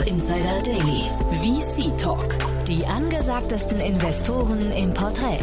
Startup 0.00 0.06
Insider 0.06 0.62
Daily. 0.62 1.10
VC 1.42 1.98
Talk. 1.98 2.24
Die 2.66 2.86
angesagtesten 2.86 3.80
Investoren 3.80 4.72
im 4.72 4.94
Porträt. 4.94 5.40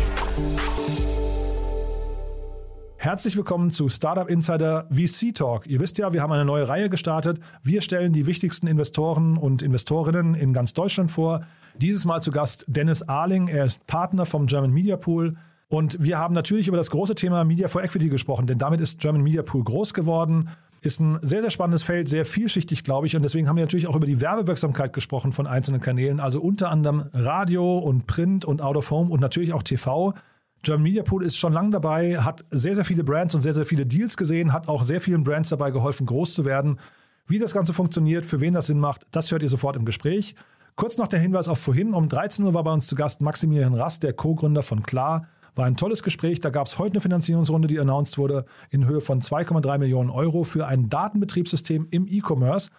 Herzlich 2.98 3.38
willkommen 3.38 3.70
zu 3.70 3.88
Startup 3.90 4.28
Insider 4.28 4.88
VC 4.90 5.36
Talk. 5.36 5.68
Ihr 5.68 5.80
wisst 5.80 6.00
ja, 6.00 6.12
wir 6.12 6.24
haben 6.24 6.32
eine 6.32 6.46
neue 6.46 6.68
Reihe 6.68 6.90
gestartet. 6.90 7.40
Wir 7.62 7.82
stellen 7.82 8.14
die 8.14 8.26
wichtigsten 8.26 8.66
Investoren 8.66 9.38
und 9.38 9.62
Investorinnen 9.62 10.34
in 10.34 10.54
ganz 10.54 10.74
Deutschland 10.74 11.12
vor. 11.12 11.42
Dieses 11.76 12.06
Mal 12.06 12.22
zu 12.22 12.32
Gast 12.32 12.66
Dennis 12.68 13.04
Ahling. 13.04 13.50
Er 13.50 13.66
ist 13.66 13.86
Partner 13.86 14.26
vom 14.26 14.48
German 14.48 14.72
Media 14.72 14.98
Pool. 14.98 15.36
Und 15.70 16.02
wir 16.02 16.18
haben 16.18 16.34
natürlich 16.34 16.68
über 16.68 16.78
das 16.78 16.90
große 16.90 17.14
Thema 17.14 17.44
Media 17.44 17.68
for 17.68 17.84
Equity 17.84 18.10
gesprochen, 18.10 18.48
denn 18.48 18.58
damit 18.58 18.80
ist 18.80 19.00
German 19.00 19.22
Media 19.22 19.44
Pool 19.44 19.64
groß 19.64 19.94
geworden. 19.94 20.50
Ist 20.82 21.00
ein 21.00 21.20
sehr, 21.22 21.42
sehr 21.42 21.50
spannendes 21.50 21.84
Feld, 21.84 22.08
sehr 22.08 22.26
vielschichtig, 22.26 22.84
glaube 22.84 23.08
ich. 23.08 23.16
Und 23.16 23.24
deswegen 23.24 23.48
haben 23.48 23.56
wir 23.56 23.64
natürlich 23.64 23.88
auch 23.88 23.96
über 23.96 24.06
die 24.06 24.22
Werbewirksamkeit 24.22 24.94
gesprochen 24.94 25.32
von 25.32 25.48
einzelnen 25.48 25.82
Kanälen. 25.82 26.20
Also 26.20 26.42
unter 26.42 26.70
anderem 26.70 27.10
Radio 27.14 27.80
und 27.80 28.06
Print 28.06 28.46
und 28.46 28.62
Out 28.62 28.78
of 28.78 28.92
Home 28.92 29.12
und 29.12 29.20
natürlich 29.20 29.54
auch 29.54 29.64
TV. 29.64 30.14
German 30.64 30.84
Media 30.84 31.04
Pool 31.04 31.24
ist 31.24 31.38
schon 31.38 31.54
lange 31.54 31.72
dabei, 31.72 32.20
hat 32.20 32.44
sehr, 32.52 32.76
sehr 32.76 32.86
viele 32.86 33.04
Brands 33.04 33.34
und 33.36 33.42
sehr, 33.42 33.54
sehr 33.54 33.66
viele 33.66 33.86
Deals 33.86 34.18
gesehen, 34.18 34.54
hat 34.54 34.68
auch 34.68 34.84
sehr 34.84 35.00
vielen 35.02 35.24
Brands 35.24 35.50
dabei 35.50 35.72
geholfen, 35.72 36.06
groß 36.06 36.34
zu 36.34 36.46
werden. 36.46 36.80
Wie 37.28 37.40
das 37.40 37.54
Ganze 37.54 37.74
funktioniert, 37.74 38.26
für 38.26 38.42
wen 38.42 38.54
das 38.54 38.68
Sinn 38.68 38.80
macht, 38.80 39.06
das 39.12 39.32
hört 39.32 39.44
ihr 39.44 39.50
sofort 39.50 39.76
im 39.76 39.86
Gespräch. 39.86 40.36
Kurz 40.76 40.98
noch 40.98 41.08
der 41.08 41.20
Hinweis 41.20 41.48
auf 41.48 41.60
vorhin. 41.60 41.94
Um 41.94 42.08
13 42.08 42.46
Uhr 42.46 42.54
war 42.54 42.64
bei 42.64 42.72
uns 42.72 42.88
zu 42.88 42.96
Gast 42.96 43.22
Maximilian 43.22 43.74
Rast, 43.74 44.04
der 44.04 44.14
Co-Gründer 44.14 44.62
von 44.62 44.84
Klar. 44.84 45.28
War 45.58 45.66
ein 45.66 45.76
tolles 45.76 46.04
Gespräch. 46.04 46.40
Da 46.40 46.52
gab 46.52 46.68
es 46.68 46.78
heute 46.78 46.94
eine 46.94 47.02
Finanzierungsrunde, 47.02 47.68
die 47.68 47.80
announced 47.80 48.20
wurde, 48.20 48.46
in 48.70 48.86
Höhe 48.86 49.02
von 49.02 49.22
2,3 49.22 49.80
Millionen 49.80 50.12
Euro 50.12 50.44
für 50.44 50.68
ein 50.68 50.88
Datenbetriebssystem 50.88 51.88
im 51.90 52.08
E-Commerce. 52.08 52.70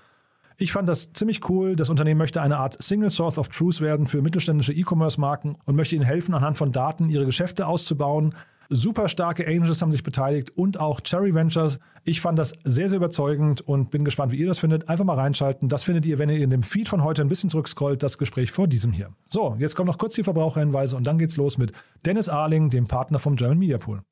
Ich 0.59 0.71
fand 0.71 0.89
das 0.89 1.12
ziemlich 1.12 1.49
cool. 1.49 1.75
Das 1.75 1.91
Unternehmen 1.91 2.19
möchte 2.19 2.41
eine 2.41 2.59
Art 2.59 2.81
Single 2.81 3.11
Source 3.11 3.37
of 3.37 3.49
Truth 3.49 3.81
werden 3.81 4.06
für 4.06 4.23
mittelständische 4.23 4.73
E-Commerce-Marken 4.73 5.56
und 5.65 5.75
möchte 5.75 5.97
ihnen 5.97 6.05
helfen, 6.05 6.34
anhand 6.34 6.56
von 6.56 6.71
Daten 6.71 7.11
ihre 7.11 7.27
Geschäfte 7.27 7.67
auszubauen. 7.67 8.34
Super 8.70 9.08
starke 9.08 9.47
Angels 9.47 9.80
haben 9.80 9.92
sich 9.92 10.02
beteiligt 10.02 10.50
und 10.50 10.78
auch 10.78 11.00
Cherry 11.00 11.34
Ventures. 11.34 11.78
Ich 12.05 12.20
fand 12.20 12.38
das 12.38 12.52
sehr, 12.64 12.91
sehr 12.91 12.97
überzeugend 12.97 13.62
und 13.62 13.91
bin 13.91 14.05
gespannt, 14.05 14.30
wie 14.30 14.36
ihr 14.36 14.47
das 14.47 14.58
findet. 14.58 14.91
Einfach 14.91 15.06
mal 15.06 15.14
reinschalten. 15.14 15.70
Das 15.70 15.84
findet 15.84 16.05
ihr, 16.05 16.19
wenn 16.19 16.28
ihr 16.28 16.42
in 16.42 16.50
dem 16.50 16.62
Feed 16.62 16.86
von 16.86 17.02
heute 17.02 17.22
ein 17.22 17.28
bisschen 17.28 17.48
zurückscrollt, 17.48 18.02
das 18.02 18.19
Gespräch 18.19 18.52
vor 18.52 18.69
diesem 18.69 18.92
hier. 18.92 19.08
So, 19.27 19.56
jetzt 19.58 19.75
kommen 19.75 19.86
noch 19.86 19.97
kurz 19.97 20.16
die 20.16 20.22
Verbraucherhinweise 20.22 20.97
und 20.97 21.05
dann 21.05 21.16
geht's 21.16 21.38
los 21.38 21.56
mit 21.56 21.72
Dennis 22.05 22.28
Ahling, 22.28 22.69
dem 22.69 22.86
Partner 22.86 23.19
vom 23.19 23.36
German 23.36 23.58
Media 23.58 23.78
Pool. 23.78 24.02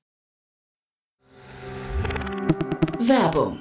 Werbung. 2.98 3.60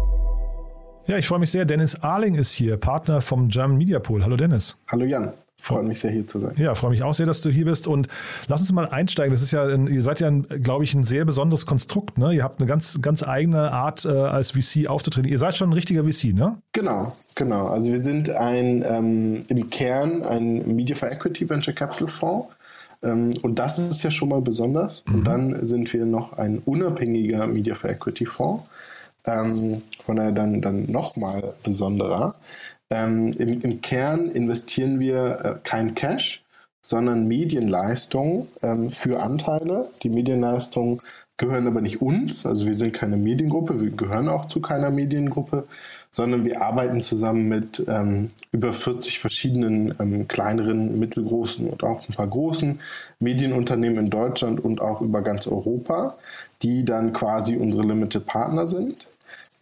Ja, 1.11 1.17
ich 1.17 1.27
freue 1.27 1.39
mich 1.39 1.51
sehr. 1.51 1.65
Dennis 1.65 1.95
Ahling 1.95 2.35
ist 2.35 2.53
hier, 2.53 2.77
Partner 2.77 3.19
vom 3.19 3.49
German 3.49 3.77
Media 3.77 3.99
Pool. 3.99 4.23
Hallo 4.23 4.37
Dennis. 4.37 4.77
Hallo 4.87 5.03
Jan. 5.03 5.33
Freut 5.57 5.83
mich 5.83 5.99
sehr, 5.99 6.09
hier 6.09 6.25
zu 6.25 6.39
sein. 6.39 6.53
Ja, 6.55 6.73
freue 6.73 6.91
mich 6.91 7.03
auch 7.03 7.13
sehr, 7.13 7.25
dass 7.25 7.41
du 7.41 7.49
hier 7.49 7.65
bist. 7.65 7.85
Und 7.85 8.07
lass 8.47 8.61
uns 8.61 8.71
mal 8.71 8.87
einsteigen. 8.87 9.33
Das 9.33 9.41
ist 9.41 9.51
ja, 9.51 9.65
ein, 9.65 9.87
ihr 9.87 10.03
seid 10.03 10.21
ja, 10.21 10.29
glaube 10.29 10.85
ich, 10.85 10.93
ein 10.93 11.03
sehr 11.03 11.25
besonderes 11.25 11.65
Konstrukt. 11.65 12.17
Ne? 12.17 12.33
Ihr 12.33 12.45
habt 12.45 12.61
eine 12.61 12.65
ganz, 12.69 13.01
ganz 13.01 13.23
eigene 13.23 13.73
Art, 13.73 14.05
äh, 14.05 14.07
als 14.07 14.51
VC 14.51 14.87
aufzutreten. 14.87 15.29
Ihr 15.29 15.37
seid 15.37 15.57
schon 15.57 15.71
ein 15.71 15.73
richtiger 15.73 16.05
VC, 16.05 16.33
ne? 16.33 16.59
Genau, 16.71 17.11
genau. 17.35 17.65
Also 17.65 17.91
wir 17.91 17.99
sind 17.99 18.29
ein 18.29 18.81
ähm, 18.87 19.41
im 19.49 19.69
Kern 19.69 20.23
ein 20.23 20.65
Media 20.77 20.95
for 20.95 21.11
Equity 21.11 21.49
Venture 21.49 21.73
Capital 21.73 22.07
Fonds. 22.07 22.47
Ähm, 23.03 23.31
und 23.41 23.59
das 23.59 23.79
ist 23.79 24.01
ja 24.03 24.11
schon 24.11 24.29
mal 24.29 24.39
besonders. 24.39 25.03
Mhm. 25.07 25.13
Und 25.13 25.23
dann 25.25 25.65
sind 25.65 25.91
wir 25.91 26.05
noch 26.05 26.37
ein 26.37 26.59
unabhängiger 26.59 27.47
Media 27.47 27.75
for 27.75 27.89
Equity 27.89 28.25
Fonds. 28.25 28.69
Ähm, 29.25 29.81
von 30.03 30.15
daher 30.15 30.31
dann, 30.31 30.61
dann 30.61 30.85
nochmal 30.85 31.53
besonderer. 31.63 32.35
Ähm, 32.89 33.31
im, 33.33 33.61
im, 33.61 33.81
Kern 33.81 34.29
investieren 34.31 34.99
wir 34.99 35.39
äh, 35.43 35.55
kein 35.63 35.95
Cash, 35.95 36.43
sondern 36.81 37.27
Medienleistungen 37.27 38.47
ähm, 38.63 38.89
für 38.89 39.21
Anteile. 39.21 39.89
Die 40.03 40.09
Medienleistungen 40.09 40.99
gehören 41.41 41.67
aber 41.67 41.81
nicht 41.81 42.01
uns, 42.01 42.45
also 42.45 42.67
wir 42.67 42.75
sind 42.75 42.93
keine 42.93 43.17
Mediengruppe, 43.17 43.81
wir 43.81 43.91
gehören 43.91 44.29
auch 44.29 44.45
zu 44.45 44.61
keiner 44.61 44.91
Mediengruppe, 44.91 45.67
sondern 46.11 46.45
wir 46.45 46.61
arbeiten 46.61 47.01
zusammen 47.01 47.49
mit 47.49 47.83
ähm, 47.87 48.27
über 48.51 48.73
40 48.73 49.19
verschiedenen 49.19 49.95
ähm, 49.99 50.27
kleineren, 50.27 50.99
mittelgroßen 50.99 51.67
und 51.67 51.83
auch 51.83 52.07
ein 52.07 52.13
paar 52.13 52.27
großen 52.27 52.79
Medienunternehmen 53.19 53.97
in 53.97 54.09
Deutschland 54.11 54.59
und 54.63 54.81
auch 54.81 55.01
über 55.01 55.23
ganz 55.23 55.47
Europa, 55.47 56.15
die 56.61 56.85
dann 56.85 57.11
quasi 57.11 57.55
unsere 57.55 57.83
Limited 57.83 58.25
Partner 58.27 58.67
sind 58.67 58.97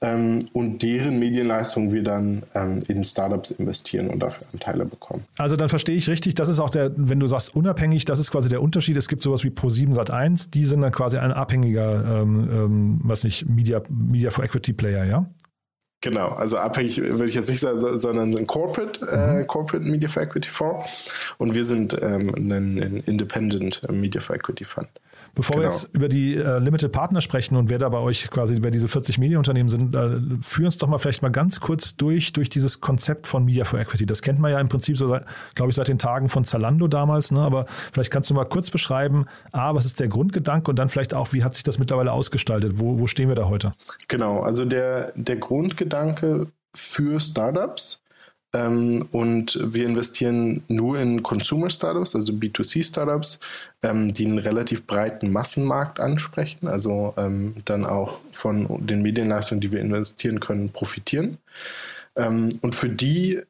ähm, 0.01 0.39
und 0.53 0.81
deren 0.81 1.19
Medienleistung 1.19 1.91
wir 1.91 2.03
dann 2.03 2.41
ähm, 2.55 2.79
in 2.87 3.03
Startups 3.03 3.51
investieren 3.51 4.09
und 4.09 4.19
dafür 4.19 4.47
Anteile 4.53 4.85
bekommen. 4.85 5.23
Also 5.37 5.55
dann 5.57 5.69
verstehe 5.69 5.95
ich 5.95 6.09
richtig, 6.09 6.35
das 6.35 6.47
ist 6.47 6.59
auch 6.59 6.69
der, 6.69 6.91
wenn 6.95 7.19
du 7.19 7.27
sagst 7.27 7.55
unabhängig, 7.55 8.05
das 8.05 8.19
ist 8.19 8.31
quasi 8.31 8.49
der 8.49 8.61
Unterschied. 8.61 8.95
Es 8.95 9.09
gibt 9.09 9.21
sowas 9.21 9.43
wie 9.43 9.49
Pro7 9.49 9.93
Sat1, 9.95 10.51
die 10.51 10.65
sind 10.65 10.81
dann 10.81 10.91
quasi 10.91 11.17
ein 11.17 11.31
abhängiger, 11.31 12.21
ähm, 12.21 12.49
ähm, 12.51 12.99
was 13.03 13.23
nicht, 13.23 13.49
Media, 13.49 13.81
Media 13.89 14.31
for 14.31 14.43
Equity 14.43 14.73
Player, 14.73 15.05
ja? 15.05 15.25
Genau, 16.01 16.29
also 16.29 16.57
abhängig 16.57 16.97
würde 17.01 17.27
ich 17.27 17.35
jetzt 17.35 17.49
nicht 17.49 17.59
sagen, 17.59 17.99
sondern 17.99 18.37
ein 18.37 18.47
Corporate, 18.47 19.05
äh, 19.05 19.39
mhm. 19.39 19.47
Corporate 19.47 19.85
Media 19.85 20.07
for 20.07 20.23
Equity 20.23 20.49
Fonds 20.49 21.11
und 21.37 21.55
wir 21.55 21.65
sind 21.65 21.97
ähm, 22.01 22.33
ein, 22.35 22.51
ein 22.51 23.03
Independent 23.05 23.85
Media 23.91 24.21
for 24.21 24.37
Equity 24.37 24.63
Fund. 24.63 24.87
Bevor 25.35 25.57
genau. 25.57 25.67
wir 25.67 25.73
jetzt 25.73 25.89
über 25.93 26.09
die 26.09 26.35
äh, 26.35 26.59
Limited 26.59 26.91
Partner 26.91 27.21
sprechen 27.21 27.55
und 27.55 27.69
wer 27.69 27.77
da 27.77 27.89
bei 27.89 27.99
euch 27.99 28.29
quasi, 28.29 28.57
wer 28.61 28.71
diese 28.71 28.87
40 28.87 29.17
Medienunternehmen 29.17 29.69
sind, 29.69 29.95
äh, 29.95 30.19
führen 30.41 30.65
uns 30.65 30.77
doch 30.77 30.87
mal 30.87 30.97
vielleicht 30.97 31.21
mal 31.21 31.31
ganz 31.31 31.59
kurz 31.59 31.95
durch, 31.95 32.33
durch 32.33 32.49
dieses 32.49 32.81
Konzept 32.81 33.27
von 33.27 33.45
Media 33.45 33.65
for 33.65 33.79
Equity. 33.79 34.05
Das 34.05 34.21
kennt 34.21 34.39
man 34.39 34.51
ja 34.51 34.59
im 34.59 34.69
Prinzip 34.69 34.97
so, 34.97 35.17
glaube 35.55 35.69
ich, 35.69 35.75
seit 35.75 35.87
den 35.87 35.99
Tagen 35.99 36.29
von 36.29 36.43
Zalando 36.43 36.87
damals, 36.87 37.31
ne? 37.31 37.41
aber 37.41 37.65
vielleicht 37.93 38.11
kannst 38.11 38.29
du 38.29 38.33
mal 38.33 38.45
kurz 38.45 38.69
beschreiben, 38.69 39.25
A, 39.51 39.75
was 39.75 39.85
ist 39.85 39.99
der 39.99 40.07
Grundgedanke 40.07 40.69
und 40.69 40.77
dann 40.77 40.89
vielleicht 40.89 41.13
auch, 41.13 41.33
wie 41.33 41.43
hat 41.43 41.53
sich 41.53 41.63
das 41.63 41.79
mittlerweile 41.79 42.11
ausgestaltet? 42.11 42.73
Wo, 42.75 42.99
wo 42.99 43.07
stehen 43.07 43.29
wir 43.29 43.35
da 43.35 43.49
heute? 43.49 43.73
Genau, 44.07 44.41
also 44.41 44.65
der, 44.65 45.13
der 45.15 45.37
Grundgedanke 45.37 46.47
für 46.73 47.19
Startups 47.19 48.01
ähm, 48.53 49.07
und 49.11 49.59
wir 49.61 49.85
investieren 49.85 50.63
nur 50.67 50.99
in 50.99 51.21
Consumer-Startups, 51.21 52.15
also 52.15 52.33
B2C-Startups, 52.33 53.39
ähm, 53.83 54.13
die 54.13 54.25
einen 54.25 54.39
relativ 54.39 54.87
breiten 54.87 55.31
Massenmarkt 55.31 55.99
ansprechen, 55.99 56.67
also 56.67 57.13
ähm, 57.17 57.55
dann 57.65 57.85
auch 57.85 58.19
von 58.31 58.85
den 58.85 59.01
Medienleistungen, 59.03 59.61
die 59.61 59.71
wir 59.71 59.81
investieren 59.81 60.39
können, 60.39 60.71
profitieren. 60.71 61.37
Ähm, 62.15 62.49
und 62.61 62.75
für 62.75 62.89
die 62.89 63.41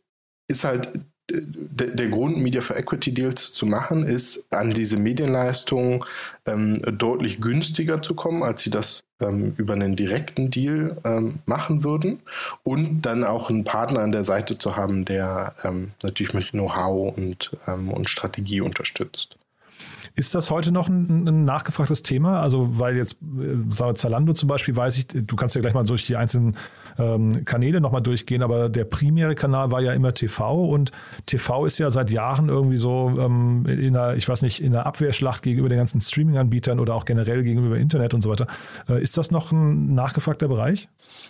ist 0.49 0.65
halt 0.65 0.89
der, 1.31 2.07
Grund, 2.07 2.37
Media 2.37 2.61
for 2.61 2.77
Equity 2.77 3.13
Deals 3.13 3.53
zu 3.53 3.65
machen, 3.65 4.03
ist, 4.03 4.45
an 4.51 4.71
diese 4.71 4.97
Medienleistungen 4.97 6.03
ähm, 6.45 6.81
deutlich 6.97 7.41
günstiger 7.41 8.01
zu 8.01 8.15
kommen, 8.15 8.43
als 8.43 8.63
sie 8.63 8.69
das 8.69 9.01
ähm, 9.19 9.53
über 9.57 9.73
einen 9.73 9.95
direkten 9.95 10.49
Deal 10.49 10.97
ähm, 11.03 11.39
machen 11.45 11.83
würden 11.83 12.21
und 12.63 13.01
dann 13.01 13.23
auch 13.23 13.49
einen 13.49 13.63
Partner 13.63 14.01
an 14.01 14.11
der 14.11 14.23
Seite 14.23 14.57
zu 14.57 14.75
haben, 14.75 15.05
der 15.05 15.55
ähm, 15.63 15.91
natürlich 16.03 16.33
mit 16.33 16.51
Know-how 16.51 17.15
und, 17.17 17.51
ähm, 17.67 17.91
und 17.91 18.09
Strategie 18.09 18.61
unterstützt. 18.61 19.37
Ist 20.19 20.35
das 20.35 20.51
heute 20.51 20.73
noch 20.73 20.89
ein, 20.89 21.25
ein 21.25 21.45
nachgefragtes 21.45 22.01
Thema? 22.01 22.41
Also, 22.41 22.77
weil 22.77 22.97
jetzt 22.97 23.19
äh, 23.39 23.93
Zalando 23.93 24.33
zum 24.33 24.49
Beispiel 24.49 24.75
weiß 24.75 24.97
ich, 24.97 25.07
du 25.07 25.37
kannst 25.37 25.55
ja 25.55 25.61
gleich 25.61 25.73
mal 25.73 25.85
durch 25.85 26.05
die 26.07 26.17
einzelnen 26.17 26.57
ähm, 26.97 27.45
Kanäle 27.45 27.79
nochmal 27.79 28.01
durchgehen, 28.01 28.43
aber 28.43 28.67
der 28.67 28.83
primäre 28.83 29.33
Kanal 29.33 29.71
war 29.71 29.79
ja 29.79 29.93
immer 29.93 30.13
TV 30.13 30.65
und 30.65 30.91
TV 31.25 31.65
ist 31.65 31.77
ja 31.77 31.89
seit 31.89 32.09
Jahren 32.09 32.49
irgendwie 32.49 32.75
so 32.75 33.17
ähm, 33.17 33.65
in 33.65 33.95
einer, 33.95 34.17
ich 34.17 34.27
weiß 34.27 34.41
nicht, 34.41 34.61
in 34.61 34.75
einer 34.75 34.85
Abwehrschlacht 34.85 35.41
gegenüber 35.41 35.69
den 35.69 35.77
ganzen 35.77 36.01
Streaming-Anbietern 36.01 36.81
oder 36.81 36.95
auch 36.95 37.05
generell 37.05 37.43
gegenüber 37.43 37.77
Internet 37.77 38.13
und 38.13 38.19
so 38.19 38.29
weiter. 38.29 38.47
Äh, 38.89 39.01
ist 39.01 39.17
das 39.17 39.31
noch 39.31 39.53
ein 39.53 39.93
nachgefragter 39.93 40.49
Bereich? 40.49 40.89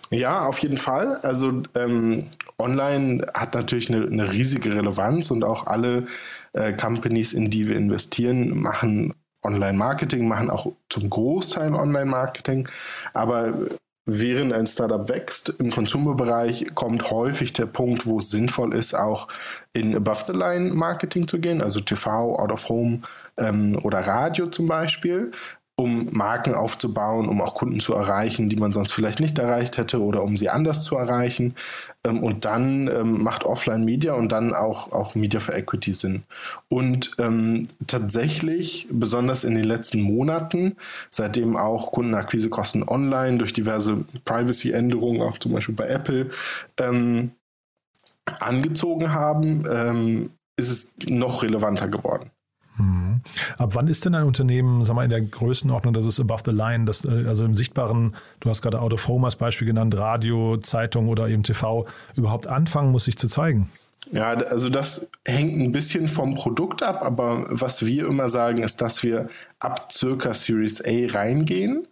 Ja, 0.09 0.47
auf 0.47 0.57
jeden 0.57 0.77
Fall. 0.77 1.17
Also 1.17 1.61
ähm, 1.75 2.21
online 2.59 3.25
hat 3.33 3.55
natürlich 3.55 3.89
eine, 3.89 4.05
eine 4.05 4.31
riesige 4.31 4.75
Relevanz 4.75 5.31
und 5.31 5.43
auch 5.43 5.67
alle 5.67 6.07
äh, 6.53 6.73
Companies, 6.73 7.33
in 7.33 7.49
die 7.49 7.67
wir 7.67 7.75
investieren, 7.75 8.59
machen 8.59 9.13
Online-Marketing, 9.43 10.27
machen 10.27 10.49
auch 10.49 10.73
zum 10.89 11.09
Großteil 11.09 11.73
Online-Marketing. 11.73 12.67
Aber 13.13 13.53
während 14.05 14.53
ein 14.53 14.67
Startup 14.67 15.07
wächst 15.07 15.53
im 15.59 15.71
Consumer-Bereich, 15.71 16.73
kommt 16.75 17.09
häufig 17.11 17.53
der 17.53 17.67
Punkt, 17.67 18.05
wo 18.05 18.19
es 18.19 18.29
sinnvoll 18.29 18.75
ist, 18.75 18.93
auch 18.93 19.27
in 19.73 19.95
Above-the-Line-Marketing 19.95 21.27
zu 21.27 21.39
gehen, 21.39 21.61
also 21.61 21.79
TV, 21.79 22.37
Out-of-Home 22.37 23.01
ähm, 23.37 23.79
oder 23.83 23.99
Radio 23.99 24.47
zum 24.47 24.67
Beispiel 24.67 25.31
um 25.79 26.09
Marken 26.11 26.55
aufzubauen, 26.55 27.29
um 27.29 27.39
auch 27.39 27.55
Kunden 27.55 27.79
zu 27.79 27.93
erreichen, 27.93 28.49
die 28.49 28.57
man 28.57 28.73
sonst 28.73 28.91
vielleicht 28.91 29.21
nicht 29.21 29.39
erreicht 29.39 29.77
hätte 29.77 30.01
oder 30.01 30.23
um 30.23 30.35
sie 30.35 30.49
anders 30.49 30.83
zu 30.83 30.97
erreichen. 30.97 31.55
Ähm, 32.03 32.21
und 32.21 32.43
dann 32.43 32.89
ähm, 32.89 33.23
macht 33.23 33.45
Offline-Media 33.45 34.13
und 34.13 34.33
dann 34.33 34.53
auch, 34.53 34.91
auch 34.91 35.15
Media 35.15 35.39
for 35.39 35.55
Equity 35.55 35.93
Sinn. 35.93 36.23
Und 36.67 37.11
ähm, 37.17 37.69
tatsächlich, 37.87 38.89
besonders 38.91 39.45
in 39.45 39.55
den 39.55 39.63
letzten 39.63 40.01
Monaten, 40.01 40.75
seitdem 41.11 41.55
auch 41.55 41.93
Kundenakquisekosten 41.93 42.85
online 42.85 43.37
durch 43.37 43.53
diverse 43.53 44.03
Privacy-Änderungen, 44.25 45.21
auch 45.21 45.37
zum 45.37 45.53
Beispiel 45.53 45.75
bei 45.75 45.87
Apple, 45.87 46.31
ähm, 46.77 47.31
angezogen 48.41 49.13
haben, 49.13 49.65
ähm, 49.71 50.31
ist 50.57 50.69
es 50.69 50.91
noch 51.07 51.41
relevanter 51.41 51.87
geworden. 51.87 52.31
Mhm. 52.79 53.21
Ab 53.57 53.71
wann 53.73 53.87
ist 53.87 54.05
denn 54.05 54.15
ein 54.15 54.23
Unternehmen, 54.23 54.83
sag 54.85 54.95
mal, 54.95 55.03
in 55.03 55.09
der 55.09 55.21
Größenordnung, 55.21 55.93
das 55.93 56.05
ist 56.05 56.19
above 56.19 56.43
the 56.45 56.51
line, 56.51 56.85
das, 56.85 57.05
äh, 57.05 57.25
also 57.27 57.45
im 57.45 57.55
sichtbaren, 57.55 58.15
du 58.39 58.49
hast 58.49 58.61
gerade 58.61 58.79
Out 58.79 58.93
of 58.93 59.07
Home 59.07 59.25
als 59.27 59.35
Beispiel 59.35 59.67
genannt, 59.67 59.95
Radio, 59.95 60.57
Zeitung 60.57 61.07
oder 61.09 61.27
eben 61.27 61.43
TV, 61.43 61.85
überhaupt 62.15 62.47
anfangen 62.47 62.91
muss, 62.91 63.05
sich 63.05 63.17
zu 63.17 63.27
zeigen? 63.27 63.69
Ja, 64.11 64.29
also 64.31 64.69
das 64.69 65.07
hängt 65.25 65.59
ein 65.59 65.71
bisschen 65.71 66.07
vom 66.07 66.33
Produkt 66.33 66.81
ab, 66.83 67.01
aber 67.01 67.45
was 67.49 67.85
wir 67.85 68.07
immer 68.07 68.29
sagen, 68.29 68.63
ist, 68.63 68.81
dass 68.81 69.03
wir 69.03 69.27
ab 69.59 69.91
circa 69.91 70.33
Series 70.33 70.81
A 70.83 71.13
reingehen 71.13 71.85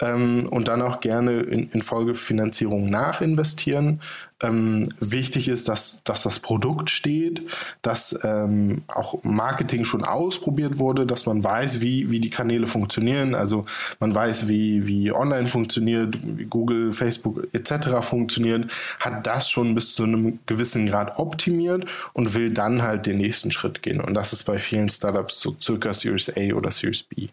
ähm, 0.00 0.46
und 0.50 0.68
dann 0.68 0.82
auch 0.82 1.00
gerne 1.00 1.40
in, 1.40 1.70
in 1.70 1.82
Folgefinanzierung 1.82 2.84
nachinvestieren. 2.86 4.00
Ähm, 4.42 4.90
wichtig 5.00 5.48
ist, 5.48 5.66
dass, 5.68 6.02
dass 6.04 6.24
das 6.24 6.40
Produkt 6.40 6.90
steht, 6.90 7.42
dass 7.80 8.18
ähm, 8.22 8.82
auch 8.88 9.24
Marketing 9.24 9.84
schon 9.84 10.04
ausprobiert 10.04 10.78
wurde, 10.78 11.06
dass 11.06 11.24
man 11.24 11.42
weiß, 11.42 11.80
wie, 11.80 12.10
wie 12.10 12.20
die 12.20 12.28
Kanäle 12.28 12.66
funktionieren. 12.66 13.34
Also 13.34 13.64
man 13.98 14.14
weiß, 14.14 14.46
wie, 14.46 14.86
wie 14.86 15.10
online 15.10 15.48
funktioniert, 15.48 16.18
wie 16.22 16.44
Google, 16.44 16.92
Facebook 16.92 17.48
etc. 17.54 18.02
funktioniert, 18.02 18.70
hat 19.00 19.26
das 19.26 19.48
schon 19.48 19.74
bis 19.74 19.94
zu 19.94 20.02
einem 20.02 20.38
gewissen 20.44 20.86
Grad 20.86 21.18
optimiert 21.18 21.86
und 22.12 22.34
will 22.34 22.52
dann 22.52 22.82
halt 22.82 23.06
den 23.06 23.16
nächsten 23.16 23.50
Schritt 23.50 23.82
gehen. 23.82 24.02
Und 24.02 24.12
das 24.12 24.34
ist 24.34 24.42
bei 24.42 24.58
vielen 24.58 24.90
Startups 24.90 25.40
so 25.40 25.56
circa 25.58 25.94
Series 25.94 26.30
A 26.36 26.52
oder 26.52 26.70
Series 26.70 27.02
B. 27.02 27.28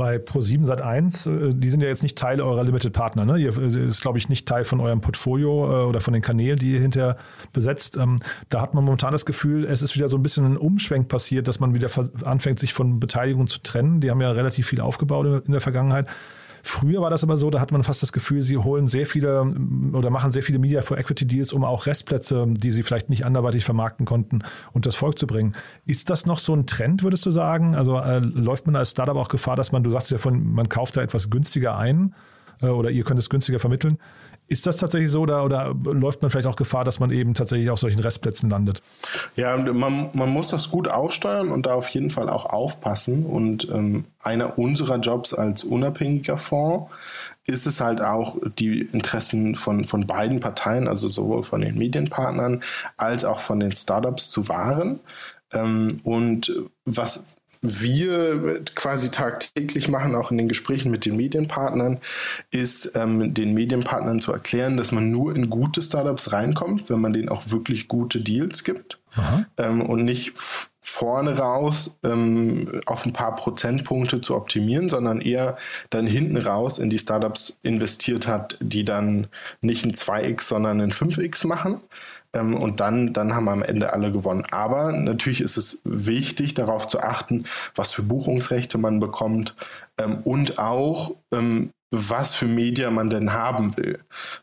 Bei 0.00 0.16
Pro7 0.16 0.64
Sat1, 0.64 1.50
äh, 1.50 1.54
die 1.54 1.68
sind 1.68 1.82
ja 1.82 1.88
jetzt 1.88 2.02
nicht 2.02 2.16
Teil 2.16 2.40
eurer 2.40 2.64
Limited 2.64 2.94
Partner, 2.94 3.26
ne? 3.26 3.36
Ihr 3.36 3.54
äh, 3.58 3.84
ist, 3.84 4.00
glaube 4.00 4.16
ich, 4.16 4.30
nicht 4.30 4.48
Teil 4.48 4.64
von 4.64 4.80
eurem 4.80 5.02
Portfolio 5.02 5.50
äh, 5.50 5.84
oder 5.84 6.00
von 6.00 6.14
den 6.14 6.22
Kanälen, 6.22 6.58
die 6.58 6.72
ihr 6.72 6.80
hinterher 6.80 7.18
besetzt. 7.52 7.98
Ähm, 7.98 8.16
da 8.48 8.62
hat 8.62 8.72
man 8.72 8.82
momentan 8.82 9.12
das 9.12 9.26
Gefühl, 9.26 9.66
es 9.66 9.82
ist 9.82 9.94
wieder 9.94 10.08
so 10.08 10.16
ein 10.16 10.22
bisschen 10.22 10.46
ein 10.46 10.56
Umschwenk 10.56 11.08
passiert, 11.08 11.48
dass 11.48 11.60
man 11.60 11.74
wieder 11.74 11.90
anfängt, 12.24 12.58
sich 12.58 12.72
von 12.72 12.98
Beteiligung 12.98 13.46
zu 13.46 13.60
trennen. 13.60 14.00
Die 14.00 14.10
haben 14.10 14.22
ja 14.22 14.30
relativ 14.32 14.68
viel 14.68 14.80
aufgebaut 14.80 15.44
in 15.44 15.52
der 15.52 15.60
Vergangenheit. 15.60 16.08
Früher 16.62 17.00
war 17.00 17.10
das 17.10 17.24
aber 17.24 17.36
so, 17.36 17.50
da 17.50 17.60
hat 17.60 17.72
man 17.72 17.82
fast 17.82 18.02
das 18.02 18.12
Gefühl, 18.12 18.42
sie 18.42 18.56
holen 18.58 18.88
sehr 18.88 19.06
viele 19.06 19.54
oder 19.92 20.10
machen 20.10 20.30
sehr 20.30 20.42
viele 20.42 20.58
Media 20.58 20.82
for 20.82 20.98
Equity 20.98 21.26
Deals, 21.26 21.52
um 21.52 21.64
auch 21.64 21.86
Restplätze, 21.86 22.46
die 22.48 22.70
sie 22.70 22.82
vielleicht 22.82 23.10
nicht 23.10 23.24
anderweitig 23.24 23.64
vermarkten 23.64 24.06
konnten, 24.06 24.42
und 24.72 24.86
das 24.86 24.94
Volk 24.94 25.18
zu 25.18 25.26
bringen. 25.26 25.54
Ist 25.86 26.10
das 26.10 26.26
noch 26.26 26.38
so 26.38 26.54
ein 26.54 26.66
Trend, 26.66 27.02
würdest 27.02 27.24
du 27.26 27.30
sagen? 27.30 27.74
Also 27.74 27.98
äh, 27.98 28.18
läuft 28.18 28.66
man 28.66 28.76
als 28.76 28.90
Startup 28.90 29.16
auch 29.16 29.28
Gefahr, 29.28 29.56
dass 29.56 29.72
man, 29.72 29.82
du 29.82 29.90
sagst 29.90 30.10
ja 30.10 30.18
von, 30.18 30.52
man 30.52 30.68
kauft 30.68 30.96
da 30.96 31.02
etwas 31.02 31.30
günstiger 31.30 31.76
ein 31.76 32.14
äh, 32.62 32.68
oder 32.68 32.90
ihr 32.90 33.04
könnt 33.04 33.20
es 33.20 33.30
günstiger 33.30 33.58
vermitteln. 33.58 33.98
Ist 34.50 34.66
das 34.66 34.78
tatsächlich 34.78 35.12
so 35.12 35.20
oder, 35.20 35.44
oder 35.44 35.76
läuft 35.84 36.22
man 36.22 36.30
vielleicht 36.32 36.48
auch 36.48 36.56
Gefahr, 36.56 36.84
dass 36.84 36.98
man 36.98 37.12
eben 37.12 37.34
tatsächlich 37.34 37.70
auf 37.70 37.78
solchen 37.78 38.00
Restplätzen 38.00 38.50
landet? 38.50 38.82
Ja, 39.36 39.56
man, 39.56 40.10
man 40.12 40.28
muss 40.28 40.48
das 40.48 40.70
gut 40.70 40.88
aussteuern 40.88 41.52
und 41.52 41.66
da 41.66 41.74
auf 41.74 41.88
jeden 41.90 42.10
Fall 42.10 42.28
auch 42.28 42.46
aufpassen. 42.46 43.26
Und 43.26 43.68
ähm, 43.70 44.06
einer 44.20 44.58
unserer 44.58 44.96
Jobs 44.96 45.34
als 45.34 45.62
unabhängiger 45.62 46.36
Fonds 46.36 46.90
ist 47.46 47.68
es 47.68 47.80
halt 47.80 48.02
auch, 48.02 48.38
die 48.58 48.80
Interessen 48.80 49.54
von, 49.54 49.84
von 49.84 50.08
beiden 50.08 50.40
Parteien, 50.40 50.88
also 50.88 51.06
sowohl 51.06 51.44
von 51.44 51.60
den 51.60 51.78
Medienpartnern 51.78 52.64
als 52.96 53.24
auch 53.24 53.38
von 53.38 53.60
den 53.60 53.72
Startups 53.72 54.30
zu 54.30 54.48
wahren. 54.48 54.98
Ähm, 55.52 56.00
und 56.02 56.60
was, 56.84 57.24
wir 57.62 58.64
quasi 58.74 59.10
tagtäglich 59.10 59.88
machen, 59.88 60.14
auch 60.14 60.30
in 60.30 60.38
den 60.38 60.48
Gesprächen 60.48 60.90
mit 60.90 61.04
den 61.04 61.16
Medienpartnern, 61.16 61.98
ist 62.50 62.92
ähm, 62.94 63.34
den 63.34 63.52
Medienpartnern 63.54 64.20
zu 64.20 64.32
erklären, 64.32 64.76
dass 64.76 64.92
man 64.92 65.10
nur 65.10 65.36
in 65.36 65.50
gute 65.50 65.82
Startups 65.82 66.32
reinkommt, 66.32 66.88
wenn 66.88 67.00
man 67.00 67.12
denen 67.12 67.28
auch 67.28 67.50
wirklich 67.50 67.88
gute 67.88 68.20
Deals 68.20 68.64
gibt. 68.64 68.98
Ähm, 69.58 69.82
und 69.82 70.04
nicht 70.04 70.32
vorne 70.82 71.38
raus 71.38 71.98
ähm, 72.02 72.80
auf 72.86 73.04
ein 73.04 73.12
paar 73.12 73.34
Prozentpunkte 73.34 74.20
zu 74.20 74.34
optimieren, 74.34 74.88
sondern 74.88 75.20
eher 75.20 75.56
dann 75.90 76.06
hinten 76.06 76.36
raus 76.36 76.78
in 76.78 76.90
die 76.90 76.98
Startups 76.98 77.58
investiert 77.62 78.26
hat, 78.26 78.56
die 78.60 78.84
dann 78.84 79.28
nicht 79.60 79.84
ein 79.84 79.92
2x, 79.92 80.42
sondern 80.42 80.80
ein 80.80 80.92
5x 80.92 81.46
machen. 81.46 81.80
Ähm, 82.32 82.54
und 82.54 82.80
dann, 82.80 83.12
dann 83.12 83.34
haben 83.34 83.48
am 83.48 83.62
Ende 83.62 83.92
alle 83.92 84.12
gewonnen. 84.12 84.46
Aber 84.50 84.92
natürlich 84.92 85.40
ist 85.40 85.56
es 85.56 85.82
wichtig, 85.84 86.54
darauf 86.54 86.88
zu 86.88 87.00
achten, 87.00 87.44
was 87.74 87.92
für 87.92 88.02
Buchungsrechte 88.02 88.78
man 88.78 89.00
bekommt 89.00 89.54
ähm, 89.98 90.20
und 90.24 90.58
auch, 90.58 91.16
ähm, 91.32 91.70
was 91.90 92.34
für 92.34 92.46
Media 92.46 92.90
man 92.90 93.10
denn 93.10 93.32
haben 93.32 93.76
will. 93.76 93.98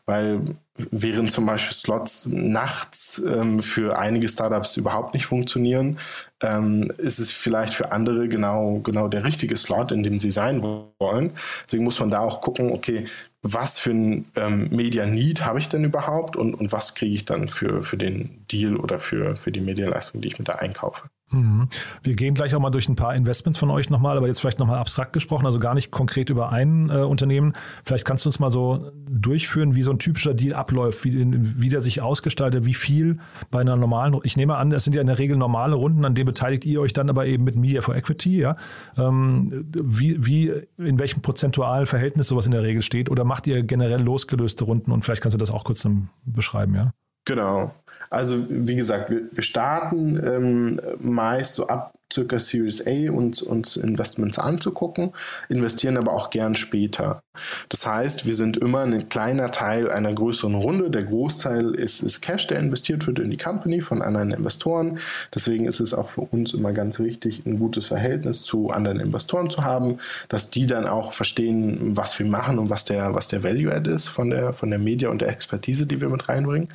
Weil 0.06 0.54
während 0.76 1.32
zum 1.32 1.46
Beispiel 1.46 1.74
Slots 1.74 2.26
nachts 2.26 3.22
ähm, 3.26 3.60
für 3.60 3.98
einige 3.98 4.28
Startups 4.28 4.76
überhaupt 4.76 5.14
nicht 5.14 5.26
funktionieren, 5.26 5.98
ähm, 6.40 6.92
ist 6.98 7.18
es 7.18 7.30
vielleicht 7.30 7.74
für 7.74 7.90
andere 7.92 8.28
genau, 8.28 8.80
genau 8.80 9.08
der 9.08 9.24
richtige 9.24 9.56
Slot, 9.56 9.92
in 9.92 10.02
dem 10.02 10.18
sie 10.18 10.30
sein 10.30 10.62
wollen. 10.62 11.32
Deswegen 11.64 11.84
muss 11.84 12.00
man 12.00 12.10
da 12.10 12.20
auch 12.20 12.40
gucken, 12.40 12.70
okay, 12.70 13.06
was 13.42 13.78
für 13.78 13.90
ein 13.90 14.26
ähm, 14.36 14.68
Media 14.70 15.06
Need 15.06 15.44
habe 15.44 15.58
ich 15.58 15.68
denn 15.68 15.84
überhaupt 15.84 16.36
und, 16.36 16.54
und 16.54 16.72
was 16.72 16.94
kriege 16.94 17.14
ich 17.14 17.24
dann 17.24 17.48
für, 17.48 17.82
für 17.82 17.96
den 17.96 18.44
Deal 18.50 18.76
oder 18.76 19.00
für, 19.00 19.36
für 19.36 19.52
die 19.52 19.60
Medienleistung, 19.60 20.20
die 20.20 20.28
ich 20.28 20.38
mit 20.38 20.48
da 20.48 20.54
einkaufe. 20.56 21.08
Mhm. 21.30 21.68
Wir 22.02 22.14
gehen 22.14 22.34
gleich 22.34 22.54
auch 22.54 22.60
mal 22.60 22.70
durch 22.70 22.88
ein 22.88 22.96
paar 22.96 23.14
Investments 23.14 23.58
von 23.58 23.70
euch 23.70 23.90
nochmal, 23.90 24.16
aber 24.16 24.26
jetzt 24.26 24.40
vielleicht 24.40 24.58
nochmal 24.58 24.78
abstrakt 24.78 25.12
gesprochen, 25.12 25.44
also 25.44 25.58
gar 25.58 25.74
nicht 25.74 25.90
konkret 25.90 26.30
über 26.30 26.50
ein 26.50 26.88
äh, 26.88 27.02
Unternehmen. 27.02 27.52
Vielleicht 27.84 28.06
kannst 28.06 28.24
du 28.24 28.30
uns 28.30 28.38
mal 28.38 28.50
so 28.50 28.90
durchführen, 29.08 29.74
wie 29.74 29.82
so 29.82 29.90
ein 29.90 29.98
typischer 29.98 30.32
Deal 30.32 30.54
abläuft, 30.54 31.04
wie, 31.04 31.26
wie 31.60 31.68
der 31.68 31.80
sich 31.80 32.00
ausgestaltet, 32.00 32.64
wie 32.64 32.74
viel 32.74 33.18
bei 33.50 33.60
einer 33.60 33.76
normalen, 33.76 34.18
ich 34.22 34.36
nehme 34.36 34.56
an, 34.56 34.72
es 34.72 34.84
sind 34.84 34.94
ja 34.94 35.02
in 35.02 35.06
der 35.06 35.18
Regel 35.18 35.36
normale 35.36 35.74
Runden, 35.74 36.04
an 36.04 36.14
denen 36.14 36.26
beteiligt 36.26 36.64
ihr 36.64 36.80
euch 36.80 36.94
dann 36.94 37.10
aber 37.10 37.26
eben 37.26 37.44
mit 37.44 37.56
Media 37.56 37.82
for 37.82 37.94
Equity, 37.94 38.38
ja. 38.38 38.56
Ähm, 38.96 39.66
wie, 39.82 40.24
wie, 40.24 40.52
in 40.78 40.98
welchem 40.98 41.20
prozentualen 41.20 41.86
Verhältnis 41.86 42.28
sowas 42.28 42.46
in 42.46 42.52
der 42.52 42.62
Regel 42.62 42.82
steht 42.82 43.10
oder 43.10 43.24
macht 43.24 43.46
ihr 43.46 43.62
generell 43.62 44.02
losgelöste 44.02 44.64
Runden 44.64 44.92
und 44.92 45.04
vielleicht 45.04 45.22
kannst 45.22 45.34
du 45.34 45.38
das 45.38 45.50
auch 45.50 45.64
kurz 45.64 45.86
beschreiben, 46.24 46.74
ja? 46.74 46.92
Genau. 47.28 47.72
Also 48.08 48.46
wie 48.48 48.74
gesagt, 48.74 49.10
wir, 49.10 49.24
wir 49.30 49.42
starten 49.42 50.18
ähm, 50.24 50.80
meist 50.98 51.56
so 51.56 51.66
ab 51.66 51.92
circa 52.12 52.38
Series 52.38 52.86
A 52.86 53.10
uns, 53.10 53.42
uns 53.42 53.76
Investments 53.76 54.38
anzugucken, 54.38 55.12
investieren 55.48 55.96
aber 55.96 56.12
auch 56.12 56.30
gern 56.30 56.54
später. 56.54 57.22
Das 57.68 57.86
heißt, 57.86 58.26
wir 58.26 58.34
sind 58.34 58.56
immer 58.56 58.80
ein 58.80 59.08
kleiner 59.08 59.50
Teil 59.50 59.90
einer 59.90 60.12
größeren 60.12 60.54
Runde. 60.54 60.90
Der 60.90 61.04
Großteil 61.04 61.74
ist, 61.74 62.02
ist 62.02 62.20
Cash, 62.20 62.46
der 62.46 62.58
investiert 62.58 63.06
wird 63.06 63.18
in 63.18 63.30
die 63.30 63.36
Company 63.36 63.80
von 63.80 64.02
anderen 64.02 64.32
Investoren. 64.32 64.98
Deswegen 65.34 65.66
ist 65.66 65.80
es 65.80 65.94
auch 65.94 66.08
für 66.08 66.22
uns 66.22 66.54
immer 66.54 66.72
ganz 66.72 66.98
wichtig, 66.98 67.42
ein 67.46 67.58
gutes 67.58 67.86
Verhältnis 67.86 68.42
zu 68.42 68.70
anderen 68.70 69.00
Investoren 69.00 69.50
zu 69.50 69.64
haben, 69.64 69.98
dass 70.28 70.50
die 70.50 70.66
dann 70.66 70.86
auch 70.86 71.12
verstehen, 71.12 71.96
was 71.96 72.18
wir 72.18 72.26
machen 72.26 72.58
und 72.58 72.70
was 72.70 72.84
der, 72.84 73.14
was 73.14 73.28
der 73.28 73.42
Value-Add 73.42 73.90
ist 73.90 74.08
von 74.08 74.30
der, 74.30 74.52
von 74.52 74.70
der 74.70 74.78
Media 74.78 75.10
und 75.10 75.20
der 75.20 75.28
Expertise, 75.28 75.86
die 75.86 76.00
wir 76.00 76.08
mit 76.08 76.28
reinbringen. 76.28 76.68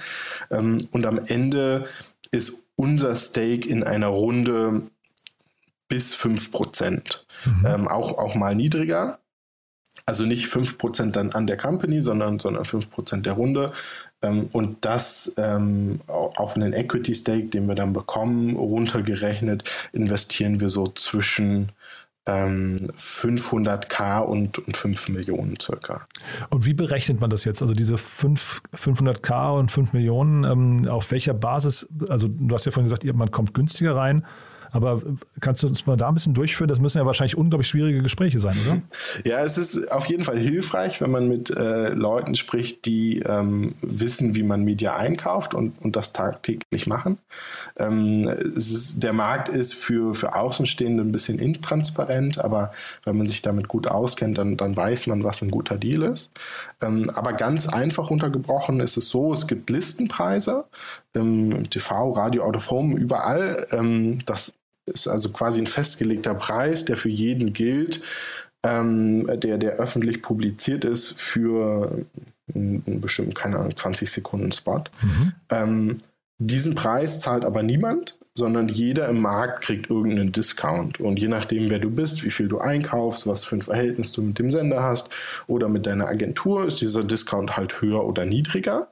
Ähm, 0.52 0.88
und 0.92 1.06
am 1.06 1.20
Ende 1.26 1.86
ist 2.32 2.64
unser 2.76 3.14
Stake 3.16 3.68
in 3.70 3.84
einer 3.84 4.08
Runde 4.08 4.84
bis 5.94 6.16
5 6.16 6.52
Prozent. 6.52 7.24
Mhm. 7.46 7.66
Ähm, 7.68 7.88
auch, 7.88 8.18
auch 8.18 8.34
mal 8.34 8.56
niedriger. 8.56 9.20
Also 10.08 10.26
nicht 10.26 10.48
5% 10.48 11.12
dann 11.12 11.34
an 11.34 11.46
der 11.46 11.56
Company, 11.56 12.02
sondern, 12.02 12.40
sondern 12.40 12.64
5% 12.64 13.22
der 13.22 13.34
Runde. 13.34 13.74
Ähm, 14.24 14.50
und 14.54 14.84
das 14.86 15.34
ähm, 15.38 16.02
auf 16.08 16.56
einen 16.56 16.74
Equity 16.74 17.14
Stake, 17.14 17.46
den 17.46 17.68
wir 17.68 17.76
dann 17.76 17.94
bekommen, 17.94 18.56
runtergerechnet, 18.56 19.66
investieren 19.92 20.60
wir 20.60 20.70
so 20.70 20.88
zwischen 20.88 21.72
ähm, 22.26 22.90
500k 22.98 24.22
und, 24.22 24.58
und 24.58 24.76
5 24.76 25.10
Millionen 25.10 25.60
circa. 25.60 26.08
Und 26.50 26.66
wie 26.66 26.74
berechnet 26.74 27.22
man 27.22 27.30
das 27.30 27.46
jetzt? 27.46 27.62
Also 27.62 27.76
diese 27.76 28.00
5, 28.00 28.64
500k 28.76 29.60
und 29.60 29.70
5 29.70 29.94
Millionen, 29.94 30.44
ähm, 30.44 30.88
auf 30.88 31.12
welcher 31.12 31.36
Basis? 31.36 31.88
Also 32.10 32.30
du 32.30 32.56
hast 32.56 32.66
ja 32.66 32.72
vorhin 32.72 32.90
gesagt, 32.90 33.06
man 33.16 33.30
kommt 33.30 33.54
günstiger 33.54 33.96
rein. 33.96 34.26
Aber 34.74 35.02
kannst 35.40 35.62
du 35.62 35.68
uns 35.68 35.86
mal 35.86 35.96
da 35.96 36.08
ein 36.08 36.16
bisschen 36.16 36.34
durchführen? 36.34 36.68
Das 36.68 36.80
müssen 36.80 36.98
ja 36.98 37.06
wahrscheinlich 37.06 37.38
unglaublich 37.38 37.68
schwierige 37.68 38.02
Gespräche 38.02 38.40
sein, 38.40 38.58
oder? 38.68 38.82
Ja, 39.24 39.42
es 39.42 39.58
ist 39.58 39.92
auf 39.92 40.08
jeden 40.08 40.24
Fall 40.24 40.38
hilfreich, 40.40 41.00
wenn 41.00 41.12
man 41.12 41.28
mit 41.28 41.52
äh, 41.52 41.90
Leuten 41.90 42.36
spricht, 42.36 42.86
die 42.86 43.20
ähm, 43.20 43.76
wissen, 43.82 44.36
wie 44.36 44.42
man 44.42 44.64
Media 44.64 44.96
einkauft 44.96 45.54
und, 45.54 45.80
und 45.82 45.96
das 45.96 46.12
tagtäglich 46.12 46.88
machen. 46.88 47.20
Ähm, 47.78 48.28
ist, 48.56 49.04
der 49.04 49.14
Markt 49.14 49.50
ist 49.50 49.76
für, 49.76 50.16
für 50.16 50.36
Außenstehende 50.36 51.04
ein 51.04 51.12
bisschen 51.12 51.38
intransparent, 51.38 52.40
aber 52.40 52.72
wenn 53.06 53.18
man 53.18 53.28
sich 53.28 53.44
damit 53.44 53.68
gut 53.68 53.88
auskennt, 53.88 54.40
dann, 54.40 54.58
dann 54.58 54.76
weiß 54.76 55.06
man, 55.08 55.24
was 55.24 55.42
ein 55.44 55.52
guter 55.52 55.78
Deal 55.78 56.02
ist. 56.04 56.32
Ähm, 56.82 57.12
aber 57.14 57.34
ganz 57.34 57.68
einfach 57.68 58.10
untergebrochen 58.10 58.80
ist 58.80 58.98
es 58.98 59.10
so, 59.10 59.34
es 59.34 59.46
gibt 59.46 59.70
Listenpreise 59.70 60.66
im 61.14 61.70
TV, 61.70 62.12
Radio, 62.14 62.44
Out 62.44 62.58
überall. 62.98 63.68
Ähm, 63.72 64.20
das 64.26 64.56
ist 64.86 65.08
also 65.08 65.30
quasi 65.30 65.62
ein 65.62 65.68
festgelegter 65.68 66.34
Preis, 66.34 66.86
der 66.86 66.98
für 66.98 67.10
jeden 67.10 67.54
gilt, 67.54 68.02
ähm, 68.64 69.28
der, 69.40 69.58
der 69.58 69.74
öffentlich 69.74 70.22
publiziert 70.22 70.86
ist 70.86 71.20
für 71.20 72.06
einen 72.54 73.02
bestimmten, 73.02 73.34
keine 73.34 73.58
Ahnung, 73.58 73.76
20 73.76 74.10
Sekunden 74.12 74.52
Spot. 74.52 74.84
Mhm. 75.02 75.34
Ähm, 75.50 75.98
diesen 76.40 76.76
Preis 76.76 77.22
zahlt 77.22 77.46
aber 77.46 77.64
niemand, 77.64 78.18
sondern 78.36 78.68
jeder 78.68 79.08
im 79.10 79.22
Markt 79.22 79.64
kriegt 79.64 79.90
irgendeinen 79.90 80.32
Discount. 80.32 81.00
Und 81.00 81.20
je 81.20 81.28
nachdem, 81.28 81.70
wer 81.70 81.80
du 81.80 81.90
bist, 81.90 82.24
wie 82.24 82.32
viel 82.32 82.48
du 82.48 82.60
einkaufst, 82.60 83.28
was 83.28 83.44
für 83.44 83.58
ein 83.58 83.62
Verhältnis 83.62 84.12
du 84.12 84.22
mit 84.22 84.40
dem 84.40 84.50
Sender 84.50 84.82
hast 84.82 85.10
oder 85.48 85.70
mit 85.70 85.86
deiner 85.86 86.08
Agentur, 86.08 86.66
ist 86.66 86.82
dieser 86.82 87.04
Discount 87.04 87.56
halt 87.56 87.82
höher 87.82 88.04
oder 88.06 88.26
niedriger. 88.26 88.88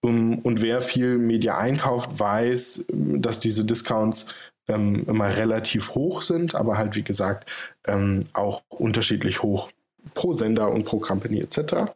Und 0.00 0.62
wer 0.62 0.80
viel 0.80 1.18
Media 1.18 1.58
einkauft, 1.58 2.20
weiß, 2.20 2.84
dass 2.88 3.40
diese 3.40 3.64
Discounts 3.64 4.26
ähm, 4.68 5.04
immer 5.06 5.36
relativ 5.36 5.94
hoch 5.94 6.22
sind, 6.22 6.54
aber 6.54 6.78
halt 6.78 6.94
wie 6.94 7.02
gesagt 7.02 7.48
ähm, 7.86 8.26
auch 8.32 8.62
unterschiedlich 8.68 9.42
hoch 9.42 9.70
pro 10.14 10.32
Sender 10.32 10.70
und 10.70 10.84
pro 10.84 10.98
Company 10.98 11.40
etc. 11.40 11.92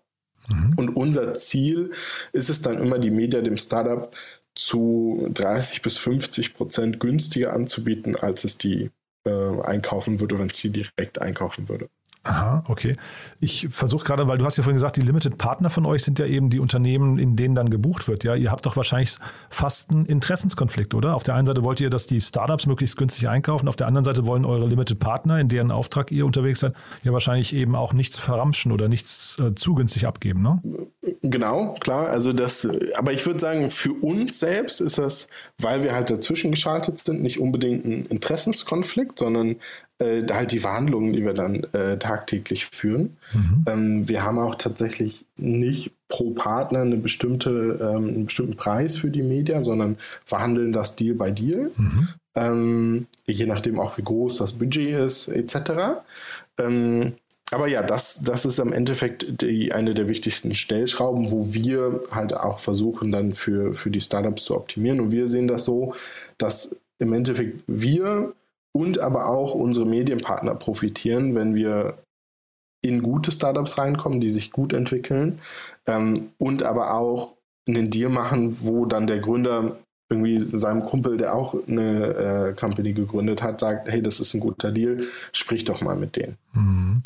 Mhm. 0.48 0.74
Und 0.76 0.96
unser 0.96 1.34
Ziel 1.34 1.92
ist 2.32 2.50
es 2.50 2.62
dann 2.62 2.78
immer, 2.78 2.98
die 2.98 3.10
Media 3.10 3.40
dem 3.40 3.58
Startup 3.58 4.14
zu 4.54 5.28
30 5.32 5.82
bis 5.82 5.98
50 5.98 6.54
Prozent 6.54 7.00
günstiger 7.00 7.52
anzubieten, 7.52 8.16
als 8.16 8.44
es 8.44 8.58
die 8.58 8.90
äh, 9.24 9.60
einkaufen 9.62 10.20
würde, 10.20 10.38
wenn 10.38 10.50
es 10.50 10.58
sie 10.58 10.70
direkt 10.70 11.20
einkaufen 11.20 11.68
würde. 11.68 11.88
Aha, 12.24 12.62
okay. 12.68 12.96
Ich 13.40 13.66
versuche 13.70 14.04
gerade, 14.04 14.28
weil 14.28 14.38
du 14.38 14.44
hast 14.44 14.56
ja 14.56 14.62
vorhin 14.62 14.76
gesagt, 14.76 14.96
die 14.96 15.00
Limited 15.00 15.38
Partner 15.38 15.70
von 15.70 15.84
euch 15.84 16.04
sind 16.04 16.20
ja 16.20 16.26
eben 16.26 16.50
die 16.50 16.60
Unternehmen, 16.60 17.18
in 17.18 17.34
denen 17.34 17.56
dann 17.56 17.68
gebucht 17.68 18.06
wird. 18.06 18.22
Ja, 18.22 18.36
ihr 18.36 18.52
habt 18.52 18.64
doch 18.64 18.76
wahrscheinlich 18.76 19.16
fast 19.50 19.90
einen 19.90 20.06
Interessenskonflikt, 20.06 20.94
oder? 20.94 21.16
Auf 21.16 21.24
der 21.24 21.34
einen 21.34 21.46
Seite 21.46 21.64
wollt 21.64 21.80
ihr, 21.80 21.90
dass 21.90 22.06
die 22.06 22.20
Startups 22.20 22.66
möglichst 22.66 22.96
günstig 22.96 23.28
einkaufen, 23.28 23.66
auf 23.66 23.74
der 23.74 23.88
anderen 23.88 24.04
Seite 24.04 24.24
wollen 24.24 24.44
eure 24.44 24.68
Limited 24.68 25.00
Partner, 25.00 25.40
in 25.40 25.48
deren 25.48 25.72
Auftrag 25.72 26.12
ihr 26.12 26.24
unterwegs 26.24 26.60
seid, 26.60 26.74
ja 27.02 27.12
wahrscheinlich 27.12 27.52
eben 27.54 27.74
auch 27.74 27.92
nichts 27.92 28.20
verramschen 28.20 28.70
oder 28.70 28.88
nichts 28.88 29.38
äh, 29.40 29.56
zu 29.56 29.74
günstig 29.74 30.06
abgeben, 30.06 30.42
ne? 30.42 30.62
Genau, 31.24 31.74
klar. 31.80 32.08
Also 32.08 32.32
das, 32.32 32.68
aber 32.96 33.12
ich 33.12 33.24
würde 33.26 33.38
sagen, 33.38 33.70
für 33.70 33.92
uns 33.92 34.40
selbst 34.40 34.80
ist 34.80 34.98
das, 34.98 35.28
weil 35.58 35.84
wir 35.84 35.94
halt 35.94 36.10
dazwischen 36.10 36.50
geschaltet 36.50 36.98
sind, 36.98 37.22
nicht 37.22 37.38
unbedingt 37.38 37.84
ein 37.84 38.06
Interessenskonflikt, 38.06 39.20
sondern 39.20 39.56
äh, 40.02 40.26
halt 40.30 40.52
die 40.52 40.58
Verhandlungen, 40.58 41.12
die 41.12 41.24
wir 41.24 41.34
dann 41.34 41.64
äh, 41.72 41.98
tagtäglich 41.98 42.66
führen. 42.66 43.16
Mhm. 43.32 43.64
Ähm, 43.66 44.08
wir 44.08 44.24
haben 44.24 44.38
auch 44.38 44.56
tatsächlich 44.56 45.24
nicht 45.36 45.92
pro 46.08 46.30
Partner 46.30 46.80
eine 46.80 46.96
bestimmte, 46.96 47.78
ähm, 47.80 48.08
einen 48.08 48.26
bestimmten 48.26 48.56
Preis 48.56 48.96
für 48.96 49.10
die 49.10 49.22
Media, 49.22 49.62
sondern 49.62 49.96
verhandeln 50.24 50.72
das 50.72 50.96
Deal 50.96 51.14
bei 51.14 51.30
Deal. 51.30 51.70
Mhm. 51.76 52.08
Ähm, 52.34 53.06
je 53.26 53.46
nachdem 53.46 53.78
auch 53.78 53.96
wie 53.98 54.02
groß 54.02 54.38
das 54.38 54.54
Budget 54.54 54.98
ist, 54.98 55.28
etc. 55.28 56.02
Ähm, 56.58 57.12
aber 57.50 57.68
ja, 57.68 57.82
das, 57.82 58.22
das 58.22 58.44
ist 58.46 58.58
am 58.58 58.72
Endeffekt 58.72 59.42
die, 59.42 59.72
eine 59.72 59.92
der 59.92 60.08
wichtigsten 60.08 60.54
Stellschrauben, 60.54 61.30
wo 61.30 61.52
wir 61.52 62.02
halt 62.10 62.34
auch 62.34 62.58
versuchen, 62.58 63.12
dann 63.12 63.32
für, 63.32 63.74
für 63.74 63.90
die 63.90 64.00
Startups 64.00 64.44
zu 64.44 64.56
optimieren. 64.56 65.00
Und 65.00 65.12
wir 65.12 65.28
sehen 65.28 65.48
das 65.48 65.66
so, 65.66 65.94
dass 66.38 66.76
im 66.98 67.12
Endeffekt 67.12 67.62
wir 67.66 68.32
und 68.72 68.98
aber 68.98 69.28
auch 69.28 69.54
unsere 69.54 69.86
Medienpartner 69.86 70.54
profitieren, 70.54 71.34
wenn 71.34 71.54
wir 71.54 71.98
in 72.84 73.02
gute 73.02 73.30
Startups 73.30 73.78
reinkommen, 73.78 74.20
die 74.20 74.30
sich 74.30 74.50
gut 74.50 74.72
entwickeln 74.72 75.40
ähm, 75.86 76.30
und 76.38 76.62
aber 76.62 76.94
auch 76.94 77.36
einen 77.68 77.90
Deal 77.90 78.10
machen, 78.10 78.60
wo 78.62 78.86
dann 78.86 79.06
der 79.06 79.20
Gründer 79.20 79.76
irgendwie 80.10 80.40
seinem 80.40 80.84
Kumpel, 80.84 81.16
der 81.16 81.34
auch 81.34 81.56
eine 81.66 82.50
äh, 82.50 82.54
Company 82.54 82.92
gegründet 82.92 83.42
hat, 83.42 83.60
sagt, 83.60 83.88
hey, 83.88 84.02
das 84.02 84.20
ist 84.20 84.34
ein 84.34 84.40
guter 84.40 84.70
Deal, 84.70 85.06
sprich 85.32 85.64
doch 85.64 85.80
mal 85.80 85.96
mit 85.96 86.16
denen. 86.16 86.36
Mhm. 86.52 87.02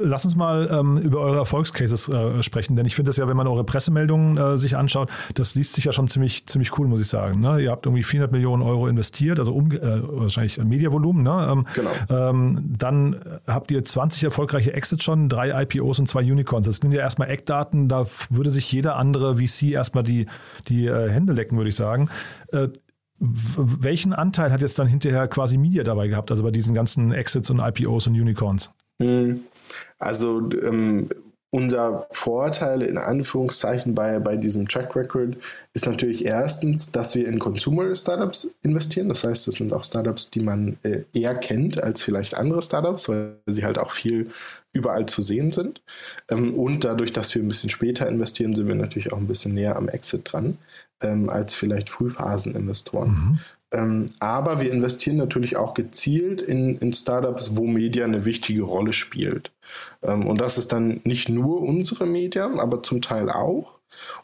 Lass 0.00 0.24
uns 0.24 0.36
mal 0.36 0.68
ähm, 0.70 0.98
über 0.98 1.20
eure 1.20 1.38
Erfolgscases 1.38 2.08
äh, 2.08 2.42
sprechen, 2.42 2.76
denn 2.76 2.86
ich 2.86 2.94
finde 2.94 3.08
das 3.10 3.16
ja, 3.16 3.28
wenn 3.28 3.36
man 3.36 3.46
eure 3.46 3.64
Pressemeldungen 3.64 4.36
äh, 4.36 4.58
sich 4.58 4.76
anschaut, 4.76 5.10
das 5.34 5.54
liest 5.54 5.74
sich 5.74 5.84
ja 5.84 5.92
schon 5.92 6.08
ziemlich, 6.08 6.46
ziemlich 6.46 6.78
cool, 6.78 6.86
muss 6.86 7.00
ich 7.00 7.08
sagen. 7.08 7.40
Ne? 7.40 7.60
Ihr 7.60 7.70
habt 7.70 7.86
irgendwie 7.86 8.02
400 8.02 8.32
Millionen 8.32 8.62
Euro 8.62 8.86
investiert, 8.86 9.38
also 9.38 9.52
um, 9.54 9.70
äh, 9.72 9.80
wahrscheinlich 9.80 10.58
Mediavolumen. 10.62 11.22
Ne? 11.22 11.48
Ähm, 11.50 11.66
genau. 11.74 11.90
Ähm, 12.30 12.74
dann 12.78 13.16
habt 13.46 13.70
ihr 13.70 13.82
20 13.82 14.24
erfolgreiche 14.24 14.72
Exits 14.72 15.04
schon, 15.04 15.28
drei 15.28 15.62
IPOs 15.62 15.98
und 15.98 16.08
zwei 16.08 16.20
Unicorns. 16.20 16.66
Das 16.66 16.76
sind 16.76 16.92
ja 16.92 17.00
erstmal 17.00 17.30
Eckdaten, 17.30 17.88
da 17.88 18.06
würde 18.30 18.50
sich 18.50 18.70
jeder 18.70 18.96
andere 18.96 19.36
VC 19.36 19.72
erstmal 19.72 20.04
die, 20.04 20.26
die 20.68 20.86
äh, 20.86 21.10
Hände 21.10 21.32
lecken, 21.32 21.56
würde 21.56 21.70
ich 21.70 21.76
sagen. 21.76 22.08
Äh, 22.52 22.68
welchen 23.20 24.12
Anteil 24.12 24.52
hat 24.52 24.60
jetzt 24.60 24.78
dann 24.78 24.86
hinterher 24.86 25.26
quasi 25.26 25.58
Media 25.58 25.82
dabei 25.82 26.06
gehabt, 26.08 26.30
also 26.30 26.44
bei 26.44 26.52
diesen 26.52 26.74
ganzen 26.74 27.12
Exits 27.12 27.50
und 27.50 27.58
IPOs 27.58 28.06
und 28.06 28.14
Unicorns? 28.14 28.70
Hm. 29.00 29.44
Also 29.98 30.50
ähm, 30.62 31.08
unser 31.50 32.06
Vorteil 32.10 32.82
in 32.82 32.98
Anführungszeichen 32.98 33.94
bei, 33.94 34.18
bei 34.18 34.36
diesem 34.36 34.68
Track 34.68 34.94
Record 34.94 35.38
ist 35.72 35.86
natürlich 35.86 36.26
erstens, 36.26 36.92
dass 36.92 37.14
wir 37.14 37.26
in 37.26 37.38
Consumer 37.38 37.94
Startups 37.96 38.50
investieren. 38.62 39.08
Das 39.08 39.24
heißt, 39.24 39.48
das 39.48 39.54
sind 39.54 39.72
auch 39.72 39.84
Startups, 39.84 40.30
die 40.30 40.40
man 40.40 40.76
äh, 40.82 41.04
eher 41.14 41.34
kennt 41.34 41.82
als 41.82 42.02
vielleicht 42.02 42.34
andere 42.34 42.60
Startups, 42.60 43.08
weil 43.08 43.36
sie 43.46 43.64
halt 43.64 43.78
auch 43.78 43.92
viel 43.92 44.30
überall 44.74 45.06
zu 45.06 45.22
sehen 45.22 45.50
sind. 45.50 45.80
Ähm, 46.28 46.54
und 46.54 46.84
dadurch, 46.84 47.14
dass 47.14 47.34
wir 47.34 47.42
ein 47.42 47.48
bisschen 47.48 47.70
später 47.70 48.06
investieren, 48.06 48.54
sind 48.54 48.68
wir 48.68 48.74
natürlich 48.74 49.12
auch 49.12 49.18
ein 49.18 49.26
bisschen 49.26 49.54
näher 49.54 49.76
am 49.76 49.88
Exit 49.88 50.30
dran 50.30 50.58
ähm, 51.00 51.30
als 51.30 51.54
vielleicht 51.54 51.88
Frühphaseninvestoren. 51.88 53.40
Ähm, 53.70 54.06
aber 54.18 54.60
wir 54.60 54.72
investieren 54.72 55.16
natürlich 55.16 55.56
auch 55.56 55.74
gezielt 55.74 56.40
in, 56.40 56.78
in 56.78 56.92
Startups, 56.92 57.56
wo 57.56 57.66
Media 57.66 58.04
eine 58.04 58.24
wichtige 58.24 58.62
Rolle 58.62 58.92
spielt. 58.92 59.50
Ähm, 60.02 60.26
und 60.26 60.40
das 60.40 60.58
ist 60.58 60.72
dann 60.72 61.00
nicht 61.04 61.28
nur 61.28 61.60
unsere 61.62 62.06
Media, 62.06 62.48
aber 62.58 62.82
zum 62.82 63.02
Teil 63.02 63.28
auch. 63.30 63.78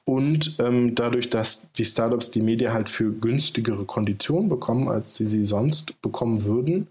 Und 0.05 0.57
ähm, 0.61 0.95
dadurch, 0.95 1.31
dass 1.31 1.71
die 1.73 1.85
Startups 1.85 2.31
die 2.31 2.43
Media 2.43 2.73
halt 2.73 2.89
für 2.89 3.13
günstigere 3.13 3.85
Konditionen 3.85 4.49
bekommen, 4.49 4.89
als 4.89 5.17
sie 5.17 5.27
sie 5.27 5.45
sonst 5.45 6.01
bekommen 6.01 6.45
würden, 6.45 6.89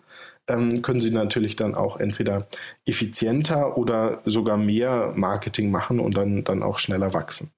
ähm, 0.47 0.81
können 0.81 1.01
sie 1.01 1.11
natürlich 1.11 1.55
dann 1.55 1.75
auch 1.75 1.97
entweder 1.99 2.47
effizienter 2.85 3.77
oder 3.77 4.21
sogar 4.25 4.57
mehr 4.57 5.13
Marketing 5.15 5.71
machen 5.71 5.99
und 5.99 6.17
dann, 6.17 6.43
dann 6.43 6.63
auch 6.63 6.79
schneller 6.79 7.13
wachsen. 7.13 7.51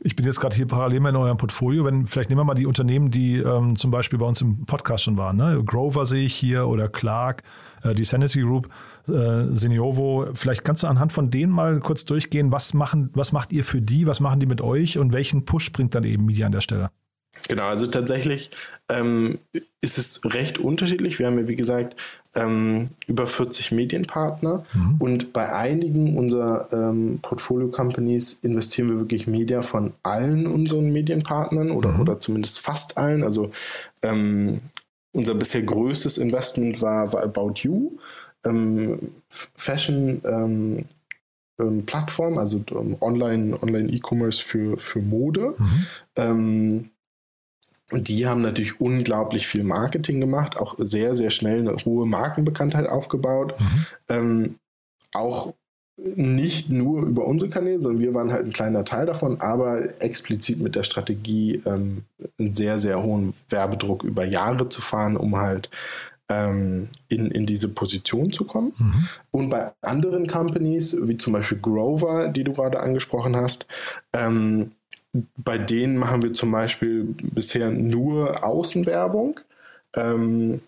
Ich 0.00 0.16
bin 0.16 0.24
jetzt 0.24 0.40
gerade 0.40 0.56
hier 0.56 0.66
parallel 0.66 1.00
mal 1.00 1.10
in 1.10 1.16
eurem 1.16 1.36
Portfolio. 1.36 1.84
Wenn, 1.84 2.06
vielleicht 2.06 2.30
nehmen 2.30 2.40
wir 2.40 2.44
mal 2.44 2.54
die 2.54 2.66
Unternehmen, 2.66 3.10
die 3.10 3.38
ähm, 3.38 3.76
zum 3.76 3.90
Beispiel 3.90 4.18
bei 4.18 4.26
uns 4.26 4.40
im 4.40 4.66
Podcast 4.66 5.04
schon 5.04 5.16
waren. 5.16 5.36
Ne? 5.36 5.62
Grover 5.64 6.06
sehe 6.06 6.24
ich 6.24 6.34
hier 6.34 6.68
oder 6.68 6.88
Clark, 6.88 7.42
äh, 7.82 7.94
die 7.94 8.04
Sanity 8.04 8.42
Group, 8.42 8.68
äh, 9.08 9.44
Seniovo. 9.54 10.26
Vielleicht 10.34 10.64
kannst 10.64 10.82
du 10.82 10.86
anhand 10.86 11.12
von 11.12 11.30
denen 11.30 11.52
mal 11.52 11.80
kurz 11.80 12.04
durchgehen, 12.04 12.52
was, 12.52 12.74
machen, 12.74 13.10
was 13.14 13.32
macht 13.32 13.52
ihr 13.52 13.64
für 13.64 13.80
die, 13.80 14.06
was 14.06 14.20
machen 14.20 14.40
die 14.40 14.46
mit 14.46 14.60
euch 14.60 14.98
und 14.98 15.12
welchen 15.12 15.44
Push 15.44 15.72
bringt 15.72 15.94
dann 15.94 16.04
eben 16.04 16.24
Media 16.24 16.46
an 16.46 16.52
der 16.52 16.60
Stelle? 16.60 16.90
Genau, 17.48 17.68
also 17.68 17.86
tatsächlich 17.86 18.50
ähm, 18.88 19.38
ist 19.80 19.98
es 19.98 20.20
recht 20.24 20.58
unterschiedlich. 20.58 21.18
Wir 21.18 21.26
haben 21.26 21.38
ja, 21.38 21.48
wie 21.48 21.56
gesagt, 21.56 21.96
ähm, 22.34 22.86
über 23.06 23.26
40 23.26 23.72
Medienpartner 23.72 24.64
mhm. 24.74 24.96
und 24.98 25.32
bei 25.32 25.52
einigen 25.52 26.18
unserer 26.18 26.68
ähm, 26.72 27.18
Portfolio-Companies 27.22 28.40
investieren 28.42 28.88
wir 28.88 28.98
wirklich 28.98 29.26
Media 29.26 29.62
von 29.62 29.92
allen 30.02 30.46
unseren 30.46 30.92
Medienpartnern 30.92 31.70
oder, 31.70 31.92
mhm. 31.92 32.00
oder 32.00 32.20
zumindest 32.20 32.60
fast 32.60 32.98
allen. 32.98 33.22
Also 33.22 33.50
ähm, 34.02 34.58
unser 35.12 35.34
bisher 35.34 35.62
größtes 35.62 36.18
Investment 36.18 36.82
war, 36.82 37.12
war 37.12 37.22
About 37.22 37.54
You, 37.62 37.92
ähm, 38.44 38.98
Fashion 39.28 40.20
ähm, 40.24 40.80
Plattform, 41.86 42.36
also 42.36 42.62
Online, 43.00 43.56
E-Commerce 43.90 44.42
für, 44.42 44.76
für 44.76 45.00
Mode. 45.00 45.54
Mhm. 46.16 46.90
Und 47.92 48.08
die 48.08 48.26
haben 48.26 48.42
natürlich 48.42 48.80
unglaublich 48.80 49.46
viel 49.46 49.62
Marketing 49.62 50.20
gemacht, 50.20 50.56
auch 50.56 50.74
sehr, 50.78 51.14
sehr 51.14 51.30
schnell 51.30 51.60
eine 51.60 51.76
hohe 51.84 52.06
Markenbekanntheit 52.06 52.88
aufgebaut. 52.88 53.54
Mhm. 53.58 53.86
Ähm, 54.08 54.54
auch 55.12 55.54
nicht 55.98 56.68
nur 56.68 57.02
über 57.02 57.26
unsere 57.26 57.50
Kanäle, 57.50 57.80
sondern 57.80 58.02
wir 58.02 58.14
waren 58.14 58.32
halt 58.32 58.44
ein 58.44 58.52
kleiner 58.52 58.84
Teil 58.84 59.06
davon, 59.06 59.40
aber 59.40 60.02
explizit 60.02 60.60
mit 60.60 60.74
der 60.76 60.82
Strategie, 60.82 61.62
ähm, 61.64 62.04
einen 62.38 62.54
sehr, 62.54 62.78
sehr 62.78 63.02
hohen 63.02 63.34
Werbedruck 63.48 64.02
über 64.04 64.24
Jahre 64.24 64.68
zu 64.68 64.82
fahren, 64.82 65.16
um 65.16 65.36
halt 65.36 65.70
ähm, 66.28 66.88
in, 67.08 67.30
in 67.30 67.46
diese 67.46 67.68
Position 67.68 68.32
zu 68.32 68.44
kommen. 68.44 68.74
Mhm. 68.78 69.08
Und 69.30 69.48
bei 69.48 69.72
anderen 69.80 70.26
Companies, 70.26 70.96
wie 71.00 71.16
zum 71.16 71.32
Beispiel 71.32 71.58
Grover, 71.58 72.28
die 72.28 72.44
du 72.44 72.52
gerade 72.52 72.80
angesprochen 72.80 73.36
hast, 73.36 73.66
ähm, 74.12 74.70
bei 75.36 75.58
denen 75.58 75.96
machen 75.96 76.22
wir 76.22 76.32
zum 76.34 76.50
Beispiel 76.50 77.14
bisher 77.22 77.70
nur 77.70 78.44
Außenwerbung. 78.44 79.40
Ähm, 79.94 80.60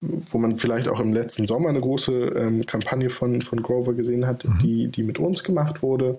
wo 0.00 0.38
man 0.38 0.56
vielleicht 0.56 0.88
auch 0.88 1.00
im 1.00 1.14
letzten 1.14 1.46
Sommer 1.46 1.70
eine 1.70 1.80
große 1.80 2.12
ähm, 2.12 2.66
Kampagne 2.66 3.10
von, 3.10 3.40
von 3.40 3.62
Grover 3.62 3.94
gesehen 3.94 4.26
hat, 4.26 4.44
mhm. 4.44 4.58
die, 4.58 4.88
die 4.88 5.02
mit 5.02 5.18
uns 5.18 5.42
gemacht 5.42 5.82
wurde, 5.82 6.18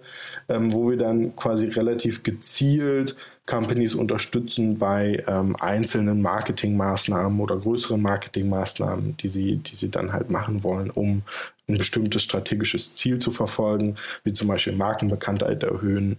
ähm, 0.50 0.74
wo 0.74 0.90
wir 0.90 0.98
dann 0.98 1.36
quasi 1.36 1.68
relativ 1.68 2.24
gezielt 2.24 3.16
Companies 3.48 3.96
unterstützen 3.96 4.78
bei 4.78 5.24
ähm, 5.26 5.56
einzelnen 5.60 6.22
Marketingmaßnahmen 6.22 7.40
oder 7.40 7.58
größeren 7.58 8.00
Marketingmaßnahmen, 8.00 9.18
die 9.18 9.30
sie, 9.30 9.56
die 9.56 9.76
sie 9.76 9.90
dann 9.90 10.14
halt 10.14 10.30
machen 10.30 10.64
wollen, 10.64 10.92
um 10.92 11.24
ein 11.68 11.78
bestimmtes 11.78 12.24
strategisches 12.24 12.96
Ziel 12.96 13.20
zu 13.20 13.32
verfolgen, 13.32 13.96
wie 14.24 14.34
zum 14.34 14.50
Beispiel 14.50 14.74
Markenbekanntheit 14.74 15.64
erhöhen 15.64 16.18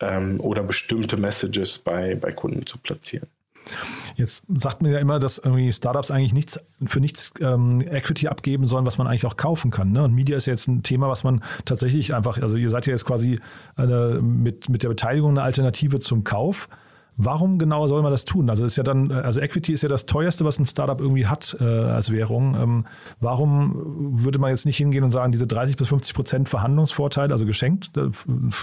ähm, 0.00 0.40
oder 0.40 0.62
bestimmte 0.62 1.16
Messages 1.16 1.78
bei, 1.78 2.14
bei 2.14 2.32
Kunden 2.32 2.66
zu 2.66 2.78
platzieren. 2.78 3.28
Jetzt 4.16 4.44
sagt 4.48 4.82
man 4.82 4.92
ja 4.92 4.98
immer, 4.98 5.18
dass 5.18 5.38
irgendwie 5.38 5.72
Startups 5.72 6.10
eigentlich 6.10 6.32
nichts 6.32 6.60
für 6.86 7.00
nichts 7.00 7.32
ähm, 7.40 7.80
Equity 7.80 8.28
abgeben 8.28 8.66
sollen, 8.66 8.86
was 8.86 8.98
man 8.98 9.06
eigentlich 9.06 9.26
auch 9.26 9.36
kaufen 9.36 9.70
kann. 9.70 9.92
Ne? 9.92 10.02
Und 10.02 10.14
Media 10.14 10.36
ist 10.36 10.46
jetzt 10.46 10.68
ein 10.68 10.82
Thema, 10.82 11.08
was 11.08 11.24
man 11.24 11.42
tatsächlich 11.64 12.14
einfach, 12.14 12.40
also 12.40 12.56
ihr 12.56 12.70
seid 12.70 12.86
ja 12.86 12.92
jetzt 12.92 13.04
quasi 13.04 13.38
eine, 13.76 14.20
mit, 14.22 14.68
mit 14.68 14.82
der 14.82 14.88
Beteiligung 14.88 15.30
eine 15.30 15.42
Alternative 15.42 15.98
zum 15.98 16.24
Kauf. 16.24 16.68
Warum 17.22 17.58
genau 17.58 17.86
soll 17.86 18.00
man 18.00 18.12
das 18.12 18.24
tun? 18.24 18.48
Also 18.48 18.64
ist 18.64 18.76
ja 18.76 18.82
dann, 18.82 19.12
also 19.12 19.40
Equity 19.40 19.74
ist 19.74 19.82
ja 19.82 19.90
das 19.90 20.06
teuerste, 20.06 20.46
was 20.46 20.58
ein 20.58 20.64
Startup 20.64 20.98
irgendwie 20.98 21.26
hat 21.26 21.54
äh, 21.60 21.64
als 21.64 22.10
Währung. 22.10 22.54
Ähm, 22.54 22.86
warum 23.20 24.14
würde 24.24 24.38
man 24.38 24.50
jetzt 24.50 24.64
nicht 24.64 24.78
hingehen 24.78 25.04
und 25.04 25.10
sagen, 25.10 25.30
diese 25.30 25.46
30 25.46 25.76
bis 25.76 25.88
50 25.88 26.14
Prozent 26.14 26.48
Verhandlungsvorteil, 26.48 27.30
also 27.30 27.44
geschenkt, 27.44 27.90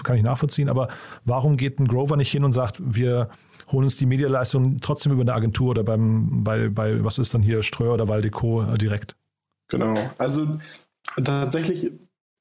kann 0.03 0.15
ich 0.15 0.23
nachvollziehen, 0.23 0.69
aber 0.69 0.87
warum 1.23 1.55
geht 1.55 1.79
ein 1.79 1.87
Grover 1.87 2.17
nicht 2.17 2.31
hin 2.31 2.43
und 2.43 2.53
sagt, 2.53 2.81
wir 2.83 3.29
holen 3.71 3.83
uns 3.83 3.97
die 3.97 4.05
Medialeistung 4.05 4.77
trotzdem 4.81 5.12
über 5.12 5.21
eine 5.21 5.33
Agentur 5.33 5.71
oder 5.71 5.83
beim, 5.83 6.43
bei, 6.43 6.69
bei, 6.69 7.03
was 7.03 7.17
ist 7.17 7.33
dann 7.33 7.41
hier, 7.41 7.63
Ströer 7.63 7.93
oder 7.93 8.07
Valdeco 8.07 8.63
äh, 8.63 8.77
direkt? 8.77 9.15
Genau. 9.69 9.97
Also 10.17 10.59
tatsächlich 11.24 11.91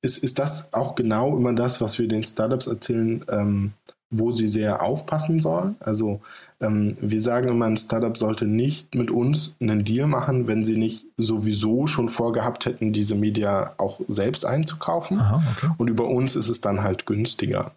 ist, 0.03 0.19
ist 0.19 0.39
das 0.39 0.73
auch 0.73 0.95
genau 0.95 1.37
immer 1.37 1.53
das, 1.53 1.81
was 1.81 1.99
wir 1.99 2.09
den 2.09 2.25
Startups 2.25 2.67
erzählen, 2.67 3.25
ähm, 3.29 3.73
wo 4.11 4.31
sie 4.31 4.47
sehr 4.47 4.83
aufpassen 4.83 5.41
sollen. 5.41 5.75
Also 5.81 6.21
ähm, 6.61 6.89
wir 7.01 7.21
sagen 7.21 7.49
immer, 7.49 7.67
ein 7.67 7.77
Startup 7.77 8.17
sollte 8.17 8.47
nicht 8.47 8.95
mit 8.95 9.11
uns 9.11 9.57
einen 9.61 9.85
Deal 9.85 10.07
machen, 10.07 10.47
wenn 10.47 10.65
sie 10.65 10.77
nicht 10.77 11.07
sowieso 11.17 11.89
schon 11.89 12.09
vorgehabt 12.09 12.67
hätten, 12.67 12.93
diese 12.93 13.17
Media 13.17 13.75
auch 13.79 14.01
selbst 14.07 14.47
einzukaufen. 14.47 15.19
Aha, 15.19 15.43
okay. 15.57 15.73
Und 15.77 15.89
über 15.89 16.07
uns 16.07 16.37
ist 16.37 16.49
es 16.49 16.61
dann 16.61 16.83
halt 16.83 17.05
günstiger. 17.05 17.73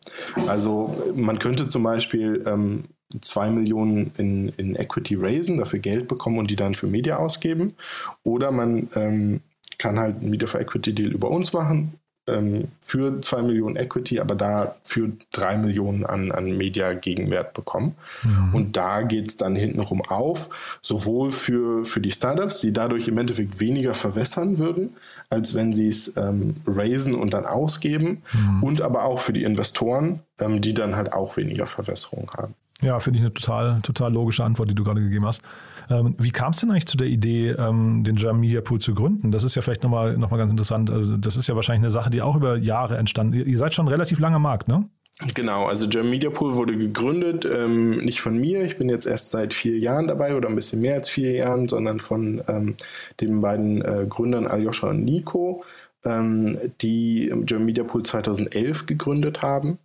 Also 0.48 0.96
man 1.16 1.40
könnte 1.40 1.68
zum 1.68 1.82
Beispiel 1.82 2.44
ähm, 2.46 2.84
zwei 3.22 3.50
Millionen 3.50 4.12
in, 4.18 4.50
in 4.50 4.76
Equity 4.76 5.16
raisen, 5.16 5.58
dafür 5.58 5.80
Geld 5.80 6.08
bekommen 6.08 6.38
und 6.38 6.52
die 6.52 6.56
dann 6.56 6.76
für 6.76 6.88
Media 6.88 7.18
ausgeben. 7.18 7.76
Oder 8.24 8.52
man 8.52 8.90
ähm, 8.96 9.42
kann 9.78 10.00
halt 10.00 10.18
einen 10.18 10.30
Media 10.30 10.48
for 10.48 10.62
Equity 10.62 10.94
Deal 10.94 11.12
über 11.12 11.30
uns 11.30 11.54
machen 11.54 12.00
ähm, 12.30 12.68
für 12.82 13.22
zwei 13.22 13.42
Millionen 13.42 13.76
Equity, 13.76 14.20
aber 14.20 14.36
da 14.36 14.76
für 14.84 15.12
drei 15.32 15.58
Millionen 15.58 16.06
an, 16.06 16.32
an 16.32 16.58
Media-Gegenwert 16.58 17.54
bekommen. 17.54 17.96
Mhm. 18.24 18.56
Und 18.56 18.78
da 18.78 19.02
geht 19.02 19.30
es 19.30 19.38
dann 19.38 19.56
hintenrum 19.56 20.02
auf, 20.02 20.50
sowohl 20.82 21.32
für, 21.32 21.86
für 21.86 22.00
die 22.02 22.12
Startups, 22.12 22.62
die 22.62 22.74
dadurch 22.74 23.08
im 23.08 23.18
Endeffekt 23.18 23.60
weniger 23.60 23.94
verwässern 23.94 24.58
würden, 24.58 24.96
als 25.30 25.56
wenn 25.56 25.74
sie 25.74 25.90
es 25.90 26.16
ähm, 26.18 26.58
raisen 26.66 27.16
und 27.16 27.34
dann 27.34 27.46
ausgeben, 27.46 28.22
mhm. 28.34 28.64
und 28.64 28.82
aber 28.82 29.04
auch 29.04 29.20
für 29.20 29.34
die 29.34 29.44
Investoren, 29.44 30.20
ähm, 30.40 30.62
die 30.62 30.74
dann 30.74 30.96
halt 30.96 31.14
auch 31.14 31.38
weniger 31.38 31.66
Verwässerung 31.66 32.32
haben. 32.36 32.54
Ja, 32.82 33.00
finde 33.00 33.20
ich 33.20 33.26
eine 33.26 33.34
total, 33.34 33.82
total 33.82 34.14
logische 34.14 34.44
Antwort, 34.44 34.70
die 34.70 34.76
du 34.76 34.84
gerade 34.84 35.02
gegeben 35.02 35.26
hast. 35.26 35.42
Ähm, 35.90 36.16
wie 36.18 36.32
kam 36.32 36.52
es 36.52 36.60
denn 36.62 36.72
eigentlich 36.72 36.86
zu 36.86 36.98
der 36.98 37.08
Idee, 37.08 37.50
ähm, 37.50 38.04
den 38.04 38.16
German 38.16 38.40
Media 38.40 38.62
Pool 38.62 38.80
zu 38.80 38.94
gründen? 38.94 39.32
Das 39.32 39.44
ist 39.44 39.56
ja 39.56 39.62
vielleicht 39.62 39.84
nochmal 39.84 40.18
noch 40.18 40.32
mal 40.32 40.38
ganz 40.38 40.52
interessant. 40.52 40.90
Also 40.90 41.18
das 41.18 41.36
ist 41.36 41.48
ja 41.48 41.56
wahrscheinlich 41.56 41.84
eine 41.84 41.92
Sache, 41.92 42.10
die 42.10 42.22
auch 42.22 42.36
über 42.36 42.58
Jahre 42.58 42.98
entstanden. 42.98 43.34
Ihr, 43.34 43.48
ihr 43.48 43.58
seid 43.58 43.76
schon 43.76 43.88
relativ 43.88 44.20
lange 44.20 44.38
am 44.38 44.44
Markt, 44.44 44.68
ne? 44.68 44.88
Genau, 45.36 45.66
also 45.66 45.90
German 45.90 46.12
Media 46.12 46.30
Pool 46.30 46.56
wurde 46.56 46.78
gegründet, 46.78 47.44
ähm, 47.44 47.98
nicht 47.98 48.22
von 48.22 48.38
mir, 48.38 48.62
ich 48.62 48.78
bin 48.78 48.88
jetzt 48.88 49.06
erst 49.06 49.32
seit 49.32 49.54
vier 49.54 49.78
Jahren 49.78 50.08
dabei 50.08 50.34
oder 50.34 50.48
ein 50.48 50.56
bisschen 50.56 50.80
mehr 50.80 50.96
als 50.96 51.10
vier 51.10 51.34
Jahren, 51.34 51.68
sondern 51.68 52.00
von 52.00 52.42
ähm, 52.48 52.78
den 53.20 53.42
beiden 53.42 53.82
äh, 53.82 54.06
Gründern 54.08 54.48
Aljoscha 54.48 54.92
und 54.92 55.04
Nico, 55.04 55.66
ähm, 56.06 56.58
die 56.80 57.34
German 57.44 57.66
Media 57.66 57.84
Pool 57.84 58.04
2011 58.04 58.86
gegründet 58.86 59.42
haben 59.42 59.80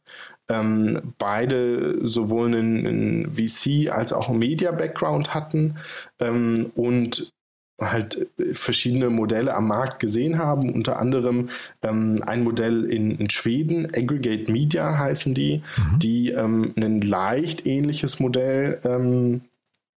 ähm, 0.49 1.15
beide 1.19 2.07
sowohl 2.07 2.49
einen, 2.49 2.87
einen, 2.87 3.33
VC 3.33 3.91
als 3.91 4.13
auch 4.13 4.29
einen 4.29 4.39
Media-Background 4.39 5.35
hatten 5.35 5.77
ähm, 6.21 6.71
und 6.75 7.33
halt 7.81 8.29
verschiedene 8.53 9.11
Modelle 9.11 9.55
am 9.55 9.69
Markt 9.69 9.99
gesehen 9.99 10.39
haben, 10.39 10.73
unter 10.73 10.99
anderem 10.99 11.49
ähm, 11.83 12.23
ein 12.25 12.45
Modell 12.45 12.85
in, 12.85 13.19
in, 13.19 13.31
Schweden, 13.31 13.87
Aggregate 13.87 14.51
Media 14.51 14.97
heißen 14.97 15.35
die, 15.35 15.63
mhm. 15.77 15.99
die 15.99 16.31
ähm, 16.31 16.73
ein 16.77 17.01
leicht 17.01 17.67
ähnliches 17.67 18.21
Modell 18.21 18.81
ähm, 18.85 19.41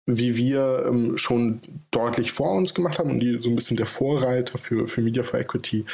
wie 0.07 0.37
wir 0.37 0.85
ähm, 0.87 1.17
schon 1.17 1.61
deutlich 1.91 2.31
vor 2.31 2.53
uns 2.53 2.73
gemacht 2.73 2.97
haben 2.97 3.11
und 3.11 3.19
die 3.19 3.39
so 3.39 3.49
ein 3.49 3.55
bisschen 3.55 3.77
der 3.77 3.85
Vorreiter 3.85 4.57
für, 4.57 4.87
für 4.87 5.01
Media 5.01 5.21
for 5.21 5.39
Equity 5.39 5.85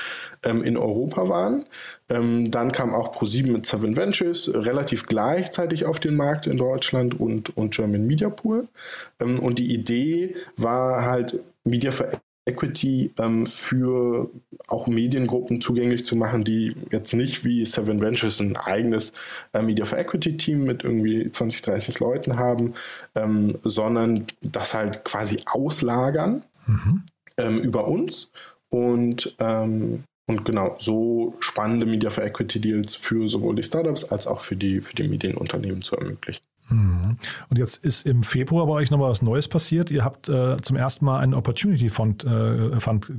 ähm, 0.44 0.64
in 0.64 0.78
Europa 0.78 1.28
waren. 1.28 1.66
Ähm, 2.10 2.52
dann 2.52 2.72
kam 2.72 2.94
auch 2.94 3.12
ProSieben 3.12 3.52
mit 3.52 3.66
Seven 3.66 3.98
Ventures 3.98 4.54
relativ 4.54 5.08
gleichzeitig 5.08 5.86
auf 5.86 6.00
den 6.00 6.16
Markt 6.16 6.46
in 6.46 6.58
Deutschland 6.58 7.20
und, 7.20 7.58
und 7.58 7.76
German 7.76 8.06
Media 8.06 8.30
Pool. 8.30 8.68
Ähm, 9.20 9.40
und 9.40 9.58
die 9.58 9.74
Idee 9.74 10.36
war 10.58 11.04
halt, 11.04 11.40
Media 11.66 11.92
for 11.92 12.08
Equity 12.46 13.12
ähm, 13.20 13.46
für 13.46 14.30
auch 14.68 14.88
Mediengruppen 14.88 15.62
zugänglich 15.62 16.06
zu 16.06 16.16
machen, 16.16 16.44
die 16.44 16.76
jetzt 16.92 17.14
nicht 17.14 17.46
wie 17.46 17.66
Seven 17.66 18.02
Ventures 18.02 18.40
ein 18.40 18.58
eigenes 18.58 19.14
äh, 19.54 19.62
Media 19.62 19.86
for 19.86 19.98
Equity 19.98 20.36
Team 20.36 20.64
mit 20.64 20.84
irgendwie 20.84 21.30
20, 21.32 21.62
30 21.62 22.00
Leuten 22.00 22.38
haben, 22.38 22.74
ähm, 23.16 23.58
sondern 23.64 24.26
das 24.42 24.74
halt 24.74 25.06
quasi 25.06 25.42
auslagern 25.46 26.44
mhm. 26.68 27.04
ähm, 27.38 27.58
über 27.60 27.88
uns 27.88 28.32
und 28.70 29.36
ähm, 29.40 30.04
und 30.26 30.46
genau, 30.46 30.76
so 30.78 31.36
spannende 31.40 31.86
Media 31.86 32.10
for 32.10 32.24
Equity 32.24 32.62
Deals 32.62 32.96
für 32.96 33.28
sowohl 33.28 33.56
die 33.56 33.64
Startups 33.64 34.06
als 34.06 34.26
auch 34.26 34.40
für 34.40 34.56
die, 34.56 34.80
für 34.80 34.96
die 34.96 35.08
Medienunternehmen 35.08 35.82
zu 35.82 35.98
ermöglichen. 35.98 36.42
Mhm. 36.70 37.18
Und 37.50 37.58
jetzt 37.58 37.84
ist 37.84 38.06
im 38.06 38.24
Februar 38.24 38.66
bei 38.68 38.74
euch 38.74 38.92
nochmal 38.92 39.10
was 39.10 39.22
Neues 39.22 39.48
passiert. 39.48 39.92
Ihr 39.92 40.04
habt 40.04 40.30
äh, 40.30 40.58
zum 40.62 40.78
ersten 40.78 41.06
Mal 41.06 41.20
einen 41.20 41.34
Opportunity 41.34 41.90
Fund, 41.90 42.24
äh, 42.24 42.80
Fund 42.80 43.10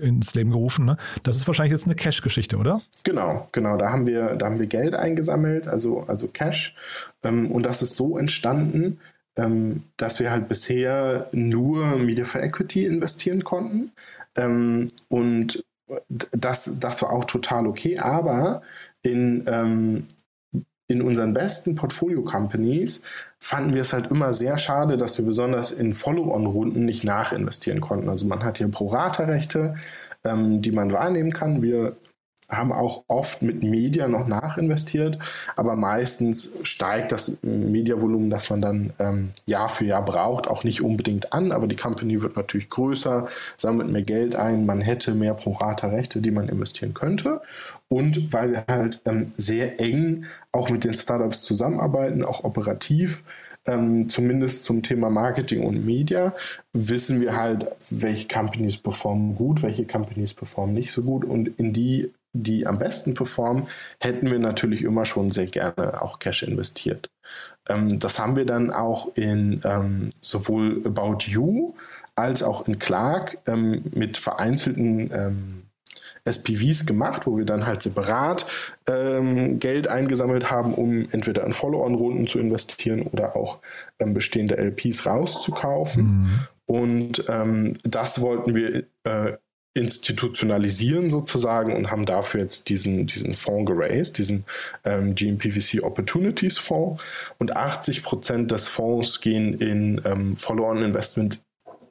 ins 0.00 0.34
Leben 0.34 0.50
gerufen. 0.50 0.84
Ne? 0.84 0.96
Das 1.22 1.36
ist 1.36 1.46
wahrscheinlich 1.46 1.72
jetzt 1.72 1.86
eine 1.86 1.94
Cash-Geschichte, 1.94 2.56
oder? 2.56 2.80
Genau, 3.04 3.48
genau. 3.52 3.76
Da 3.76 3.90
haben 3.90 4.06
wir, 4.06 4.34
da 4.34 4.46
haben 4.46 4.58
wir 4.58 4.66
Geld 4.66 4.94
eingesammelt, 4.94 5.68
also, 5.68 6.04
also 6.06 6.28
Cash. 6.28 6.74
Ähm, 7.22 7.50
und 7.50 7.66
das 7.66 7.82
ist 7.82 7.96
so 7.96 8.16
entstanden, 8.16 8.98
ähm, 9.36 9.84
dass 9.96 10.20
wir 10.20 10.30
halt 10.30 10.48
bisher 10.48 11.28
nur 11.32 11.96
Media 11.96 12.24
for 12.24 12.42
Equity 12.42 12.86
investieren 12.86 13.44
konnten. 13.44 13.92
Ähm, 14.36 14.88
und 15.08 15.64
das, 16.08 16.78
das 16.78 17.02
war 17.02 17.12
auch 17.12 17.24
total 17.24 17.66
okay, 17.66 17.98
aber 17.98 18.62
in, 19.02 19.44
ähm, 19.46 20.06
in 20.92 21.02
unseren 21.02 21.34
besten 21.34 21.74
Portfolio-Companies 21.74 23.02
fanden 23.40 23.74
wir 23.74 23.82
es 23.82 23.92
halt 23.92 24.10
immer 24.10 24.34
sehr 24.34 24.58
schade, 24.58 24.96
dass 24.96 25.18
wir 25.18 25.24
besonders 25.24 25.72
in 25.72 25.94
Follow-on-Runden 25.94 26.84
nicht 26.84 27.04
nachinvestieren 27.04 27.80
konnten. 27.80 28.08
Also 28.08 28.26
man 28.26 28.44
hat 28.44 28.58
hier 28.58 28.68
Pro-Rata-Rechte, 28.68 29.74
ähm, 30.24 30.62
die 30.62 30.70
man 30.70 30.92
wahrnehmen 30.92 31.32
kann. 31.32 31.62
Wir 31.62 31.96
haben 32.52 32.72
auch 32.72 33.04
oft 33.08 33.42
mit 33.42 33.62
Media 33.62 34.08
noch 34.08 34.26
nachinvestiert, 34.26 35.18
aber 35.56 35.74
meistens 35.76 36.52
steigt 36.62 37.12
das 37.12 37.38
Mediavolumen, 37.42 38.30
das 38.30 38.50
man 38.50 38.62
dann 38.62 38.92
ähm, 38.98 39.30
Jahr 39.46 39.68
für 39.68 39.84
Jahr 39.84 40.04
braucht, 40.04 40.48
auch 40.48 40.64
nicht 40.64 40.82
unbedingt 40.82 41.32
an, 41.32 41.52
aber 41.52 41.66
die 41.66 41.76
Company 41.76 42.22
wird 42.22 42.36
natürlich 42.36 42.68
größer, 42.68 43.26
sammelt 43.56 43.90
mehr 43.90 44.02
Geld 44.02 44.36
ein, 44.36 44.66
man 44.66 44.80
hätte 44.80 45.14
mehr 45.14 45.34
Pro-Rata-Rechte, 45.34 46.20
die 46.20 46.30
man 46.30 46.48
investieren 46.48 46.94
könnte. 46.94 47.40
Und 47.88 48.32
weil 48.32 48.52
wir 48.52 48.64
halt 48.68 49.02
ähm, 49.04 49.30
sehr 49.36 49.78
eng 49.80 50.24
auch 50.50 50.70
mit 50.70 50.84
den 50.84 50.94
Startups 50.94 51.42
zusammenarbeiten, 51.42 52.24
auch 52.24 52.44
operativ, 52.44 53.22
ähm, 53.66 54.08
zumindest 54.08 54.64
zum 54.64 54.82
Thema 54.82 55.10
Marketing 55.10 55.64
und 55.64 55.84
Media, 55.84 56.34
wissen 56.72 57.20
wir 57.20 57.36
halt, 57.36 57.70
welche 57.90 58.28
Companies 58.28 58.78
performen 58.78 59.34
gut, 59.34 59.62
welche 59.62 59.86
Companies 59.86 60.34
performen 60.34 60.74
nicht 60.74 60.90
so 60.90 61.02
gut 61.02 61.24
und 61.24 61.58
in 61.58 61.72
die 61.72 62.10
die 62.32 62.66
am 62.66 62.78
besten 62.78 63.14
performen, 63.14 63.68
hätten 64.00 64.30
wir 64.30 64.38
natürlich 64.38 64.82
immer 64.82 65.04
schon 65.04 65.32
sehr 65.32 65.46
gerne 65.46 66.00
auch 66.02 66.18
Cash 66.18 66.42
investiert. 66.42 67.10
Ähm, 67.68 67.98
das 67.98 68.18
haben 68.18 68.36
wir 68.36 68.46
dann 68.46 68.70
auch 68.70 69.14
in 69.14 69.60
ähm, 69.64 70.10
sowohl 70.20 70.82
About 70.84 71.18
You 71.26 71.74
als 72.16 72.42
auch 72.42 72.66
in 72.66 72.78
Clark 72.78 73.38
ähm, 73.46 73.84
mit 73.94 74.16
vereinzelten 74.16 75.10
ähm, 75.12 75.62
SPVs 76.24 76.86
gemacht, 76.86 77.26
wo 77.26 77.36
wir 77.36 77.44
dann 77.44 77.66
halt 77.66 77.82
separat 77.82 78.46
ähm, 78.86 79.58
Geld 79.58 79.88
eingesammelt 79.88 80.50
haben, 80.50 80.74
um 80.74 81.08
entweder 81.10 81.44
in 81.44 81.52
Follow-on-Runden 81.52 82.28
zu 82.28 82.38
investieren 82.38 83.02
oder 83.02 83.34
auch 83.34 83.58
ähm, 83.98 84.14
bestehende 84.14 84.56
LPs 84.56 85.04
rauszukaufen. 85.04 86.04
Mhm. 86.04 86.40
Und 86.66 87.24
das 87.84 88.22
wollten 88.22 88.54
wir 88.54 88.84
äh, 89.04 89.36
institutionalisieren 89.74 91.10
sozusagen 91.10 91.74
und 91.74 91.90
haben 91.90 92.04
dafür 92.04 92.42
jetzt 92.42 92.68
diesen, 92.68 93.06
diesen 93.06 93.34
Fonds 93.34 93.70
geraced, 93.70 94.18
diesen 94.18 94.44
ähm, 94.84 95.14
GMPVC 95.14 95.82
Opportunities 95.82 96.58
Fonds. 96.58 97.02
Und 97.38 97.56
80 97.56 98.02
Prozent 98.02 98.52
des 98.52 98.68
Fonds 98.68 99.20
gehen 99.20 99.54
in 99.54 100.00
ähm, 100.04 100.36
Follow-on-Investment 100.36 101.40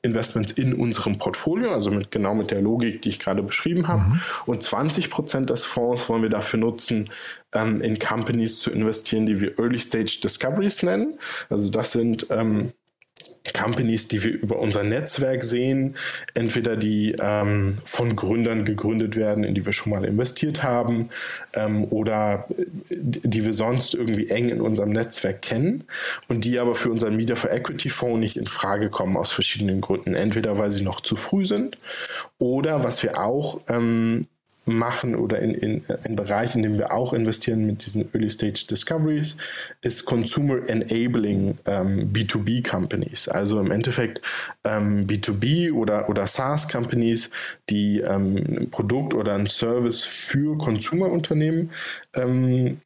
Investments 0.04 0.52
in 0.54 0.74
unserem 0.74 1.20
Portfolio, 1.20 1.72
also 1.72 1.92
mit, 1.92 2.10
genau 2.10 2.34
mit 2.34 2.50
der 2.50 2.60
Logik, 2.60 3.04
die 3.04 3.10
ich 3.10 3.20
gerade 3.20 3.44
beschrieben 3.44 3.88
habe. 3.88 4.02
Mhm. 4.02 4.22
Und 4.48 4.64
20 4.64 5.12
Prozent 5.12 5.52
des 5.52 5.64
Fonds 5.64 6.10
wollen 6.10 6.24
wir 6.24 6.30
dafür 6.30 6.60
nutzen, 6.60 7.12
ähm, 7.54 7.82
in 7.82 8.00
Companies 8.00 8.60
zu 8.60 8.72
investieren, 8.72 9.28
die 9.28 9.40
wir 9.40 9.60
Early 9.60 9.78
Stage 9.78 10.20
Discoveries 10.24 10.82
nennen. 10.82 11.20
Also 11.50 11.70
das 11.70 11.92
sind 11.92 12.26
ähm, 12.32 12.72
Companies, 13.54 14.08
die 14.08 14.24
wir 14.24 14.34
über 14.34 14.60
unser 14.60 14.84
Netzwerk 14.84 15.44
sehen, 15.44 15.96
entweder 16.36 16.78
die 16.78 17.16
ähm, 17.20 17.78
von 17.84 18.16
Gründern 18.16 18.66
gegründet 18.66 19.16
werden, 19.16 19.44
in 19.44 19.56
die 19.56 19.66
wir 19.66 19.74
schon 19.74 19.92
mal 19.92 20.06
investiert 20.06 20.62
haben, 20.62 21.10
ähm, 21.54 21.86
oder 21.86 22.46
äh, 22.50 22.96
die 23.00 23.44
wir 23.44 23.54
sonst 23.54 23.96
irgendwie 23.96 24.30
eng 24.30 24.50
in 24.50 24.62
unserem 24.62 24.92
Netzwerk 24.92 25.42
kennen 25.42 25.86
und 26.28 26.46
die 26.46 26.60
aber 26.60 26.76
für 26.76 26.92
unseren 26.92 27.16
Media 27.16 27.36
for 27.36 27.52
Equity 27.52 27.90
Fonds 27.90 28.20
nicht 28.20 28.38
in 28.38 28.48
Frage 28.48 28.90
kommen 28.90 29.18
aus 29.18 29.32
verschiedenen 29.32 29.82
Gründen. 29.82 30.14
Entweder 30.14 30.60
weil 30.60 30.70
sie 30.70 30.84
noch 30.84 31.02
zu 31.02 31.16
früh 31.16 31.46
sind 31.46 31.78
oder 32.38 32.84
was 32.84 33.02
wir 33.02 33.20
auch 33.20 33.62
ähm, 33.68 34.22
machen 34.66 35.16
oder 35.16 35.40
in, 35.40 35.54
in 35.54 35.84
ein 36.04 36.16
Bereich, 36.16 36.56
in 36.56 36.64
dem 36.64 36.78
wir 36.78 36.92
auch 36.92 37.14
investieren 37.14 37.66
mit 37.66 37.86
diesen 37.86 38.14
Early 38.14 38.30
Stage 38.30 38.66
Discoveries, 38.70 39.38
ist 39.82 40.06
Consumer 40.06 40.58
Enabling 40.70 41.58
ähm, 41.66 42.14
B2B 42.14 42.68
Companies. 42.68 43.28
Also 43.28 43.60
im 43.60 43.72
Endeffekt 43.72 44.22
ähm, 44.64 45.08
B2B 45.08 45.74
oder, 45.74 46.10
oder 46.10 46.28
SaaS 46.28 46.68
Companies, 46.68 47.32
die 47.70 48.02
ähm, 48.02 48.38
ein 48.38 48.70
Produkt 48.70 49.14
oder 49.14 49.34
ein 49.34 49.48
Service 49.48 50.04
für 50.04 50.56
Consumer-Unternehmen 50.56 51.72
ähm, 52.14 52.82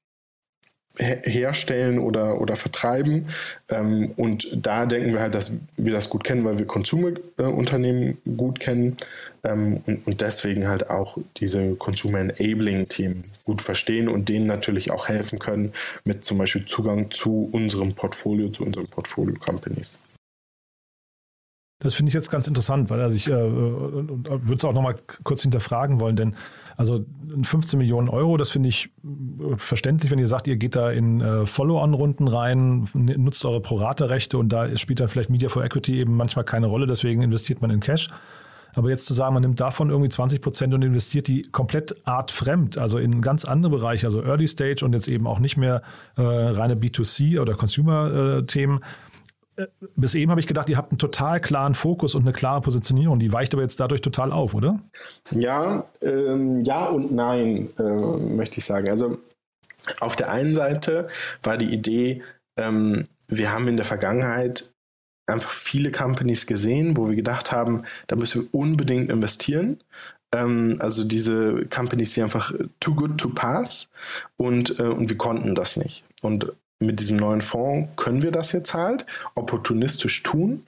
herstellen 0.98 2.00
oder, 2.00 2.40
oder 2.40 2.56
vertreiben. 2.56 3.28
Ähm, 3.70 4.12
und 4.16 4.66
da 4.66 4.86
denken 4.86 5.14
wir 5.14 5.22
halt, 5.22 5.36
dass 5.36 5.54
wir 5.78 5.94
das 5.94 6.10
gut 6.10 6.24
kennen, 6.24 6.46
weil 6.46 6.58
wir 6.58 6.66
Consumer-Unternehmen 6.66 8.18
gut 8.38 8.60
kennen 8.60 8.98
ähm, 9.44 9.82
und, 9.86 10.08
und 10.08 10.22
deswegen 10.22 10.68
halt 10.68 10.90
auch 10.90 11.18
diese 11.38 11.76
Consumer-Enabling-Themen 11.76 13.24
gut 13.46 13.62
verstehen 13.62 14.08
und 14.08 14.30
denen 14.30 14.48
natürlich 14.48 14.92
auch 14.92 15.08
helfen 15.08 15.40
können 15.40 15.74
mit 16.04 16.26
zum 16.26 16.38
Beispiel 16.38 16.66
Zugang 16.66 17.12
zu 17.12 17.50
unserem 17.52 17.94
Portfolio, 17.94 18.50
zu 18.50 18.66
unseren 18.66 18.88
Portfolio-Companies. 18.88 19.98
Das 21.80 21.94
finde 21.94 22.08
ich 22.08 22.14
jetzt 22.14 22.32
ganz 22.32 22.48
interessant, 22.48 22.90
weil 22.90 23.02
also 23.02 23.18
ich 23.18 23.28
äh, 23.28 23.34
würde 23.34 24.54
es 24.54 24.64
auch 24.64 24.74
nochmal 24.74 24.96
kurz 25.24 25.42
hinterfragen 25.42 26.00
wollen, 26.00 26.16
denn 26.16 26.36
also 26.78 27.06
15 27.44 27.78
Millionen 27.78 28.08
Euro, 28.08 28.38
das 28.38 28.50
finde 28.50 28.70
ich 28.70 28.92
äh, 29.04 29.58
verständlich, 29.58 30.10
wenn 30.10 30.20
ihr 30.20 30.28
sagt, 30.28 30.48
ihr 30.48 30.56
geht 30.56 30.78
da 30.78 30.90
in 30.92 31.20
äh, 31.20 31.46
Follow-on-Runden 31.46 32.30
rein, 32.30 32.88
nutzt 32.94 33.44
eure 33.44 33.60
Prorate-Rechte 33.60 34.38
und 34.38 34.50
da 34.50 34.76
spielt 34.78 35.02
dann 35.02 35.10
vielleicht 35.10 35.30
Media 35.30 35.50
for 35.50 35.66
Equity 35.66 36.00
eben 36.00 36.16
manchmal 36.16 36.46
keine 36.46 36.68
Rolle, 36.68 36.88
deswegen 36.88 37.22
investiert 37.22 37.62
man 37.62 37.72
in 37.72 37.82
Cash. 37.82 38.08
Aber 38.76 38.90
jetzt 38.90 39.06
zu 39.06 39.14
sagen, 39.14 39.34
man 39.34 39.42
nimmt 39.42 39.60
davon 39.60 39.90
irgendwie 39.90 40.10
20 40.10 40.42
Prozent 40.42 40.74
und 40.74 40.82
investiert 40.82 41.28
die 41.28 41.44
komplett 41.44 41.96
artfremd, 42.06 42.78
also 42.78 42.98
in 42.98 43.22
ganz 43.22 43.46
andere 43.46 43.72
Bereiche, 43.72 44.06
also 44.06 44.22
Early 44.22 44.48
Stage 44.48 44.84
und 44.84 44.94
jetzt 44.94 45.08
eben 45.08 45.28
auch 45.28 45.40
nicht 45.40 45.56
mehr 45.56 45.82
äh, 46.18 46.22
reine 46.22 46.76
B2C 46.76 47.40
oder 47.40 47.54
Consumer-Themen, 47.54 48.80
äh, 48.80 48.86
bis 49.96 50.16
eben 50.16 50.32
habe 50.32 50.40
ich 50.40 50.48
gedacht, 50.48 50.70
ihr 50.70 50.78
habt 50.78 50.92
einen 50.92 50.98
total 50.98 51.40
klaren 51.40 51.76
Fokus 51.76 52.16
und 52.16 52.24
eine 52.24 52.34
klare 52.34 52.62
Positionierung. 52.62 53.20
Die 53.20 53.32
weicht 53.32 53.54
aber 53.54 53.64
jetzt 53.64 53.80
dadurch 53.80 54.02
total 54.02 54.32
auf, 54.32 54.54
oder? 54.54 54.80
Ja, 55.32 55.86
ähm, 56.02 56.62
ja 56.62 56.86
und 56.88 57.12
nein, 57.12 57.70
äh, 57.78 57.84
möchte 57.84 58.60
ich 58.60 58.66
sagen. 58.66 58.90
Also 58.90 59.18
auf 60.00 60.16
der 60.16 60.30
einen 60.30 60.56
Seite 60.56 61.08
war 61.44 61.58
die 61.58 61.74
Idee, 61.74 62.22
ähm, 62.58 63.04
wir 63.28 63.52
haben 63.52 63.68
in 63.68 63.78
der 63.78 63.86
Vergangenheit 63.86 64.74
einfach 65.28 65.52
viele 65.52 65.92
Companies 65.92 66.46
gesehen, 66.46 66.98
wo 66.98 67.08
wir 67.08 67.16
gedacht 67.16 67.52
haben, 67.52 67.84
da 68.08 68.16
müssen 68.16 68.44
wir 68.44 68.54
unbedingt 68.54 69.10
investieren. 69.10 69.82
Ähm, 70.34 70.78
also 70.80 71.04
diese 71.04 71.66
Companies, 71.66 72.14
die 72.14 72.22
einfach 72.22 72.54
too 72.80 72.94
good 72.94 73.18
to 73.18 73.30
pass 73.30 73.90
und, 74.38 74.80
äh, 74.80 74.84
und 74.84 75.10
wir 75.10 75.18
konnten 75.18 75.56
das 75.56 75.78
nicht. 75.78 76.04
Und 76.22 76.54
mit 76.80 77.00
diesem 77.00 77.18
neuen 77.18 77.42
Fonds 77.42 77.90
können 77.96 78.24
wir 78.24 78.32
das 78.32 78.52
jetzt 78.52 78.74
halt 78.74 79.06
opportunistisch 79.36 80.24
tun. 80.24 80.66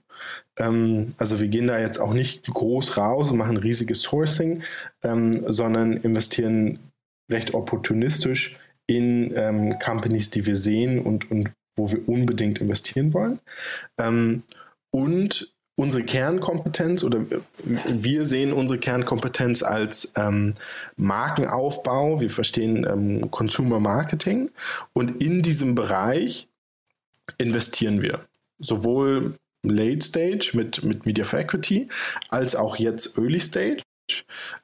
Ähm, 0.57 1.13
also 1.17 1.39
wir 1.39 1.47
gehen 1.47 1.67
da 1.67 1.79
jetzt 1.79 1.99
auch 1.99 2.13
nicht 2.13 2.45
groß 2.45 2.97
raus 2.97 3.31
und 3.31 3.37
machen 3.37 3.57
riesiges 3.57 4.01
Sourcing, 4.01 4.63
ähm, 5.03 5.43
sondern 5.47 5.93
investieren 5.93 6.79
recht 7.31 7.53
opportunistisch 7.53 8.57
in 8.87 9.33
ähm, 9.35 9.79
Companies, 9.79 10.29
die 10.29 10.45
wir 10.45 10.57
sehen 10.57 10.99
und, 10.99 11.29
und 11.29 11.51
wo 11.75 11.91
wir 11.91 12.07
unbedingt 12.07 12.59
investieren 12.59 13.13
wollen. 13.13 13.39
Ähm, 13.97 14.43
und 14.91 15.53
unsere 15.79 16.03
Kernkompetenz 16.03 17.03
oder 17.03 17.23
wir 17.63 18.25
sehen 18.25 18.51
unsere 18.51 18.79
Kernkompetenz 18.79 19.61
als 19.61 20.11
ähm, 20.15 20.55
Markenaufbau. 20.95 22.19
Wir 22.19 22.31
verstehen 22.31 22.85
ähm, 22.89 23.29
Consumer 23.29 23.79
Marketing 23.79 24.49
und 24.93 25.21
in 25.21 25.43
diesem 25.43 25.75
Bereich 25.75 26.47
investieren 27.37 28.01
wir 28.01 28.25
sowohl 28.59 29.37
Late 29.63 30.01
Stage 30.01 30.51
mit, 30.53 30.83
mit 30.83 31.05
Media 31.05 31.25
Equity 31.31 31.89
als 32.29 32.55
auch 32.55 32.77
jetzt 32.77 33.17
Early 33.17 33.39
Stage. 33.39 33.83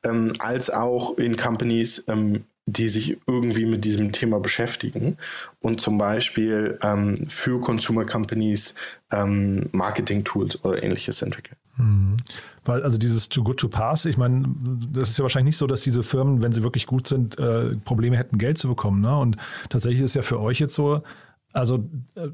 Ähm, 0.04 0.34
als 0.39 0.69
auch 0.69 1.17
in 1.17 1.36
Companies, 1.36 2.06
ähm, 2.08 2.45
die 2.65 2.88
sich 2.88 3.17
irgendwie 3.28 3.65
mit 3.65 3.84
diesem 3.84 4.12
Thema 4.12 4.39
beschäftigen 4.39 5.15
und 5.60 5.82
zum 5.82 5.97
Beispiel 5.97 6.78
ähm, 6.82 7.28
für 7.28 7.60
Consumer 7.60 8.06
Companies 8.06 8.76
ähm, 9.12 9.69
Marketing-Tools 9.71 10.63
oder 10.63 10.82
ähnliches 10.82 11.21
entwickeln. 11.21 11.58
Mhm. 11.78 12.17
Weil 12.65 12.84
also 12.84 12.97
dieses 12.97 13.28
Too 13.28 13.43
Good 13.43 13.60
to 13.60 13.67
Pass, 13.67 14.06
ich 14.06 14.17
meine, 14.17 14.47
das 14.91 15.10
ist 15.10 15.17
ja 15.17 15.23
wahrscheinlich 15.23 15.52
nicht 15.52 15.58
so, 15.58 15.67
dass 15.67 15.82
diese 15.82 16.04
Firmen, 16.04 16.41
wenn 16.41 16.54
sie 16.54 16.63
wirklich 16.63 16.86
gut 16.86 17.08
sind, 17.08 17.38
äh, 17.38 17.76
Probleme 17.76 18.17
hätten, 18.17 18.38
Geld 18.38 18.58
zu 18.58 18.69
bekommen. 18.69 19.02
Ne? 19.02 19.17
Und 19.17 19.38
tatsächlich 19.69 20.02
ist 20.02 20.15
ja 20.15 20.21
für 20.21 20.39
euch 20.39 20.60
jetzt 20.60 20.76
so, 20.76 21.02
Also 21.54 21.88
äh, 22.16 22.30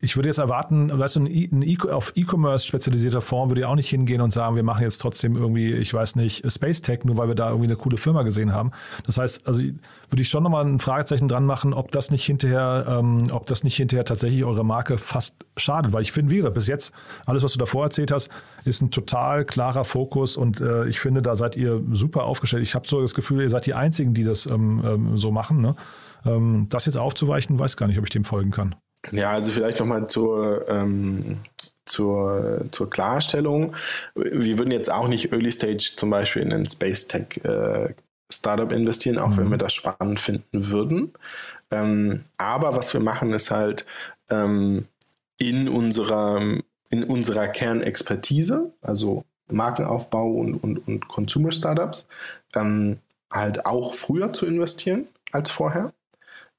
ich 0.00 0.16
würde 0.16 0.28
jetzt 0.28 0.38
erwarten, 0.38 0.96
weißt 0.96 1.16
du, 1.16 1.20
ein 1.20 1.62
e 1.62 1.78
auf 1.90 2.12
E-Commerce 2.16 2.66
spezialisierter 2.66 3.20
Fonds 3.20 3.50
würde 3.50 3.62
ja 3.62 3.68
auch 3.68 3.76
nicht 3.76 3.88
hingehen 3.88 4.20
und 4.20 4.30
sagen, 4.30 4.56
wir 4.56 4.64
machen 4.64 4.82
jetzt 4.82 4.98
trotzdem 4.98 5.36
irgendwie, 5.36 5.72
ich 5.72 5.94
weiß 5.94 6.16
nicht, 6.16 6.50
Space 6.50 6.80
Tech, 6.80 7.04
nur 7.04 7.16
weil 7.16 7.28
wir 7.28 7.36
da 7.36 7.48
irgendwie 7.48 7.68
eine 7.68 7.76
coole 7.76 7.96
Firma 7.96 8.24
gesehen 8.24 8.52
haben. 8.52 8.72
Das 9.06 9.16
heißt, 9.16 9.46
also 9.46 9.60
würde 9.60 10.22
ich 10.22 10.28
schon 10.28 10.42
nochmal 10.42 10.66
ein 10.66 10.80
Fragezeichen 10.80 11.28
dran 11.28 11.46
machen, 11.46 11.72
ob 11.72 11.92
das 11.92 12.10
nicht 12.10 12.24
hinterher, 12.24 12.84
ähm, 12.88 13.28
ob 13.30 13.46
das 13.46 13.62
nicht 13.62 13.76
hinterher 13.76 14.04
tatsächlich 14.04 14.44
eure 14.44 14.64
Marke 14.64 14.98
fast 14.98 15.36
schadet. 15.56 15.92
Weil 15.92 16.02
ich 16.02 16.10
finde, 16.10 16.32
wie 16.32 16.36
gesagt, 16.36 16.54
bis 16.54 16.66
jetzt, 16.66 16.92
alles, 17.26 17.44
was 17.44 17.52
du 17.52 17.60
davor 17.60 17.84
erzählt 17.84 18.10
hast, 18.10 18.28
ist 18.64 18.82
ein 18.82 18.90
total 18.90 19.44
klarer 19.44 19.84
Fokus 19.84 20.36
und 20.36 20.60
äh, 20.60 20.86
ich 20.86 20.98
finde, 20.98 21.22
da 21.22 21.36
seid 21.36 21.56
ihr 21.56 21.80
super 21.92 22.24
aufgestellt. 22.24 22.64
Ich 22.64 22.74
habe 22.74 22.88
so 22.88 23.00
das 23.00 23.14
Gefühl, 23.14 23.42
ihr 23.42 23.50
seid 23.50 23.66
die 23.66 23.74
Einzigen, 23.74 24.14
die 24.14 24.24
das 24.24 24.46
ähm, 24.46 24.82
ähm, 24.84 25.16
so 25.16 25.30
machen. 25.30 25.60
Ne? 25.60 25.76
Ähm, 26.24 26.66
das 26.70 26.86
jetzt 26.86 26.96
aufzuweichen, 26.96 27.58
weiß 27.58 27.76
gar 27.76 27.86
nicht, 27.86 27.98
ob 27.98 28.04
ich 28.04 28.10
dem 28.10 28.24
folgen 28.24 28.50
kann. 28.50 28.74
Ja, 29.10 29.32
also 29.32 29.50
vielleicht 29.50 29.80
nochmal 29.80 30.06
zur, 30.06 30.68
ähm, 30.68 31.40
zur, 31.84 32.66
zur 32.70 32.90
Klarstellung. 32.90 33.74
Wir 34.14 34.58
würden 34.58 34.70
jetzt 34.70 34.90
auch 34.90 35.08
nicht 35.08 35.32
Early 35.32 35.52
Stage 35.52 35.92
zum 35.96 36.10
Beispiel 36.10 36.42
in 36.42 36.52
ein 36.52 36.66
Space 36.66 37.08
Tech 37.08 37.44
äh, 37.44 37.94
Startup 38.32 38.72
investieren, 38.72 39.18
auch 39.18 39.28
mhm. 39.28 39.36
wenn 39.36 39.50
wir 39.50 39.58
das 39.58 39.74
spannend 39.74 40.18
finden 40.20 40.68
würden. 40.68 41.12
Ähm, 41.70 42.24
aber 42.38 42.76
was 42.76 42.94
wir 42.94 43.00
machen, 43.00 43.32
ist 43.32 43.50
halt 43.50 43.84
ähm, 44.30 44.86
in 45.38 45.68
unserer, 45.68 46.40
in 46.90 47.04
unserer 47.04 47.48
Kernexpertise, 47.48 48.72
also 48.80 49.24
Markenaufbau 49.50 50.26
und, 50.26 50.54
und, 50.54 50.88
und 50.88 51.08
Consumer 51.08 51.52
Startups, 51.52 52.08
ähm, 52.54 52.98
halt 53.30 53.66
auch 53.66 53.94
früher 53.94 54.32
zu 54.32 54.46
investieren 54.46 55.06
als 55.32 55.50
vorher 55.50 55.92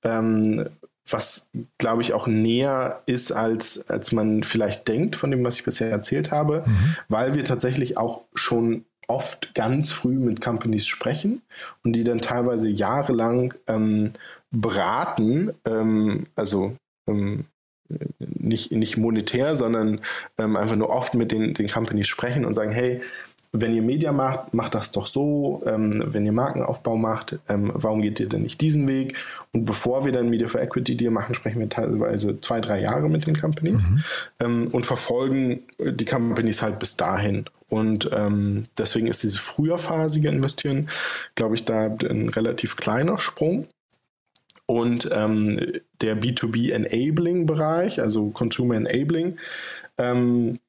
ähm, 0.06 0.70
was, 1.08 1.50
glaube 1.78 2.02
ich, 2.02 2.14
auch 2.14 2.26
näher 2.28 3.04
ist, 3.06 3.32
als, 3.32 3.88
als 3.90 4.12
man 4.12 4.44
vielleicht 4.44 4.88
denkt 4.88 5.16
von 5.16 5.30
dem, 5.30 5.44
was 5.44 5.58
ich 5.58 5.64
bisher 5.64 5.92
erzählt 5.92 6.32
habe, 6.32 6.64
mhm. 6.66 6.96
weil 7.10 7.36
wir 7.36 7.44
tatsächlich 7.44 7.98
auch 7.98 8.22
schon 8.34 8.86
oft 9.08 9.54
ganz 9.54 9.92
früh 9.92 10.18
mit 10.18 10.42
Companies 10.42 10.88
sprechen 10.88 11.44
und 11.84 11.94
die 11.94 12.04
dann 12.04 12.22
teilweise 12.22 12.70
jahrelang 12.70 13.54
ähm, 13.68 14.14
beraten, 14.50 15.54
ähm, 15.66 16.26
also 16.36 16.76
ähm, 17.08 17.46
nicht, 18.20 18.72
nicht 18.72 18.98
monetär, 18.98 19.56
sondern 19.56 20.02
ähm, 20.40 20.56
einfach 20.56 20.76
nur 20.76 20.90
oft 20.90 21.14
mit 21.14 21.32
den, 21.32 21.54
den 21.54 21.68
Companies 21.68 22.08
sprechen 22.08 22.46
und 22.46 22.56
sagen, 22.56 22.72
hey, 22.72 23.02
wenn 23.62 23.74
ihr 23.74 23.82
Media 23.82 24.12
macht, 24.12 24.54
macht 24.54 24.76
das 24.76 24.92
doch 24.92 25.08
so. 25.08 25.64
Ähm, 25.66 25.92
wenn 26.08 26.26
ihr 26.26 26.32
Markenaufbau 26.32 26.98
macht, 26.98 27.40
ähm, 27.48 27.72
warum 27.74 28.02
geht 28.02 28.20
ihr 28.20 28.30
denn 28.30 28.44
nicht 28.44 28.62
diesen 28.62 28.88
Weg? 28.88 29.16
Und 29.52 29.66
bevor 29.66 30.06
wir 30.06 30.12
dann 30.12 30.30
Media 30.30 30.48
for 30.48 30.62
Equity 30.62 30.98
Deal 30.98 31.12
machen, 31.12 31.36
sprechen 31.36 31.60
wir 31.60 31.70
teilweise 31.70 32.40
zwei, 32.42 32.62
drei 32.62 32.82
Jahre 32.82 33.10
mit 33.10 33.28
den 33.28 33.40
Companies 33.40 33.88
mhm. 33.88 34.04
ähm, 34.40 34.68
und 34.72 34.86
verfolgen 34.86 35.64
die 35.80 36.06
Companies 36.06 36.62
halt 36.62 36.80
bis 36.80 36.98
dahin. 36.98 37.46
Und 37.70 38.10
ähm, 38.12 38.64
deswegen 38.78 39.08
ist 39.08 39.24
dieses 39.24 39.38
früherphasige 39.40 40.30
Investieren, 40.30 40.90
glaube 41.36 41.56
ich, 41.56 41.66
da 41.66 41.86
ein 41.86 42.30
relativ 42.30 42.76
kleiner 42.76 43.20
Sprung. 43.20 43.68
Und 44.68 45.10
ähm, 45.12 45.60
der 46.02 46.20
B2B 46.20 46.72
Enabling 46.72 47.46
Bereich, 47.46 48.02
also 48.02 48.30
Consumer 48.30 48.76
Enabling, 48.76 49.38
ähm, 49.98 50.60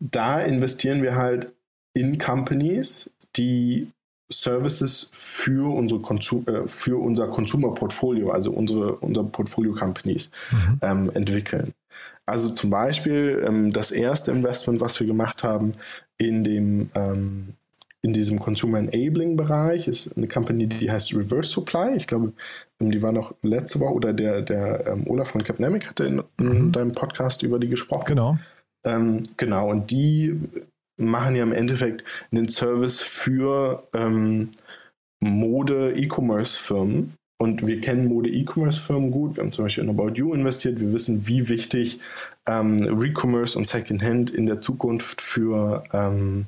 da 0.00 0.40
investieren 0.40 1.02
wir 1.02 1.16
halt 1.16 1.52
in 1.94 2.18
Companies, 2.18 3.10
die 3.36 3.88
Services 4.30 5.10
für 5.12 5.74
unsere 5.74 6.00
Konsum, 6.00 6.46
äh, 6.46 6.66
für 6.66 7.00
unser 7.00 7.28
Consumer 7.28 7.74
Portfolio, 7.74 8.30
also 8.30 8.52
unsere 8.52 8.96
unser 8.96 9.24
Portfolio 9.24 9.74
Companies 9.74 10.30
mhm. 10.50 10.78
ähm, 10.82 11.10
entwickeln. 11.14 11.74
Also 12.24 12.50
zum 12.50 12.70
Beispiel 12.70 13.44
ähm, 13.46 13.72
das 13.72 13.90
erste 13.90 14.30
Investment, 14.30 14.80
was 14.80 14.98
wir 14.98 15.06
gemacht 15.06 15.42
haben 15.42 15.72
in 16.18 16.44
dem 16.44 16.90
ähm, 16.94 17.54
in 18.04 18.12
diesem 18.12 18.40
Consumer 18.40 18.78
Enabling 18.78 19.36
Bereich 19.36 19.86
ist 19.86 20.16
eine 20.16 20.26
Company, 20.26 20.66
die 20.66 20.90
heißt 20.90 21.14
Reverse 21.14 21.50
Supply. 21.50 21.94
Ich 21.94 22.08
glaube, 22.08 22.32
ähm, 22.80 22.90
die 22.90 23.00
war 23.00 23.12
noch 23.12 23.34
letzte 23.42 23.78
Woche 23.78 23.94
oder 23.94 24.12
der, 24.12 24.42
der 24.42 24.86
ähm, 24.88 25.04
Olaf 25.06 25.30
von 25.30 25.44
Capnamic 25.44 25.88
hatte 25.88 26.04
in, 26.06 26.22
in 26.38 26.66
mhm. 26.66 26.72
deinem 26.72 26.92
Podcast 26.92 27.44
über 27.44 27.60
die 27.60 27.68
gesprochen. 27.68 28.06
Genau. 28.06 28.38
Ähm, 28.84 29.22
genau, 29.36 29.70
und 29.70 29.92
die 29.92 30.36
machen 31.02 31.36
ja 31.36 31.42
im 31.42 31.52
Endeffekt 31.52 32.04
einen 32.30 32.48
Service 32.48 33.00
für 33.00 33.82
ähm, 33.92 34.50
Mode-E-Commerce-Firmen. 35.20 37.14
Und 37.38 37.66
wir 37.66 37.80
kennen 37.80 38.06
Mode-E-Commerce-Firmen 38.06 39.10
gut. 39.10 39.36
Wir 39.36 39.42
haben 39.42 39.52
zum 39.52 39.64
Beispiel 39.64 39.84
in 39.84 39.90
About 39.90 40.12
You 40.14 40.32
investiert. 40.32 40.78
Wir 40.78 40.92
wissen, 40.92 41.26
wie 41.26 41.48
wichtig 41.48 41.98
ähm, 42.46 42.82
Recommerce 42.84 43.56
und 43.56 43.68
Secondhand 43.68 44.30
in 44.30 44.46
der 44.46 44.60
Zukunft 44.60 45.20
für, 45.20 45.84
ähm, 45.92 46.46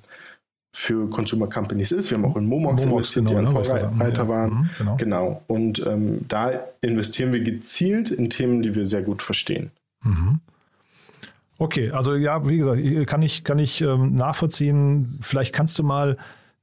für 0.75 1.09
Consumer 1.11 1.49
Companies 1.49 1.93
ist. 1.93 2.11
Wir 2.11 2.19
haben 2.19 2.25
auch 2.25 2.37
in 2.37 2.47
Momox, 2.47 2.85
Momox 2.85 3.17
investiert, 3.17 3.27
genau, 3.27 3.40
die 3.40 3.59
ein 3.59 3.87
Vorreiter 3.88 4.23
ja. 4.23 4.29
waren. 4.29 4.51
Mhm, 4.51 4.71
genau. 4.79 4.97
genau. 4.97 5.43
Und 5.47 5.87
ähm, 5.87 6.21
da 6.29 6.64
investieren 6.81 7.33
wir 7.33 7.40
gezielt 7.40 8.11
in 8.11 8.31
Themen, 8.31 8.62
die 8.62 8.75
wir 8.75 8.87
sehr 8.87 9.03
gut 9.03 9.23
verstehen. 9.23 9.71
Mhm. 10.05 10.40
Okay, 11.59 11.90
also 11.90 12.14
ja, 12.14 12.49
wie 12.49 12.59
gesagt, 12.59 13.07
kann 13.07 13.23
ich, 13.23 13.45
kann 13.45 13.59
ich 13.59 13.81
ähm, 13.81 14.14
nachvollziehen. 14.17 15.19
Vielleicht 15.21 15.55
kannst 15.55 15.79
du 15.79 15.85
mal 15.85 16.17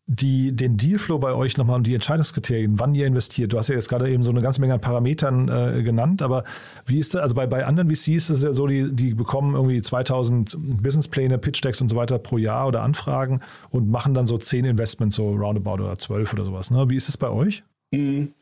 die, 0.08 0.54
den 0.54 0.76
Dealflow 0.76 1.20
bei 1.20 1.34
euch 1.34 1.58
nochmal 1.58 1.78
und 1.78 1.88
die 1.88 1.96
Entscheidungskriterien, 1.96 2.80
wann 2.80 2.94
ihr 2.94 3.08
investiert. 3.08 3.54
Du 3.54 3.58
hast 3.58 3.70
ja 3.70 3.76
jetzt 3.76 3.88
gerade 3.88 4.10
eben 4.10 4.24
so 4.24 4.32
eine 4.32 4.42
ganze 4.42 4.60
Menge 4.60 4.74
an 4.74 4.82
Parametern 4.82 5.48
äh, 5.48 5.84
genannt, 5.84 6.22
aber 6.22 6.44
wie 6.86 7.00
ist 7.00 7.14
das? 7.14 7.22
Also 7.22 7.36
bei, 7.36 7.48
bei 7.48 7.66
anderen 7.66 7.90
VCs 7.90 8.08
ist 8.08 8.30
es 8.30 8.44
ja 8.44 8.52
so, 8.52 8.68
die, 8.68 8.94
die 8.94 9.14
bekommen 9.14 9.56
irgendwie 9.56 9.82
2000 9.82 10.58
Businesspläne, 10.82 11.38
Pitch-Decks 11.38 11.80
und 11.80 11.88
so 11.88 11.96
weiter 11.96 12.20
pro 12.20 12.38
Jahr 12.38 12.68
oder 12.68 12.82
Anfragen 12.82 13.40
und 13.70 13.90
machen 13.90 14.14
dann 14.14 14.28
so 14.28 14.38
10 14.38 14.66
Investments, 14.66 15.16
so 15.16 15.32
roundabout 15.34 15.82
oder 15.82 15.98
12 15.98 16.34
oder 16.34 16.44
sowas. 16.44 16.72
Ne? 16.72 16.90
Wie 16.90 16.98
ist 16.98 17.08
es 17.08 17.16
bei 17.16 17.30
euch? 17.30 17.64
Mhm. 17.92 18.34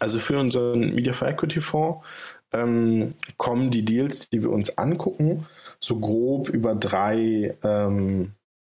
Also 0.00 0.18
für 0.18 0.38
unseren 0.38 0.94
Media 0.94 1.14
for 1.14 1.28
Equity 1.28 1.62
Fonds 1.62 2.04
ähm, 2.52 3.10
kommen 3.38 3.70
die 3.70 3.84
Deals, 3.84 4.28
die 4.28 4.42
wir 4.42 4.50
uns 4.50 4.76
angucken, 4.76 5.46
so 5.80 5.98
grob 5.98 6.48
über 6.48 6.74
drei, 6.74 7.54
ähm, 7.64 8.32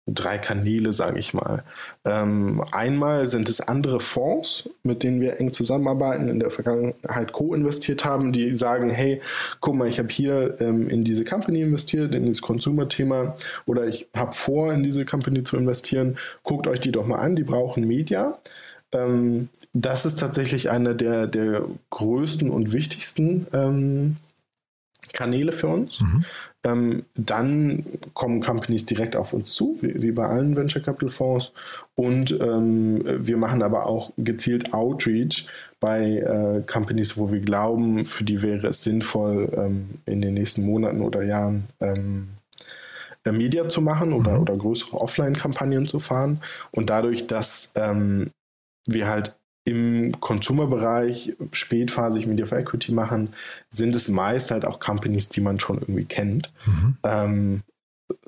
drei 0.07 0.37
Kanäle, 0.37 0.93
sage 0.93 1.19
ich 1.19 1.33
mal. 1.33 1.63
Ähm, 2.05 2.63
einmal 2.71 3.27
sind 3.27 3.49
es 3.49 3.61
andere 3.61 3.99
Fonds, 3.99 4.69
mit 4.83 5.03
denen 5.03 5.21
wir 5.21 5.39
eng 5.39 5.53
zusammenarbeiten, 5.53 6.27
in 6.27 6.39
der 6.39 6.51
Vergangenheit 6.51 7.31
co-investiert 7.33 8.03
haben, 8.03 8.33
die 8.33 8.55
sagen, 8.57 8.89
hey, 8.89 9.21
guck 9.59 9.75
mal, 9.75 9.87
ich 9.87 9.99
habe 9.99 10.09
hier 10.09 10.59
ähm, 10.59 10.89
in 10.89 11.03
diese 11.03 11.23
Company 11.23 11.61
investiert, 11.61 12.15
in 12.15 12.25
dieses 12.25 12.41
Consumer-Thema 12.41 13.35
oder 13.65 13.87
ich 13.87 14.07
habe 14.15 14.33
vor, 14.33 14.73
in 14.73 14.83
diese 14.83 15.05
Company 15.05 15.43
zu 15.43 15.57
investieren. 15.57 16.17
Guckt 16.43 16.67
euch 16.67 16.79
die 16.79 16.91
doch 16.91 17.05
mal 17.05 17.19
an, 17.19 17.35
die 17.35 17.43
brauchen 17.43 17.87
Media. 17.87 18.39
Ähm, 18.91 19.49
das 19.73 20.05
ist 20.05 20.19
tatsächlich 20.19 20.69
einer 20.69 20.93
der, 20.93 21.27
der 21.27 21.63
größten 21.91 22.49
und 22.49 22.73
wichtigsten 22.73 23.47
ähm, 23.53 24.17
Kanäle 25.13 25.51
für 25.51 25.67
uns. 25.67 26.01
Mhm. 26.01 26.25
Ähm, 26.63 27.05
dann 27.15 27.85
kommen 28.13 28.41
Companies 28.41 28.85
direkt 28.85 29.15
auf 29.15 29.33
uns 29.33 29.53
zu, 29.53 29.77
wie, 29.81 30.01
wie 30.01 30.11
bei 30.11 30.27
allen 30.27 30.55
Venture 30.55 30.81
Capital 30.81 31.09
Fonds. 31.09 31.51
Und 31.95 32.31
ähm, 32.39 33.03
wir 33.05 33.37
machen 33.37 33.63
aber 33.63 33.87
auch 33.87 34.11
gezielt 34.17 34.73
Outreach 34.73 35.47
bei 35.79 36.17
äh, 36.17 36.61
Companies, 36.71 37.17
wo 37.17 37.31
wir 37.31 37.39
glauben, 37.39 38.05
für 38.05 38.23
die 38.23 38.41
wäre 38.43 38.67
es 38.67 38.83
sinnvoll, 38.83 39.51
ähm, 39.57 39.89
in 40.05 40.21
den 40.21 40.35
nächsten 40.35 40.63
Monaten 40.63 41.01
oder 41.01 41.23
Jahren 41.23 41.65
ähm, 41.79 42.29
äh, 43.23 43.31
Media 43.31 43.67
zu 43.67 43.81
machen 43.81 44.13
oder, 44.13 44.33
mhm. 44.33 44.41
oder 44.41 44.57
größere 44.57 44.99
Offline-Kampagnen 44.99 45.87
zu 45.87 45.99
fahren. 45.99 46.39
Und 46.71 46.89
dadurch, 46.91 47.27
dass 47.27 47.73
ähm, 47.75 48.29
wir 48.87 49.07
halt 49.07 49.35
im 49.63 50.19
Consumer-Bereich 50.19 51.35
spätphasig 51.51 52.25
Media 52.25 52.45
for 52.45 52.57
Equity 52.57 52.91
machen, 52.91 53.33
sind 53.69 53.95
es 53.95 54.07
meist 54.07 54.51
halt 54.51 54.65
auch 54.65 54.79
Companies, 54.79 55.29
die 55.29 55.41
man 55.41 55.59
schon 55.59 55.77
irgendwie 55.77 56.05
kennt. 56.05 56.51
Mhm. 56.65 56.97
Ähm, 57.03 57.61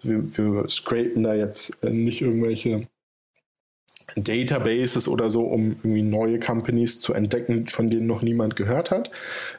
wir, 0.01 0.37
wir 0.37 0.69
scrapen 0.69 1.23
da 1.23 1.33
jetzt 1.33 1.83
äh, 1.83 1.89
nicht 1.89 2.21
irgendwelche 2.21 2.87
Databases 4.15 5.07
oder 5.07 5.29
so, 5.29 5.43
um 5.43 5.71
irgendwie 5.83 6.03
neue 6.03 6.39
Companies 6.39 6.99
zu 6.99 7.13
entdecken, 7.13 7.67
von 7.67 7.89
denen 7.89 8.05
noch 8.05 8.21
niemand 8.21 8.55
gehört 8.55 8.91
hat, 8.91 9.09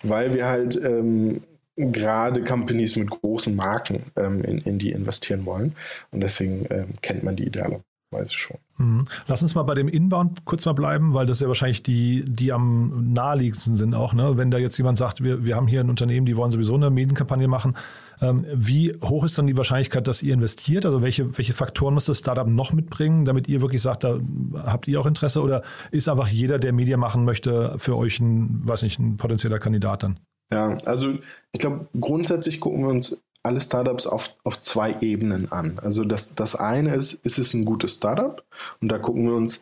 weil 0.02 0.34
wir 0.34 0.46
halt 0.46 0.76
ähm, 0.82 1.42
gerade 1.76 2.44
Companies 2.44 2.96
mit 2.96 3.10
großen 3.10 3.54
Marken 3.56 4.04
ähm, 4.16 4.44
in, 4.44 4.58
in 4.58 4.78
die 4.78 4.92
investieren 4.92 5.44
wollen. 5.44 5.74
Und 6.10 6.20
deswegen 6.20 6.66
ähm, 6.70 6.94
kennt 7.02 7.22
man 7.22 7.37
die 7.37 7.46
idealerweise 7.46 8.32
schon. 8.32 8.58
Mhm. 8.78 9.04
Lass 9.28 9.42
uns 9.42 9.54
mal 9.54 9.62
bei 9.62 9.74
dem 9.74 9.88
Inbound 9.88 10.44
kurz 10.44 10.66
mal 10.66 10.72
bleiben, 10.72 11.14
weil 11.14 11.26
das 11.26 11.40
ja 11.40 11.48
wahrscheinlich 11.48 11.82
die, 11.82 12.24
die 12.26 12.52
am 12.52 13.12
naheliegendsten 13.12 13.76
sind 13.76 13.94
auch. 13.94 14.14
Ne? 14.14 14.37
Wenn 14.37 14.50
da 14.50 14.58
jetzt 14.58 14.76
jemand 14.78 14.98
sagt, 14.98 15.22
wir, 15.22 15.44
wir 15.44 15.54
haben 15.54 15.68
hier 15.68 15.80
ein 15.80 15.90
Unternehmen, 15.90 16.26
die 16.26 16.37
wollen 16.37 16.50
sowieso 16.50 16.74
eine 16.74 16.90
Medienkampagne 16.90 17.46
machen, 17.46 17.74
ähm, 18.20 18.44
wie 18.52 18.96
hoch 19.02 19.24
ist 19.24 19.38
dann 19.38 19.46
die 19.46 19.56
Wahrscheinlichkeit, 19.56 20.06
dass 20.06 20.22
ihr 20.22 20.34
investiert? 20.34 20.87
Also 20.87 21.02
welche, 21.02 21.37
welche 21.37 21.52
Faktoren 21.52 21.94
muss 21.94 22.06
das 22.06 22.18
Startup 22.18 22.46
noch 22.46 22.72
mitbringen, 22.72 23.24
damit 23.24 23.48
ihr 23.48 23.60
wirklich 23.60 23.82
sagt, 23.82 24.04
da 24.04 24.18
habt 24.54 24.88
ihr 24.88 25.00
auch 25.00 25.06
Interesse 25.06 25.40
oder 25.42 25.62
ist 25.90 26.08
einfach 26.08 26.28
jeder, 26.28 26.58
der 26.58 26.72
Medien 26.72 27.00
machen 27.00 27.24
möchte, 27.24 27.74
für 27.78 27.96
euch 27.96 28.20
ein, 28.20 28.66
weiß 28.66 28.82
nicht, 28.82 28.98
ein 28.98 29.16
potenzieller 29.16 29.58
Kandidat 29.58 30.02
dann? 30.02 30.20
Ja, 30.50 30.76
also 30.84 31.14
ich 31.52 31.60
glaube, 31.60 31.88
grundsätzlich 31.98 32.60
gucken 32.60 32.82
wir 32.82 32.90
uns 32.90 33.16
alle 33.44 33.61
Startups 33.61 34.07
auf, 34.07 34.35
auf 34.42 34.61
zwei 34.62 34.96
Ebenen 35.00 35.52
an. 35.52 35.78
Also 35.83 36.04
das, 36.04 36.35
das 36.35 36.57
eine 36.57 36.94
ist, 36.94 37.12
ist 37.12 37.38
es 37.38 37.54
ein 37.54 37.64
gutes 37.64 37.96
Startup? 37.96 38.42
Und 38.80 38.88
da 38.90 38.98
gucken 38.98 39.26
wir 39.26 39.35
uns 39.35 39.61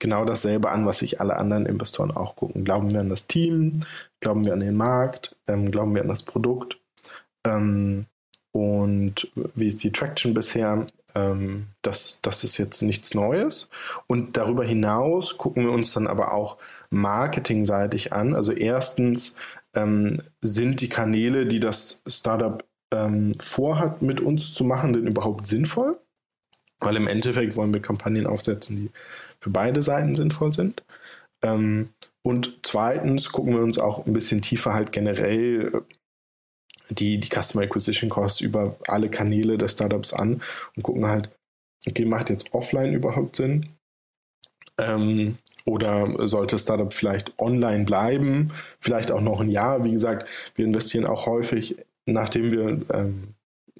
genau 0.00 0.24
dasselbe 0.24 0.70
an, 0.70 0.84
was 0.84 0.98
sich 0.98 1.20
alle 1.20 1.36
anderen 1.36 1.64
Investoren 1.64 2.10
auch 2.10 2.34
gucken. 2.34 2.64
Glauben 2.64 2.90
wir 2.90 3.00
an 3.00 3.08
das 3.08 3.28
Team? 3.28 3.72
Glauben 4.20 4.44
wir 4.44 4.52
an 4.52 4.60
den 4.60 4.76
Markt? 4.76 5.36
Ähm, 5.46 5.70
glauben 5.70 5.94
wir 5.94 6.02
an 6.02 6.08
das 6.08 6.24
Produkt? 6.24 6.78
Ähm, 7.44 8.06
und 8.52 9.30
wie 9.54 9.68
ist 9.68 9.84
die 9.84 9.92
Traction 9.92 10.34
bisher? 10.34 10.84
Ähm, 11.14 11.68
das, 11.82 12.18
das 12.22 12.42
ist 12.42 12.58
jetzt 12.58 12.82
nichts 12.82 13.14
Neues. 13.14 13.68
Und 14.08 14.36
darüber 14.36 14.64
hinaus 14.64 15.38
gucken 15.38 15.64
wir 15.64 15.72
uns 15.72 15.92
dann 15.92 16.08
aber 16.08 16.32
auch 16.32 16.56
marketingseitig 16.90 18.12
an. 18.12 18.34
Also 18.34 18.50
erstens 18.50 19.36
ähm, 19.74 20.20
sind 20.40 20.80
die 20.80 20.88
Kanäle, 20.88 21.46
die 21.46 21.60
das 21.60 22.02
Startup 22.08 22.64
ähm, 22.92 23.34
vorhat, 23.38 24.02
mit 24.02 24.20
uns 24.20 24.54
zu 24.54 24.64
machen, 24.64 24.92
denn 24.92 25.06
überhaupt 25.06 25.46
sinnvoll? 25.46 25.98
Weil 26.80 26.96
im 26.96 27.06
Endeffekt 27.06 27.56
wollen 27.56 27.74
wir 27.74 27.82
Kampagnen 27.82 28.26
aufsetzen, 28.26 28.76
die 28.76 28.90
für 29.40 29.50
beide 29.50 29.82
Seiten 29.82 30.14
sinnvoll 30.14 30.52
sind. 30.52 30.82
Ähm, 31.42 31.90
und 32.22 32.60
zweitens 32.62 33.32
gucken 33.32 33.54
wir 33.54 33.62
uns 33.62 33.78
auch 33.78 34.06
ein 34.06 34.12
bisschen 34.12 34.42
tiefer 34.42 34.74
halt 34.74 34.92
generell 34.92 35.74
äh, 35.74 36.94
die, 36.94 37.18
die 37.18 37.28
Customer 37.28 37.64
Acquisition 37.64 38.10
Costs 38.10 38.40
über 38.40 38.76
alle 38.88 39.08
Kanäle 39.08 39.56
des 39.56 39.72
Startups 39.72 40.12
an 40.12 40.42
und 40.76 40.82
gucken 40.82 41.06
halt, 41.06 41.30
okay, 41.86 42.04
macht 42.04 42.30
jetzt 42.30 42.52
offline 42.52 42.92
überhaupt 42.92 43.36
Sinn? 43.36 43.70
Ähm, 44.78 45.38
oder 45.64 46.26
sollte 46.26 46.58
Startup 46.58 46.92
vielleicht 46.92 47.38
online 47.38 47.84
bleiben? 47.84 48.52
Vielleicht 48.80 49.12
auch 49.12 49.20
noch 49.20 49.40
ein 49.40 49.50
Jahr. 49.50 49.84
Wie 49.84 49.92
gesagt, 49.92 50.28
wir 50.56 50.64
investieren 50.64 51.04
auch 51.04 51.26
häufig, 51.26 51.76
nachdem 52.12 52.52
wir 52.52 52.82
ähm, 52.92 53.34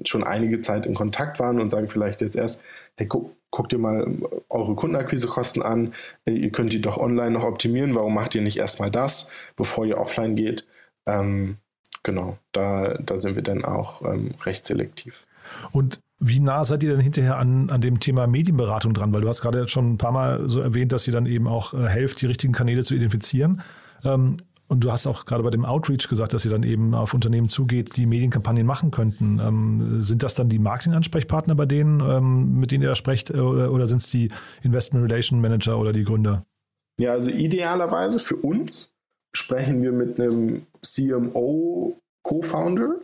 schon 0.05 0.25
einige 0.25 0.61
Zeit 0.61 0.87
in 0.87 0.95
Kontakt 0.95 1.39
waren 1.41 1.61
und 1.61 1.71
sagen 1.71 1.89
vielleicht 1.89 2.21
jetzt 2.21 2.37
erst, 2.37 2.63
hey, 2.97 3.07
guck, 3.07 3.35
guckt 3.51 3.73
ihr 3.73 3.79
mal 3.79 4.07
eure 4.49 4.75
Kundenakquisekosten 4.75 5.63
an, 5.63 5.93
ihr 6.25 6.51
könnt 6.51 6.73
die 6.73 6.81
doch 6.81 6.99
online 6.99 7.33
noch 7.33 7.45
optimieren, 7.45 7.95
warum 7.95 8.15
macht 8.15 8.35
ihr 8.35 8.43
nicht 8.43 8.59
erstmal 8.59 8.91
das, 8.91 9.29
bevor 9.57 9.85
ihr 9.87 9.99
offline 9.99 10.37
geht? 10.37 10.67
Ähm, 11.07 11.57
genau, 12.03 12.39
da, 12.53 12.97
da 12.99 13.17
sind 13.17 13.37
wir 13.37 13.43
dann 13.43 13.65
auch 13.65 14.03
ähm, 14.03 14.35
recht 14.45 14.67
selektiv. 14.67 15.27
Und 15.73 16.01
wie 16.21 16.39
nah 16.39 16.65
seid 16.65 16.83
ihr 16.83 16.91
denn 16.91 17.01
hinterher 17.01 17.39
an, 17.39 17.71
an 17.71 17.81
dem 17.81 17.99
Thema 17.99 18.27
Medienberatung 18.27 18.95
dran? 18.95 19.13
Weil 19.13 19.23
du 19.23 19.29
hast 19.29 19.41
gerade 19.41 19.67
schon 19.69 19.95
ein 19.95 19.99
paar 19.99 20.13
Mal 20.13 20.49
so 20.49 20.61
erwähnt, 20.61 20.93
dass 20.93 21.07
ihr 21.07 21.15
dann 21.15 21.27
eben 21.27 21.49
auch 21.49 21.75
äh, 21.75 21.89
helft, 21.89 22.21
die 22.21 22.27
richtigen 22.27 22.53
Kanäle 22.53 22.85
zu 22.85 22.95
identifizieren. 22.95 23.63
Ähm, 24.05 24.37
und 24.71 24.81
du 24.81 24.93
hast 24.93 25.09
auch 25.09 25.25
gerade 25.25 25.43
bei 25.43 25.51
dem 25.51 25.65
Outreach 25.65 26.09
gesagt, 26.09 26.33
dass 26.33 26.45
ihr 26.45 26.51
dann 26.53 26.63
eben 26.63 26.95
auf 26.95 27.13
Unternehmen 27.13 27.49
zugeht, 27.49 27.97
die 27.97 28.07
Medienkampagnen 28.07 28.65
machen 28.65 28.93
könnten. 28.93 29.41
Ähm, 29.41 30.01
sind 30.01 30.23
das 30.23 30.37
dann 30.37 30.49
die 30.49 30.61
Marketing-Ansprechpartner 30.61 31.57
bei 31.57 31.67
denen, 31.67 31.99
ähm, 32.01 32.61
mit 32.61 32.71
denen 32.71 32.85
ihr 32.85 32.89
da 32.89 32.95
sprecht, 32.95 33.31
äh, 33.31 33.41
oder, 33.41 33.73
oder 33.73 33.89
sind 33.89 34.01
es 34.01 34.11
die 34.11 34.31
Investment 34.63 35.05
Relation 35.05 35.41
Manager 35.41 35.77
oder 35.77 35.93
die 35.93 36.05
Gründer? 36.05 36.45
Ja, 37.01 37.13
also 37.13 37.31
idealerweise 37.31 38.21
für 38.21 38.37
uns 38.37 38.93
sprechen 39.33 39.83
wir 39.83 39.91
mit 39.91 40.21
einem 40.21 40.67
CMO 40.83 41.97
Co-Founder, 42.23 42.95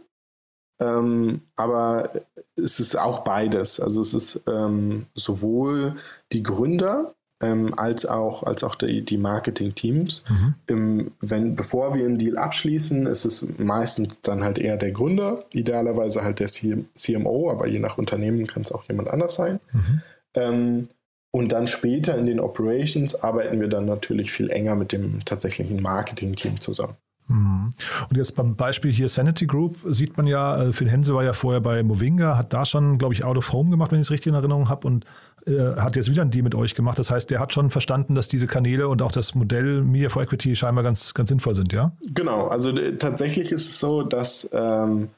ähm, 0.79 1.41
aber 1.57 2.11
es 2.55 2.79
ist 2.79 2.97
auch 2.97 3.25
beides. 3.25 3.81
Also 3.81 4.03
es 4.03 4.15
ist 4.15 4.43
ähm, 4.47 5.07
sowohl 5.15 5.97
die 6.33 6.45
Gründer 6.45 7.17
ähm, 7.41 7.79
als 7.79 8.07
auch, 8.07 8.43
als 8.43 8.65
auch 8.65 8.75
die, 8.75 9.03
die 9.05 9.19
Marketing-Teams. 9.19 10.25
Mhm. 10.29 11.13
wenn, 11.21 11.55
bevor 11.55 11.95
wir 11.95 12.05
einen 12.05 12.19
Deal 12.19 12.39
abschließen, 12.39 13.07
ist 13.07 13.25
es 13.25 13.47
meistens 13.59 14.21
dann 14.23 14.43
halt 14.43 14.59
eher 14.59 14.77
der 14.77 14.93
Gründer, 14.93 15.45
idealerweise 15.53 16.23
halt 16.23 16.41
der 16.41 16.49
CMO, 16.49 17.51
aber 17.51 17.67
je 17.69 17.79
nach 17.79 17.99
Unternehmen 17.99 18.47
kann 18.47 18.63
es 18.63 18.73
auch 18.73 18.85
jemand 18.89 19.09
anders 19.09 19.35
sein. 19.35 19.61
Mhm. 19.73 20.03
Ähm, 20.35 20.83
und 21.31 21.53
dann 21.53 21.67
später 21.67 22.17
in 22.17 22.25
den 22.25 22.41
Operations 22.41 23.15
arbeiten 23.15 23.61
wir 23.61 23.69
dann 23.69 23.85
natürlich 23.85 24.33
viel 24.33 24.49
enger 24.49 24.75
mit 24.75 24.93
dem 24.93 25.23
tatsächlichen 25.25 25.83
Marketing-Team 25.83 26.61
zusammen. 26.61 26.97
Mhm. 27.29 27.71
Und 28.09 28.17
jetzt 28.17 28.35
beim 28.37 28.57
Beispiel 28.57 28.93
hier 28.93 29.09
Sanity 29.09 29.47
Group 29.47 29.79
sieht 29.89 30.17
man 30.17 30.27
ja, 30.27 30.63
äh, 30.63 30.73
Phil 30.73 30.89
Hense 30.89 31.15
war 31.15 31.25
ja 31.25 31.33
vorher 31.33 31.61
bei 31.61 31.83
Movinga, 31.83 32.39
hat 32.39 32.53
da 32.53 32.65
schon, 32.65 32.99
glaube 32.99 33.15
ich, 33.15 33.25
Out 33.25 33.37
of 33.37 33.53
Home 33.53 33.71
gemacht, 33.71 33.93
wenn 33.93 33.99
ich 33.99 34.07
es 34.07 34.11
richtig 34.11 34.29
in 34.29 34.35
Erinnerung 34.35 34.69
habe, 34.69 34.87
und 34.87 35.05
äh, 35.47 35.77
hat 35.77 35.95
jetzt 35.97 36.11
wieder 36.11 36.23
ein 36.23 36.31
Deal 36.31 36.43
mit 36.43 36.55
euch 36.55 36.75
gemacht. 36.75 36.99
Das 36.99 37.11
heißt, 37.11 37.31
der 37.31 37.39
hat 37.39 37.53
schon 37.53 37.71
verstanden, 37.71 38.15
dass 38.15 38.29
diese 38.29 38.47
Kanäle 38.47 38.89
und 38.89 39.01
auch 39.01 39.13
das 39.13 39.35
Modell 39.35 39.83
Media 39.83 40.09
for 40.09 40.23
Equity 40.23 40.57
scheinbar 40.57 40.83
ganz, 40.83 41.15
ganz 41.15 41.29
sinnvoll 41.29 41.55
sind, 41.55 41.73
ja? 41.73 41.93
Genau, 42.15 42.49
also 42.49 42.71
äh, 42.71 42.97
tatsächlich 42.97 43.53
ist 43.53 43.69
es 43.69 43.79
so, 43.79 44.03
dass, 44.03 44.51
ähm, 44.53 45.09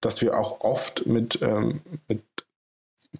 dass 0.00 0.20
wir 0.22 0.38
auch 0.38 0.60
oft 0.60 1.06
mit, 1.06 1.40
ähm, 1.40 1.80
mit 2.08 2.20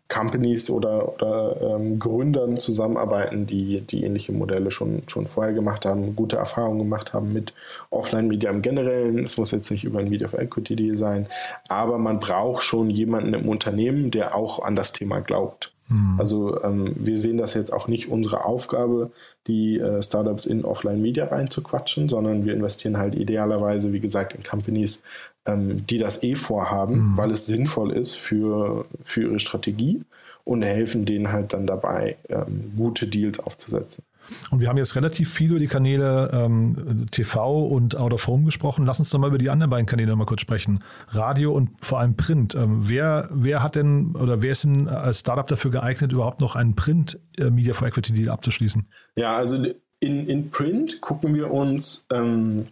Companies 0.09 0.69
oder, 0.69 1.15
oder 1.15 1.77
ähm, 1.77 1.99
Gründern 1.99 2.59
zusammenarbeiten, 2.59 3.47
die, 3.47 3.81
die 3.83 4.05
ähnliche 4.05 4.33
Modelle 4.33 4.71
schon, 4.71 5.03
schon 5.07 5.27
vorher 5.27 5.53
gemacht 5.53 5.87
haben, 5.87 6.17
gute 6.17 6.37
Erfahrungen 6.37 6.81
gemacht 6.81 7.13
haben 7.13 7.33
mit 7.33 7.55
Offline-Media 7.91 8.51
im 8.51 8.63
Generellen. 8.63 9.25
Es 9.25 9.37
muss 9.37 9.53
jetzt 9.53 9.71
nicht 9.71 9.85
über 9.85 10.01
ein 10.01 10.09
Media 10.09 10.29
for 10.29 10.41
Equity 10.41 10.77
Deal 10.77 10.97
sein, 10.97 11.29
aber 11.69 11.99
man 11.99 12.19
braucht 12.19 12.63
schon 12.63 12.91
jemanden 12.91 13.35
im 13.35 13.49
Unternehmen, 13.49 14.11
der 14.11 14.35
auch 14.35 14.63
an 14.63 14.77
das 14.77 14.93
Thema 14.93 15.21
glaubt. 15.21 15.73
Mhm. 15.89 16.19
Also 16.19 16.63
ähm, 16.63 16.95
wir 16.97 17.19
sehen 17.19 17.39
das 17.39 17.55
jetzt 17.55 17.73
auch 17.73 17.89
nicht 17.89 18.09
unsere 18.09 18.45
Aufgabe, 18.45 19.11
die 19.47 19.79
äh, 19.79 20.03
Startups 20.03 20.47
in 20.47 20.65
Offline-Media 20.65 21.27
reinzuquatschen, 21.27 22.09
sondern 22.09 22.45
wir 22.45 22.55
investieren 22.55 22.99
halt 22.99 23.15
idealerweise, 23.15 23.93
wie 23.93 24.01
gesagt, 24.01 24.35
in 24.35 24.43
Companies, 24.43 25.03
ähm, 25.45 25.87
die 25.87 25.99
das 25.99 26.23
eh 26.23 26.35
vorhaben, 26.35 27.11
mhm. 27.11 27.17
weil 27.17 27.31
es 27.31 27.47
sinnvoll 27.47 27.93
ist 27.93 28.15
für, 28.15 28.87
für 29.03 29.23
ihre 29.23 29.41
Strategie 29.41 30.03
und 30.45 30.63
helfen 30.63 31.05
denen 31.05 31.33
halt 31.33 31.53
dann 31.53 31.67
dabei, 31.67 32.17
ähm, 32.29 32.73
gute 32.77 33.07
Deals 33.07 33.41
aufzusetzen. 33.41 34.05
Und 34.51 34.61
wir 34.61 34.69
haben 34.69 34.77
jetzt 34.77 34.97
relativ 34.97 35.33
viel 35.33 35.51
über 35.51 35.59
die 35.59 35.67
Kanäle 35.67 36.31
ähm, 36.33 37.07
TV 37.11 37.67
und 37.67 37.97
Out 37.97 38.13
of 38.13 38.27
Home 38.27 38.45
gesprochen. 38.45 38.87
Lass 38.87 38.99
uns 38.99 39.11
doch 39.11 39.19
mal 39.19 39.29
über 39.29 39.39
die 39.39 39.51
anderen 39.51 39.71
beiden 39.71 39.87
Kanäle 39.87 40.15
mal 40.17 40.25
kurz 40.25 40.41
sprechen. 40.41 40.83
Radio 41.09 41.53
und 41.53 41.71
vor 41.81 42.01
allem 42.01 42.17
Print. 42.17 42.55
Ähm, 42.55 42.89
wer, 42.89 43.29
wer 43.33 43.63
hat 43.63 43.77
denn 43.77 44.15
oder 44.17 44.43
wer 44.43 44.53
ist 44.53 44.65
denn 44.65 44.89
als 44.89 45.21
Startup 45.21 45.47
dafür 45.47 45.71
geeignet, 45.71 46.13
überhaupt 46.13 46.41
noch 46.41 46.57
einen 46.57 46.75
Print 46.75 47.19
äh, 47.39 47.73
for 47.73 47.89
Equity 47.89 48.13
Deal 48.13 48.31
abzuschließen? 48.31 48.89
Ja, 49.17 49.37
also 49.37 49.65
in, 50.01 50.29
in 50.29 50.51
Print 50.51 51.01
gucken 51.01 51.35
wir 51.35 51.51
uns 51.51 52.07
ähm, 52.13 52.67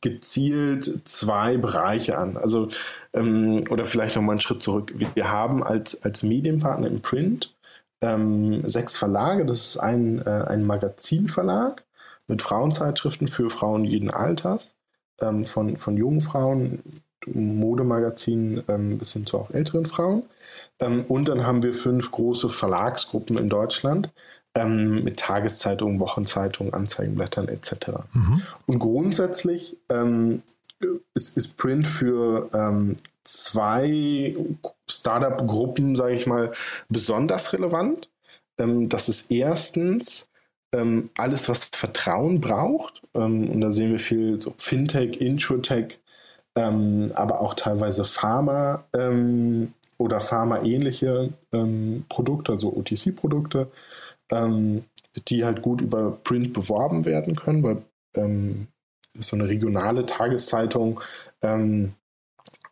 gezielt 0.00 1.06
zwei 1.06 1.56
Bereiche 1.56 2.18
an. 2.18 2.36
Also, 2.36 2.68
ähm, 3.12 3.62
oder 3.70 3.84
vielleicht 3.84 4.16
nochmal 4.16 4.34
einen 4.34 4.40
Schritt 4.40 4.62
zurück. 4.62 4.94
Wir 5.14 5.30
haben 5.30 5.62
als, 5.62 6.02
als 6.02 6.22
Medienpartner 6.22 6.88
im 6.88 7.00
Print 7.00 7.54
ähm, 8.00 8.68
sechs 8.68 8.96
Verlage. 8.96 9.46
Das 9.46 9.68
ist 9.68 9.76
ein, 9.78 10.24
äh, 10.24 10.44
ein 10.46 10.64
Magazinverlag 10.64 11.84
mit 12.26 12.42
Frauenzeitschriften 12.42 13.28
für 13.28 13.50
Frauen 13.50 13.84
jeden 13.84 14.10
Alters, 14.10 14.74
ähm, 15.20 15.44
von, 15.46 15.76
von 15.76 15.96
jungen 15.96 16.20
Frauen, 16.20 16.82
Modemagazinen 17.26 18.62
ähm, 18.68 18.98
bis 18.98 19.12
hin 19.12 19.26
zu 19.26 19.38
auch 19.38 19.50
älteren 19.50 19.86
Frauen. 19.86 20.22
Ähm, 20.78 21.04
und 21.08 21.28
dann 21.28 21.46
haben 21.46 21.62
wir 21.62 21.74
fünf 21.74 22.10
große 22.10 22.48
Verlagsgruppen 22.48 23.36
in 23.38 23.48
Deutschland, 23.48 24.10
ähm, 24.54 25.04
mit 25.04 25.18
Tageszeitungen, 25.18 26.00
Wochenzeitungen, 26.00 26.72
Anzeigenblättern 26.72 27.48
etc. 27.48 27.88
Mhm. 28.12 28.42
Und 28.66 28.78
grundsätzlich 28.78 29.76
ähm, 29.88 30.42
ist, 31.14 31.36
ist, 31.36 31.56
Print 31.56 31.86
für 31.86 32.50
ähm, 32.52 32.96
zwei 33.24 34.36
Startup-Gruppen, 34.88 35.96
sage 35.96 36.14
ich 36.14 36.26
mal, 36.26 36.52
besonders 36.88 37.52
relevant. 37.52 38.10
Ähm, 38.58 38.88
das 38.88 39.08
ist 39.08 39.30
erstens 39.30 40.30
ähm, 40.72 41.10
alles, 41.16 41.48
was 41.48 41.64
Vertrauen 41.64 42.40
braucht. 42.40 43.02
Ähm, 43.14 43.50
und 43.50 43.60
da 43.60 43.70
sehen 43.70 43.90
wir 43.90 43.98
viel 43.98 44.40
so 44.40 44.54
Fintech, 44.58 45.20
Introtech, 45.20 45.98
aber 46.54 47.42
auch 47.42 47.52
teilweise 47.52 48.06
Pharma 48.06 48.82
oder 49.98 50.20
Pharma-ähnliche 50.20 51.34
Produkte, 52.08 52.52
also 52.52 52.74
OTC-Produkte 52.74 53.68
ähm, 54.30 54.84
die 55.28 55.44
halt 55.44 55.62
gut 55.62 55.80
über 55.80 56.12
Print 56.24 56.52
beworben 56.52 57.04
werden 57.04 57.36
können, 57.36 57.62
weil 57.62 57.82
ähm, 58.14 58.68
so 59.20 59.36
eine 59.36 59.48
regionale 59.48 60.06
Tageszeitung 60.06 61.00
ähm, 61.42 61.94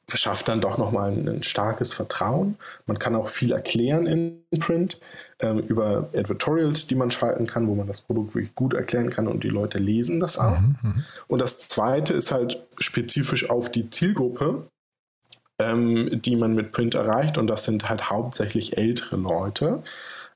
verschafft 0.07 0.49
dann 0.49 0.61
doch 0.61 0.79
nochmal 0.79 1.13
ein, 1.13 1.29
ein 1.29 1.43
starkes 1.43 1.93
Vertrauen. 1.93 2.57
Man 2.87 2.99
kann 2.99 3.17
auch 3.17 3.29
viel 3.29 3.53
erklären 3.53 4.07
in 4.07 4.61
Print 4.61 5.01
ähm, 5.41 5.59
über 5.59 6.11
Advertorials, 6.15 6.87
die 6.87 6.95
man 6.95 7.11
schalten 7.11 7.47
kann, 7.47 7.67
wo 7.69 7.75
man 7.75 7.87
das 7.87 8.03
Produkt 8.03 8.35
wirklich 8.35 8.55
gut 8.55 8.75
erklären 8.75 9.11
kann 9.11 9.29
und 9.29 9.45
die 9.45 9.49
Leute 9.49 9.79
lesen 9.79 10.21
das 10.21 10.39
auch. 10.39 10.61
Mhm, 10.61 10.77
mhm. 10.83 11.05
und 11.27 11.41
das 11.41 11.69
zweite 11.69 12.15
ist 12.15 12.33
halt 12.33 12.67
spezifisch 12.79 13.49
auf 13.49 13.71
die 13.71 13.89
Zielgruppe, 13.89 14.69
ähm, 15.59 16.21
die 16.23 16.37
man 16.37 16.55
mit 16.55 16.73
Print 16.73 16.95
erreicht 16.95 17.39
und 17.39 17.47
das 17.47 17.65
sind 17.65 17.89
halt 17.89 18.11
hauptsächlich 18.11 18.77
ältere 18.77 19.17
Leute 19.17 19.83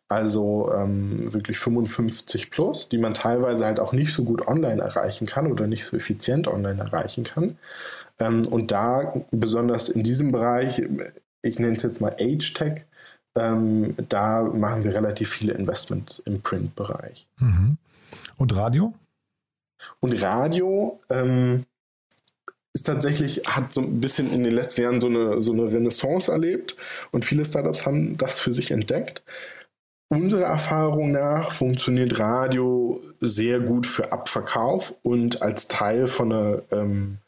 also 0.09 0.73
ähm, 0.75 1.33
wirklich 1.33 1.59
55 1.59 2.51
plus, 2.51 2.89
die 2.89 2.99
man 2.99 3.15
teilweise 3.15 3.67
halt 3.67 3.79
auch 3.79 3.93
nicht 3.93 4.13
so 4.13 4.25
gut 4.25 4.47
online 4.47 4.83
erreichen 4.83 5.27
kann 5.27 5.53
oder 5.53 5.67
nicht 5.67 5.85
so 5.85 5.97
effizient 5.97 6.49
online 6.49 6.81
erreichen 6.81 7.25
kann. 7.25 7.59
Ähm, 8.19 8.47
und 8.47 8.71
da, 8.71 9.15
besonders 9.31 9.89
in 9.89 10.03
diesem 10.03 10.33
Bereich, 10.33 10.83
ich 11.43 11.59
nenne 11.59 11.77
es 11.77 11.83
jetzt 11.83 12.01
mal 12.01 12.17
Age 12.19 12.55
Tech, 12.55 12.85
ähm, 13.35 13.95
da 14.09 14.43
machen 14.43 14.85
wir 14.85 14.95
relativ 14.95 15.31
viele 15.31 15.53
Investments 15.53 16.19
im 16.21 16.41
Print-Bereich. 16.41 17.27
Mhm. 17.39 17.77
Und 18.37 18.57
Radio? 18.57 18.95
Und 20.01 20.21
Radio 20.23 21.01
ähm, 21.11 21.65
ist 22.73 22.87
tatsächlich, 22.87 23.43
hat 23.47 23.75
so 23.75 23.83
ein 23.83 24.01
bisschen 24.01 24.33
in 24.33 24.43
den 24.43 24.53
letzten 24.53 24.83
Jahren 24.83 25.01
so 25.01 25.07
eine, 25.07 25.43
so 25.43 25.53
eine 25.53 25.71
Renaissance 25.71 26.31
erlebt 26.31 26.77
und 27.11 27.25
viele 27.25 27.45
Startups 27.45 27.87
haben 27.87 28.17
das 28.17 28.41
für 28.41 28.53
sich 28.53 28.71
entdeckt. 28.71 29.23
Unserer 30.11 30.47
Erfahrung 30.47 31.13
nach 31.13 31.53
funktioniert 31.53 32.19
Radio 32.19 33.03
sehr 33.21 33.61
gut 33.61 33.87
für 33.87 34.11
Abverkauf 34.11 34.95
und 35.03 35.43
als 35.43 35.69
Teil 35.69 36.07
von 36.07 36.33
einer 36.33 36.63
ähm, 36.71 37.19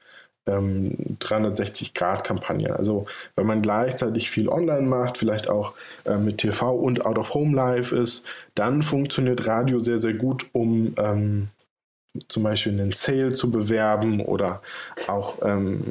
ähm, 0.46 0.96
360-Grad-Kampagne. 1.20 2.74
Also 2.74 3.06
wenn 3.36 3.46
man 3.46 3.60
gleichzeitig 3.60 4.30
viel 4.30 4.48
online 4.48 4.86
macht, 4.86 5.18
vielleicht 5.18 5.50
auch 5.50 5.74
äh, 6.04 6.16
mit 6.16 6.38
TV 6.38 6.74
und 6.74 7.04
Out 7.04 7.18
of 7.18 7.34
Home 7.34 7.54
Live 7.54 7.92
ist, 7.92 8.24
dann 8.54 8.82
funktioniert 8.82 9.46
Radio 9.46 9.78
sehr, 9.80 9.98
sehr 9.98 10.14
gut, 10.14 10.46
um 10.52 10.94
ähm, 10.96 11.48
zum 12.28 12.42
Beispiel 12.42 12.72
einen 12.72 12.92
Sale 12.92 13.32
zu 13.32 13.50
bewerben 13.50 14.20
oder 14.20 14.62
auch 15.06 15.38
ähm, 15.42 15.84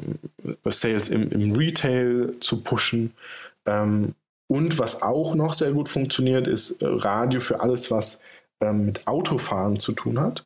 Sales 0.64 1.08
im, 1.08 1.30
im, 1.30 1.52
Retail 1.52 2.34
zu 2.40 2.62
pushen. 2.62 3.14
Ähm, 3.64 4.14
und 4.50 4.80
was 4.80 5.00
auch 5.00 5.36
noch 5.36 5.54
sehr 5.54 5.70
gut 5.70 5.88
funktioniert, 5.88 6.48
ist 6.48 6.82
äh, 6.82 6.86
Radio 6.86 7.40
für 7.40 7.60
alles, 7.60 7.92
was 7.92 8.20
ähm, 8.60 8.86
mit 8.86 9.06
Autofahren 9.06 9.78
zu 9.78 9.92
tun 9.92 10.18
hat. 10.18 10.44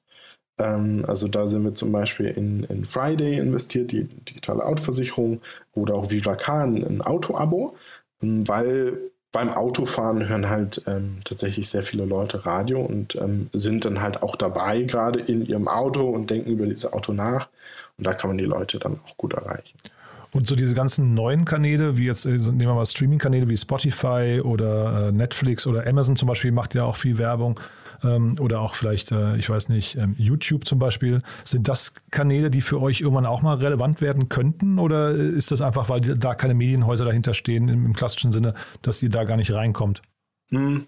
Ähm, 0.59 1.05
also 1.09 1.26
da 1.26 1.46
sind 1.46 1.64
wir 1.64 1.74
zum 1.74 1.90
Beispiel 1.90 2.26
in, 2.26 2.64
in 2.64 2.84
Friday 2.84 3.38
investiert, 3.38 3.92
die 3.92 4.05
digitale 4.05 4.62
Autoversicherung 4.62 5.40
oder 5.72 5.94
auch 5.94 6.11
Vivacar, 6.11 6.64
ein 6.64 7.00
Auto-Abo, 7.00 7.76
ähm, 8.22 8.46
weil 8.46 9.11
beim 9.32 9.48
Autofahren 9.50 10.28
hören 10.28 10.50
halt 10.50 10.82
ähm, 10.86 11.20
tatsächlich 11.24 11.70
sehr 11.70 11.82
viele 11.82 12.05
Leute 12.05 12.44
Radio 12.44 12.82
und 12.82 13.16
ähm, 13.16 13.48
sind 13.55 13.86
dann 13.86 14.02
halt 14.02 14.22
auch 14.22 14.36
dabei, 14.36 14.82
gerade 14.82 15.20
in 15.20 15.46
ihrem 15.46 15.66
Auto 15.66 16.11
und 16.11 16.28
denken 16.28 16.50
über 16.50 16.66
dieses 16.66 16.92
Auto 16.92 17.14
nach. 17.14 17.48
Und 17.96 18.07
da 18.07 18.12
kann 18.12 18.28
man 18.28 18.38
die 18.38 18.44
Leute 18.44 18.78
dann 18.78 19.00
auch 19.07 19.16
gut 19.16 19.32
erreichen. 19.32 19.78
Und 20.35 20.49
so 20.49 20.57
diese 20.57 20.74
ganzen 20.74 21.14
neuen 21.14 21.45
Kanäle, 21.45 21.97
wie 21.97 22.07
jetzt 22.07 22.26
äh, 22.26 22.30
nehmen 22.30 22.59
wir 22.59 22.74
mal 22.74 22.85
Streaming-Kanäle 22.85 23.49
wie 23.49 23.57
Spotify 23.57 24.41
oder 24.43 25.09
äh, 25.09 25.12
Netflix 25.12 25.64
oder 25.64 25.87
Amazon 25.87 26.16
zum 26.16 26.26
Beispiel, 26.26 26.51
macht 26.51 26.74
ja 26.74 26.82
auch 26.82 26.97
viel 26.97 27.18
Werbung 27.18 27.61
ähm, 28.03 28.35
oder 28.41 28.61
auch 28.61 28.74
vielleicht, 28.74 29.12
äh, 29.12 29.37
ich 29.37 29.49
weiß 29.49 29.68
nicht, 29.68 29.95
ähm, 29.95 30.16
YouTube 30.18 30.66
zum 30.66 30.80
Beispiel. 30.80 31.22
Sind 31.45 31.68
das 31.68 31.95
Kanäle, 32.11 32.51
die 32.51 32.62
für 32.62 32.82
euch 32.82 33.01
irgendwann 33.01 33.26
auch 33.26 33.43
mal 33.43 33.59
relevant 33.59 34.01
werden 34.01 34.28
könnten? 34.28 34.80
Oder 34.80 35.12
ist 35.12 35.53
das 35.53 35.61
einfach, 35.61 35.89
weil 35.89 36.01
da 36.01 36.35
keine 36.35 36.55
Medienhäuser 36.55 37.05
dahinter 37.05 37.32
stehen, 37.32 37.68
im, 37.68 37.93
klassischen 37.93 38.32
Sinne, 38.32 38.55
dass 38.82 39.01
ihr 39.05 39.11
da 39.11 39.22
gar 39.22 39.37
nicht 39.37 39.53
reinkommt? 39.53 40.03
Hm. 40.51 40.87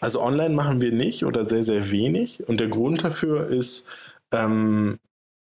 Also 0.00 0.22
online 0.22 0.54
machen 0.54 0.80
wir 0.80 0.92
nicht 0.92 1.26
oder 1.26 1.44
sehr, 1.44 1.62
sehr 1.62 1.90
wenig. 1.90 2.48
Und 2.48 2.58
der 2.58 2.68
Grund 2.68 3.04
dafür 3.04 3.48
ist 3.48 3.86
ähm, 4.32 4.98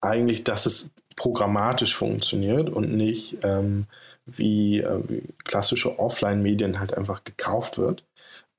eigentlich, 0.01 0.43
dass 0.43 0.65
es 0.65 0.91
programmatisch 1.16 1.95
funktioniert 1.95 2.70
und 2.70 2.91
nicht 2.91 3.38
ähm, 3.43 3.88
wie, 4.26 4.80
äh, 4.80 4.99
wie 5.07 5.24
klassische 5.43 5.99
Offline-Medien 5.99 6.80
halt 6.80 6.93
einfach 6.93 7.24
gekauft 7.24 7.78
wird 7.78 8.03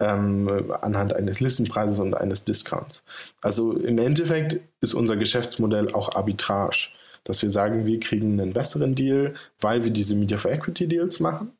ähm, 0.00 0.72
anhand 0.80 1.14
eines 1.14 1.40
Listenpreises 1.40 1.98
und 1.98 2.14
eines 2.14 2.44
Discounts. 2.44 3.02
Also 3.40 3.72
im 3.72 3.98
Endeffekt 3.98 4.60
ist 4.80 4.94
unser 4.94 5.16
Geschäftsmodell 5.16 5.92
auch 5.94 6.14
Arbitrage, 6.14 6.88
dass 7.24 7.42
wir 7.42 7.50
sagen, 7.50 7.86
wir 7.86 7.98
kriegen 8.00 8.40
einen 8.40 8.52
besseren 8.52 8.94
Deal, 8.94 9.34
weil 9.60 9.84
wir 9.84 9.90
diese 9.90 10.14
Media 10.14 10.38
for 10.38 10.50
Equity 10.50 10.86
Deals 10.86 11.20
machen. 11.20 11.52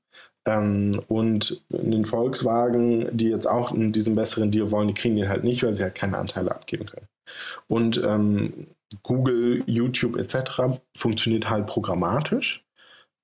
Ähm, 0.45 1.01
und 1.09 1.63
den 1.71 2.05
Volkswagen, 2.05 3.17
die 3.17 3.31
jetzt 3.31 3.47
auch 3.47 3.73
in 3.73 3.93
diesem 3.93 4.15
besseren 4.15 4.51
Deal 4.51 4.71
wollen, 4.71 4.89
die 4.89 4.95
kriegen 4.95 5.17
den 5.17 5.29
halt 5.29 5.43
nicht, 5.45 5.63
weil 5.65 5.75
sie 5.75 5.83
halt 5.83 5.97
keine 5.97 6.19
Anteile 6.19 6.53
abgeben 6.53 6.87
können. 6.87 7.09
Und 7.69 8.01
ähm, 8.05 8.69
Google, 9.03 9.62
YouTube 9.66 10.16
etc. 10.16 10.80
funktioniert 10.97 11.51
halt 11.51 11.66
programmatisch. 11.66 12.64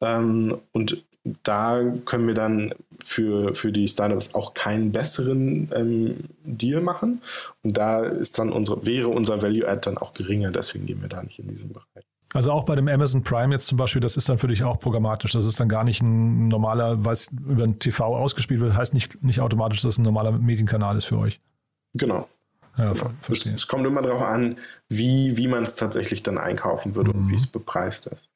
Ähm, 0.00 0.58
und 0.72 1.04
da 1.44 1.80
können 2.04 2.26
wir 2.26 2.34
dann 2.34 2.74
für, 3.02 3.54
für 3.54 3.70
die 3.70 3.86
Startups 3.86 4.34
auch 4.34 4.54
keinen 4.54 4.90
besseren 4.90 5.70
ähm, 5.74 6.16
Deal 6.44 6.80
machen. 6.80 7.22
Und 7.62 7.76
da 7.76 8.04
ist 8.04 8.38
dann 8.38 8.50
unsere, 8.50 8.84
wäre 8.84 9.08
unser 9.08 9.40
Value 9.40 9.68
Add 9.68 9.88
dann 9.88 9.98
auch 9.98 10.14
geringer, 10.14 10.50
deswegen 10.50 10.86
gehen 10.86 11.00
wir 11.00 11.08
da 11.08 11.22
nicht 11.22 11.38
in 11.38 11.48
diesen 11.48 11.72
Bereich. 11.72 12.04
Also 12.34 12.50
auch 12.50 12.64
bei 12.64 12.74
dem 12.74 12.88
Amazon 12.88 13.22
Prime 13.22 13.54
jetzt 13.54 13.66
zum 13.66 13.76
Beispiel, 13.76 14.00
das 14.00 14.16
ist 14.16 14.28
dann 14.28 14.38
für 14.38 14.48
dich 14.48 14.64
auch 14.64 14.80
programmatisch. 14.80 15.32
Das 15.32 15.44
ist 15.44 15.60
dann 15.60 15.68
gar 15.68 15.84
nicht 15.84 16.00
ein 16.00 16.48
normaler, 16.48 17.04
was 17.04 17.28
über 17.30 17.64
ein 17.64 17.78
TV 17.78 18.16
ausgespielt 18.16 18.60
wird, 18.60 18.74
heißt 18.74 18.94
nicht, 18.94 19.22
nicht 19.22 19.40
automatisch, 19.40 19.82
dass 19.82 19.90
es 19.90 19.98
ein 19.98 20.02
normaler 20.02 20.32
Medienkanal 20.32 20.96
ist 20.96 21.04
für 21.04 21.18
euch. 21.18 21.38
Genau. 21.94 22.26
Ja, 22.76 22.92
ja. 22.92 23.10
verstehe. 23.20 23.54
Es, 23.54 23.62
es, 23.62 23.68
kommt 23.68 23.86
immer 23.86 24.02
darauf 24.02 24.22
an, 24.22 24.58
wie, 24.88 25.36
wie 25.36 25.48
man 25.48 25.64
es 25.64 25.76
tatsächlich 25.76 26.22
dann 26.22 26.38
einkaufen 26.38 26.94
würde 26.94 27.12
mhm. 27.12 27.18
und 27.18 27.30
wie 27.30 27.34
es 27.34 27.46
bepreist 27.46 28.06
ist. 28.06 28.28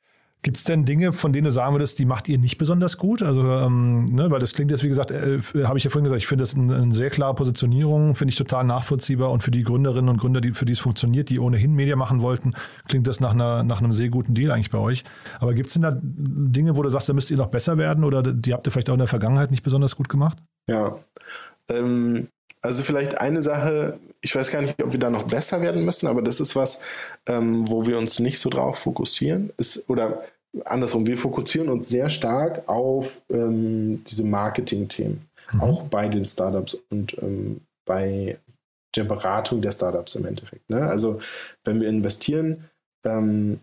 Gibt 0.42 0.58
es 0.58 0.64
denn 0.64 0.84
Dinge, 0.84 1.12
von 1.12 1.32
denen 1.32 1.46
du 1.46 1.50
sagen 1.50 1.74
würdest, 1.74 1.98
die 1.98 2.04
macht 2.04 2.28
ihr 2.28 2.38
nicht 2.38 2.56
besonders 2.56 2.98
gut? 2.98 3.20
Also, 3.20 3.42
ähm, 3.42 4.04
ne, 4.04 4.30
weil 4.30 4.38
das 4.38 4.52
klingt 4.52 4.70
jetzt, 4.70 4.84
wie 4.84 4.88
gesagt, 4.88 5.10
äh, 5.10 5.40
habe 5.64 5.76
ich 5.76 5.82
ja 5.82 5.90
vorhin 5.90 6.04
gesagt, 6.04 6.22
ich 6.22 6.28
finde 6.28 6.42
das 6.42 6.54
eine, 6.54 6.76
eine, 6.76 6.94
sehr 6.94 7.10
klare 7.10 7.34
Positionierung, 7.34 8.14
finde 8.14 8.30
ich 8.30 8.38
total 8.38 8.62
nachvollziehbar 8.62 9.32
und 9.32 9.42
für 9.42 9.50
die 9.50 9.64
Gründerinnen 9.64 10.08
und 10.08 10.18
Gründer, 10.18 10.40
die, 10.40 10.52
für 10.52 10.64
die 10.64 10.74
es 10.74 10.78
funktioniert, 10.78 11.30
die 11.30 11.40
ohnehin 11.40 11.74
Media 11.74 11.96
machen 11.96 12.20
wollten, 12.20 12.52
klingt 12.86 13.08
das 13.08 13.18
nach, 13.18 13.32
einer, 13.32 13.64
nach 13.64 13.80
einem 13.80 13.92
sehr 13.92 14.08
guten 14.08 14.34
Deal 14.34 14.52
eigentlich 14.52 14.70
bei 14.70 14.78
euch. 14.78 15.02
Aber 15.40 15.52
gibt 15.52 15.66
es 15.66 15.72
denn 15.72 15.82
da 15.82 15.98
Dinge, 16.00 16.76
wo 16.76 16.82
du 16.82 16.90
sagst, 16.90 17.08
da 17.08 17.12
müsst 17.12 17.32
ihr 17.32 17.38
noch 17.38 17.48
besser 17.48 17.76
werden 17.76 18.04
oder 18.04 18.22
die 18.22 18.52
habt 18.52 18.68
ihr 18.68 18.70
vielleicht 18.70 18.90
auch 18.90 18.94
in 18.94 19.00
der 19.00 19.08
Vergangenheit 19.08 19.50
nicht 19.50 19.64
besonders 19.64 19.96
gut 19.96 20.08
gemacht? 20.08 20.38
Ja, 20.68 20.92
ähm, 21.68 22.28
also 22.66 22.82
vielleicht 22.82 23.20
eine 23.20 23.42
Sache, 23.42 23.98
ich 24.20 24.34
weiß 24.34 24.50
gar 24.50 24.60
nicht, 24.60 24.82
ob 24.82 24.92
wir 24.92 25.00
da 25.00 25.10
noch 25.10 25.24
besser 25.24 25.60
werden 25.62 25.84
müssen, 25.84 26.06
aber 26.06 26.22
das 26.22 26.40
ist 26.40 26.56
was, 26.56 26.80
ähm, 27.26 27.68
wo 27.68 27.86
wir 27.86 27.98
uns 27.98 28.18
nicht 28.18 28.38
so 28.38 28.50
drauf 28.50 28.78
fokussieren. 28.78 29.52
Ist, 29.56 29.88
oder 29.88 30.24
andersrum, 30.64 31.06
wir 31.06 31.16
fokussieren 31.16 31.68
uns 31.68 31.88
sehr 31.88 32.08
stark 32.08 32.68
auf 32.68 33.22
ähm, 33.30 34.04
diese 34.04 34.24
Marketing-Themen, 34.24 35.26
mhm. 35.52 35.60
auch 35.60 35.82
bei 35.84 36.08
den 36.08 36.26
Startups 36.26 36.76
und 36.90 37.16
ähm, 37.22 37.60
bei 37.84 38.38
der 38.96 39.04
Beratung 39.04 39.62
der 39.62 39.72
Startups 39.72 40.14
im 40.14 40.26
Endeffekt. 40.26 40.68
Ne? 40.68 40.86
Also 40.86 41.20
wenn 41.64 41.80
wir 41.80 41.88
investieren, 41.88 42.64
ähm, 43.04 43.60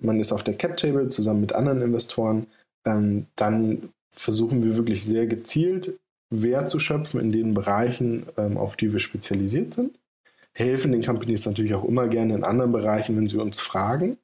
man 0.00 0.20
ist 0.20 0.32
auf 0.32 0.44
der 0.44 0.54
Cap-Table 0.54 1.10
zusammen 1.10 1.40
mit 1.40 1.52
anderen 1.52 1.82
Investoren, 1.82 2.46
ähm, 2.86 3.26
dann 3.36 3.90
versuchen 4.10 4.62
wir 4.62 4.76
wirklich 4.76 5.04
sehr 5.04 5.26
gezielt 5.26 5.98
Wert 6.30 6.70
zu 6.70 6.78
schöpfen 6.78 7.20
in 7.20 7.32
den 7.32 7.54
Bereichen, 7.54 8.26
ähm, 8.36 8.56
auf 8.56 8.76
die 8.76 8.92
wir 8.92 9.00
spezialisiert 9.00 9.74
sind. 9.74 9.98
Helfen 10.52 10.92
den 10.92 11.04
Companies 11.04 11.46
natürlich 11.46 11.74
auch 11.74 11.84
immer 11.84 12.08
gerne 12.08 12.34
in 12.34 12.44
anderen 12.44 12.72
Bereichen, 12.72 13.16
wenn 13.16 13.28
sie 13.28 13.38
uns 13.38 13.60
fragen 13.60 14.18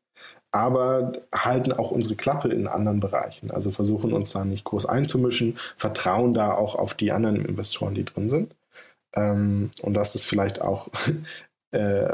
aber 0.54 1.14
halten 1.34 1.72
auch 1.72 1.90
unsere 1.90 2.14
Klappe 2.14 2.48
in 2.48 2.68
anderen 2.68 3.00
Bereichen. 3.00 3.50
Also 3.50 3.72
versuchen 3.72 4.12
uns 4.12 4.30
da 4.30 4.44
nicht 4.44 4.62
groß 4.62 4.86
einzumischen, 4.86 5.58
vertrauen 5.76 6.32
da 6.32 6.54
auch 6.54 6.76
auf 6.76 6.94
die 6.94 7.10
anderen 7.10 7.44
Investoren, 7.44 7.96
die 7.96 8.04
drin 8.04 8.28
sind. 8.28 8.54
Ähm, 9.14 9.72
und 9.82 9.94
das 9.94 10.14
ist 10.14 10.26
vielleicht 10.26 10.62
auch 10.62 10.88
äh, 11.72 12.06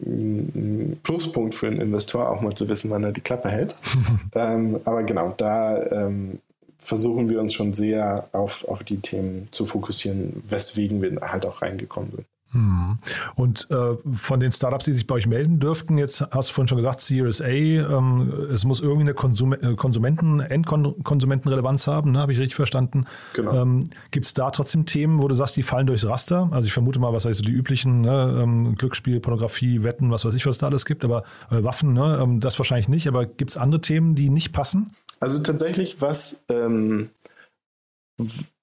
ein 0.00 1.00
Pluspunkt 1.02 1.56
für 1.56 1.66
einen 1.66 1.80
Investor, 1.80 2.28
auch 2.30 2.40
mal 2.40 2.54
zu 2.54 2.68
wissen, 2.68 2.88
wann 2.88 3.02
er 3.02 3.10
die 3.10 3.20
Klappe 3.20 3.50
hält. 3.50 3.74
ähm, 4.36 4.80
aber 4.84 5.02
genau, 5.02 5.34
da 5.36 5.84
ähm, 5.90 6.38
versuchen 6.82 7.30
wir 7.30 7.40
uns 7.40 7.54
schon 7.54 7.74
sehr 7.74 8.28
auf, 8.32 8.66
auf 8.66 8.84
die 8.84 9.00
Themen 9.00 9.48
zu 9.52 9.66
fokussieren, 9.66 10.42
weswegen 10.46 11.00
wir 11.00 11.20
halt 11.20 11.46
auch 11.46 11.62
reingekommen 11.62 12.10
sind. 12.10 12.26
Hm. 12.52 12.98
Und 13.34 13.70
äh, 13.70 13.96
von 14.12 14.40
den 14.40 14.52
Startups, 14.52 14.84
die 14.84 14.92
sich 14.92 15.06
bei 15.06 15.14
euch 15.14 15.26
melden 15.26 15.58
dürften, 15.58 15.96
jetzt 15.96 16.20
hast 16.30 16.50
du 16.50 16.54
vorhin 16.54 16.68
schon 16.68 16.78
gesagt, 16.78 17.00
Series 17.00 17.40
A, 17.40 17.46
ähm, 17.46 18.48
es 18.52 18.64
muss 18.64 18.80
irgendwie 18.80 19.02
eine 19.02 19.14
Konsum 19.14 19.54
äh, 19.54 19.74
Konsumenten, 19.74 20.40
Endkonsumentenrelevanz 20.40 21.86
haben, 21.86 22.12
ne? 22.12 22.18
habe 22.18 22.32
ich 22.32 22.38
richtig 22.38 22.54
verstanden. 22.54 23.06
Genau. 23.32 23.62
Ähm, 23.62 23.84
Gibt 24.10 24.26
es 24.26 24.34
da 24.34 24.50
trotzdem 24.50 24.84
Themen, 24.84 25.22
wo 25.22 25.28
du 25.28 25.34
sagst, 25.34 25.56
die 25.56 25.62
fallen 25.62 25.86
durchs 25.86 26.06
Raster? 26.06 26.50
Also 26.52 26.66
ich 26.66 26.74
vermute 26.74 26.98
mal, 26.98 27.12
was 27.12 27.24
heißt 27.24 27.38
so 27.38 27.44
die 27.44 27.52
üblichen 27.52 28.02
ne? 28.02 28.38
ähm, 28.42 28.74
Glücksspiel, 28.74 29.20
Pornografie, 29.20 29.82
Wetten, 29.82 30.10
was 30.10 30.24
weiß 30.24 30.34
ich, 30.34 30.44
was 30.44 30.58
da 30.58 30.66
alles 30.66 30.84
gibt, 30.84 31.04
aber 31.04 31.24
äh, 31.50 31.62
Waffen, 31.62 31.94
ne? 31.94 32.20
Ähm, 32.22 32.40
das 32.40 32.58
wahrscheinlich 32.58 32.88
nicht. 32.88 33.08
Aber 33.08 33.24
gibt 33.24 33.50
es 33.50 33.56
andere 33.56 33.80
Themen, 33.80 34.14
die 34.14 34.28
nicht 34.28 34.52
passen? 34.52 34.92
Also 35.20 35.38
tatsächlich, 35.38 36.00
was 36.00 36.42
ähm, 36.50 37.08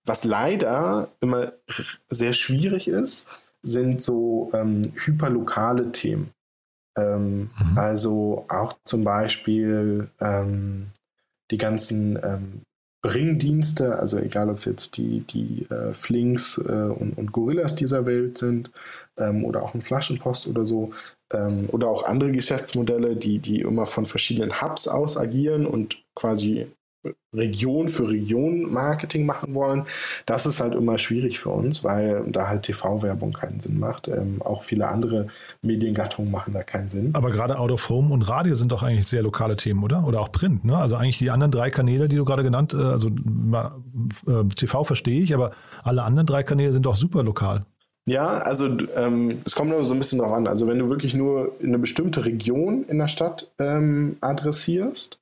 was 0.06 0.24
leider 0.24 1.10
immer 1.22 1.54
sehr 2.10 2.34
schwierig 2.34 2.88
ist, 2.88 3.28
sind 3.64 4.04
so 4.04 4.52
ähm, 4.54 4.92
hyperlokale 4.96 5.92
Themen. 5.92 6.32
Ähm, 6.98 7.50
mhm. 7.60 7.78
Also 7.78 8.46
auch 8.50 8.74
zum 8.86 9.04
Beispiel 9.04 10.10
ähm, 10.20 10.88
die 11.52 11.58
ganzen 11.58 12.18
ähm, 12.24 12.62
Bringdienste, 13.02 13.98
also 13.98 14.18
egal 14.18 14.50
ob 14.50 14.58
es 14.58 14.66
jetzt 14.66 14.98
die, 14.98 15.22
die 15.22 15.66
äh, 15.70 15.94
Flinks 15.94 16.58
äh, 16.58 16.72
und, 16.72 17.18
und 17.18 17.32
Gorillas 17.32 17.76
dieser 17.76 18.06
Welt 18.06 18.38
sind 18.38 18.72
ähm, 19.18 19.46
oder 19.46 19.64
auch 19.64 19.74
ein 19.74 19.82
Flaschenpost 19.82 20.48
oder 20.48 20.66
so, 20.66 20.92
ähm, 21.32 21.70
oder 21.70 21.88
auch 21.88 22.04
andere 22.04 22.32
Geschäftsmodelle, 22.32 23.16
die, 23.16 23.40
die 23.40 23.62
immer 23.62 23.86
von 23.86 24.06
verschiedenen 24.06 24.62
Hubs 24.62 24.88
aus 24.90 25.16
agieren 25.16 25.66
und 25.66 26.04
quasi 26.14 26.68
Region 27.34 27.90
für 27.90 28.10
Region 28.10 28.72
Marketing 28.72 29.26
machen 29.26 29.54
wollen, 29.54 29.86
das 30.26 30.46
ist 30.46 30.60
halt 30.60 30.74
immer 30.74 30.98
schwierig 30.98 31.40
für 31.40 31.50
uns, 31.50 31.84
weil 31.84 32.24
da 32.28 32.48
halt 32.48 32.64
TV-Werbung 32.64 33.34
keinen 33.34 33.60
Sinn 33.60 33.80
macht. 33.80 34.08
Ähm, 34.08 34.42
auch 34.44 34.64
viele 34.64 34.88
andere 34.88 35.28
Mediengattungen 35.62 36.32
machen 36.32 36.54
da 36.54 36.64
keinen 36.64 36.90
Sinn. 36.90 37.12
Aber 37.14 37.32
gerade 37.32 37.58
Out 37.58 37.72
of 37.72 37.90
Home 37.90 38.14
und 38.14 38.24
Radio 38.24 38.56
sind 38.56 38.72
doch 38.72 38.84
eigentlich 38.84 39.08
sehr 39.08 39.22
lokale 39.22 39.56
Themen, 39.56 39.84
oder? 39.84 40.06
Oder 40.06 40.22
auch 40.22 40.32
Print, 40.32 40.66
ne? 40.66 40.78
Also 40.78 40.96
eigentlich 40.96 41.20
die 41.20 41.32
anderen 41.32 41.52
drei 41.52 41.70
Kanäle, 41.70 42.10
die 42.10 42.16
du 42.16 42.26
gerade 42.26 42.44
genannt, 42.44 42.74
äh, 42.74 42.78
also 42.78 43.10
äh, 43.10 44.48
TV 44.56 44.84
verstehe 44.84 45.22
ich, 45.22 45.34
aber 45.34 45.52
alle 45.84 46.04
anderen 46.04 46.26
drei 46.26 46.44
Kanäle 46.44 46.72
sind 46.72 46.86
doch 46.86 46.96
super 46.96 47.24
lokal. 47.24 47.66
Ja, 48.10 48.40
also 48.40 48.66
ähm, 48.96 49.40
es 49.46 49.54
kommt 49.54 49.72
aber 49.72 49.86
so 49.86 49.94
ein 49.94 50.00
bisschen 50.00 50.18
drauf 50.18 50.34
an. 50.34 50.48
Also 50.48 50.66
wenn 50.66 50.80
du 50.80 50.90
wirklich 50.90 51.14
nur 51.14 51.52
eine 51.64 51.78
bestimmte 51.78 52.26
Region 52.26 52.86
in 52.88 52.98
der 52.98 53.08
Stadt 53.08 53.52
ähm, 53.60 54.18
adressierst, 54.20 55.20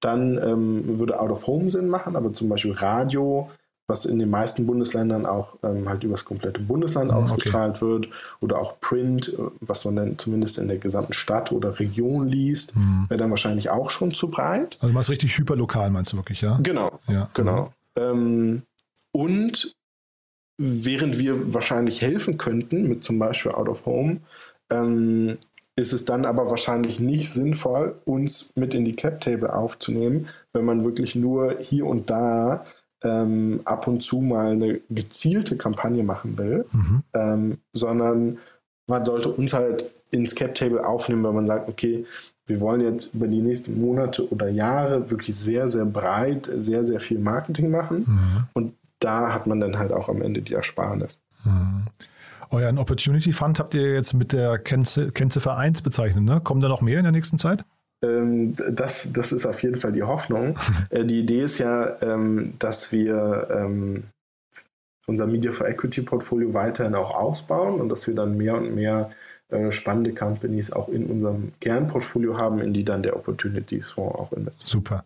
dann 0.00 0.38
ähm, 0.38 0.98
würde 0.98 1.20
Out 1.20 1.30
of 1.30 1.46
Home 1.46 1.70
Sinn 1.70 1.88
machen, 1.88 2.16
aber 2.16 2.32
zum 2.32 2.48
Beispiel 2.48 2.72
Radio, 2.72 3.50
was 3.88 4.04
in 4.04 4.18
den 4.18 4.28
meisten 4.28 4.66
Bundesländern 4.66 5.24
auch 5.24 5.56
ähm, 5.62 5.88
halt 5.88 6.04
übers 6.04 6.24
komplette 6.24 6.60
Bundesland 6.60 7.10
Mhm, 7.10 7.16
ausgestrahlt 7.16 7.82
okay. 7.82 7.86
wird, 7.86 8.08
oder 8.40 8.58
auch 8.58 8.78
Print, 8.80 9.34
äh, 9.38 9.42
was 9.60 9.84
man 9.86 9.96
dann 9.96 10.18
zumindest 10.18 10.58
in 10.58 10.68
der 10.68 10.78
gesamten 10.78 11.14
Stadt 11.14 11.52
oder 11.52 11.78
Region 11.78 12.28
liest, 12.28 12.76
mhm. 12.76 13.06
wäre 13.08 13.18
dann 13.18 13.30
wahrscheinlich 13.30 13.70
auch 13.70 13.90
schon 13.90 14.12
zu 14.12 14.28
breit. 14.28 14.76
Also 14.80 14.88
du 14.88 14.92
meinst 14.92 15.10
richtig 15.10 15.36
hyperlokal, 15.36 15.90
meinst 15.90 16.12
du 16.12 16.16
wirklich, 16.16 16.42
ja? 16.42 16.58
Genau, 16.62 17.00
ja. 17.08 17.28
genau. 17.34 17.72
Mhm. 17.96 18.02
Ähm, 18.02 18.62
und 19.12 19.74
während 20.58 21.18
wir 21.18 21.54
wahrscheinlich 21.54 22.02
helfen 22.02 22.36
könnten 22.36 22.88
mit 22.88 23.04
zum 23.04 23.18
Beispiel 23.18 23.52
Out 23.52 23.68
of 23.68 23.86
Home, 23.86 24.18
ähm, 24.70 25.38
ist 25.78 25.92
es 25.92 26.04
dann 26.04 26.24
aber 26.24 26.50
wahrscheinlich 26.50 26.98
nicht 26.98 27.32
sinnvoll, 27.32 27.94
uns 28.04 28.52
mit 28.56 28.74
in 28.74 28.84
die 28.84 28.96
Cap-Table 28.96 29.54
aufzunehmen, 29.54 30.26
wenn 30.52 30.64
man 30.64 30.84
wirklich 30.84 31.14
nur 31.14 31.56
hier 31.60 31.86
und 31.86 32.10
da 32.10 32.64
ähm, 33.04 33.60
ab 33.64 33.86
und 33.86 34.02
zu 34.02 34.20
mal 34.20 34.50
eine 34.50 34.80
gezielte 34.90 35.56
Kampagne 35.56 36.02
machen 36.02 36.36
will, 36.36 36.66
mhm. 36.72 37.02
ähm, 37.14 37.58
sondern 37.72 38.38
man 38.88 39.04
sollte 39.04 39.28
uns 39.28 39.52
halt 39.52 39.88
ins 40.10 40.34
Cap-Table 40.34 40.84
aufnehmen, 40.84 41.22
wenn 41.22 41.34
man 41.36 41.46
sagt, 41.46 41.68
okay, 41.68 42.04
wir 42.46 42.58
wollen 42.58 42.80
jetzt 42.80 43.14
über 43.14 43.28
die 43.28 43.42
nächsten 43.42 43.80
Monate 43.80 44.28
oder 44.32 44.48
Jahre 44.48 45.08
wirklich 45.12 45.36
sehr, 45.36 45.68
sehr 45.68 45.84
breit, 45.84 46.50
sehr, 46.56 46.82
sehr 46.82 46.98
viel 46.98 47.20
Marketing 47.20 47.70
machen. 47.70 47.98
Mhm. 47.98 48.46
Und 48.52 48.74
da 48.98 49.32
hat 49.32 49.46
man 49.46 49.60
dann 49.60 49.78
halt 49.78 49.92
auch 49.92 50.08
am 50.08 50.22
Ende 50.22 50.42
die 50.42 50.54
Ersparnis. 50.54 51.20
Mhm. 51.44 51.84
Euren 52.50 52.78
Opportunity 52.78 53.32
Fund 53.32 53.58
habt 53.58 53.74
ihr 53.74 53.94
jetzt 53.94 54.14
mit 54.14 54.32
der 54.32 54.58
Kennziffer 54.58 55.56
1 55.56 55.82
bezeichnet, 55.82 56.24
ne? 56.24 56.40
Kommen 56.40 56.60
da 56.60 56.68
noch 56.68 56.80
mehr 56.80 56.98
in 56.98 57.04
der 57.04 57.12
nächsten 57.12 57.38
Zeit? 57.38 57.64
Ähm, 58.02 58.52
das, 58.70 59.12
das 59.12 59.32
ist 59.32 59.46
auf 59.46 59.62
jeden 59.62 59.78
Fall 59.78 59.92
die 59.92 60.02
Hoffnung. 60.02 60.58
äh, 60.90 61.04
die 61.04 61.20
Idee 61.20 61.42
ist 61.42 61.58
ja, 61.58 62.00
ähm, 62.02 62.54
dass 62.58 62.92
wir 62.92 63.48
ähm, 63.50 64.04
unser 65.06 65.26
Media 65.26 65.50
for 65.52 65.68
Equity 65.68 66.02
Portfolio 66.02 66.54
weiterhin 66.54 66.94
auch 66.94 67.14
ausbauen 67.14 67.80
und 67.80 67.88
dass 67.88 68.06
wir 68.06 68.14
dann 68.14 68.36
mehr 68.36 68.56
und 68.56 68.74
mehr 68.74 69.10
äh, 69.48 69.72
spannende 69.72 70.14
Companies 70.14 70.72
auch 70.72 70.88
in 70.88 71.06
unserem 71.06 71.52
Kernportfolio 71.60 72.36
haben, 72.36 72.60
in 72.60 72.74
die 72.74 72.84
dann 72.84 73.02
der 73.02 73.16
Opportunities 73.16 73.90
Fonds 73.90 74.18
auch 74.18 74.32
investiert. 74.32 74.68
Super. 74.68 75.04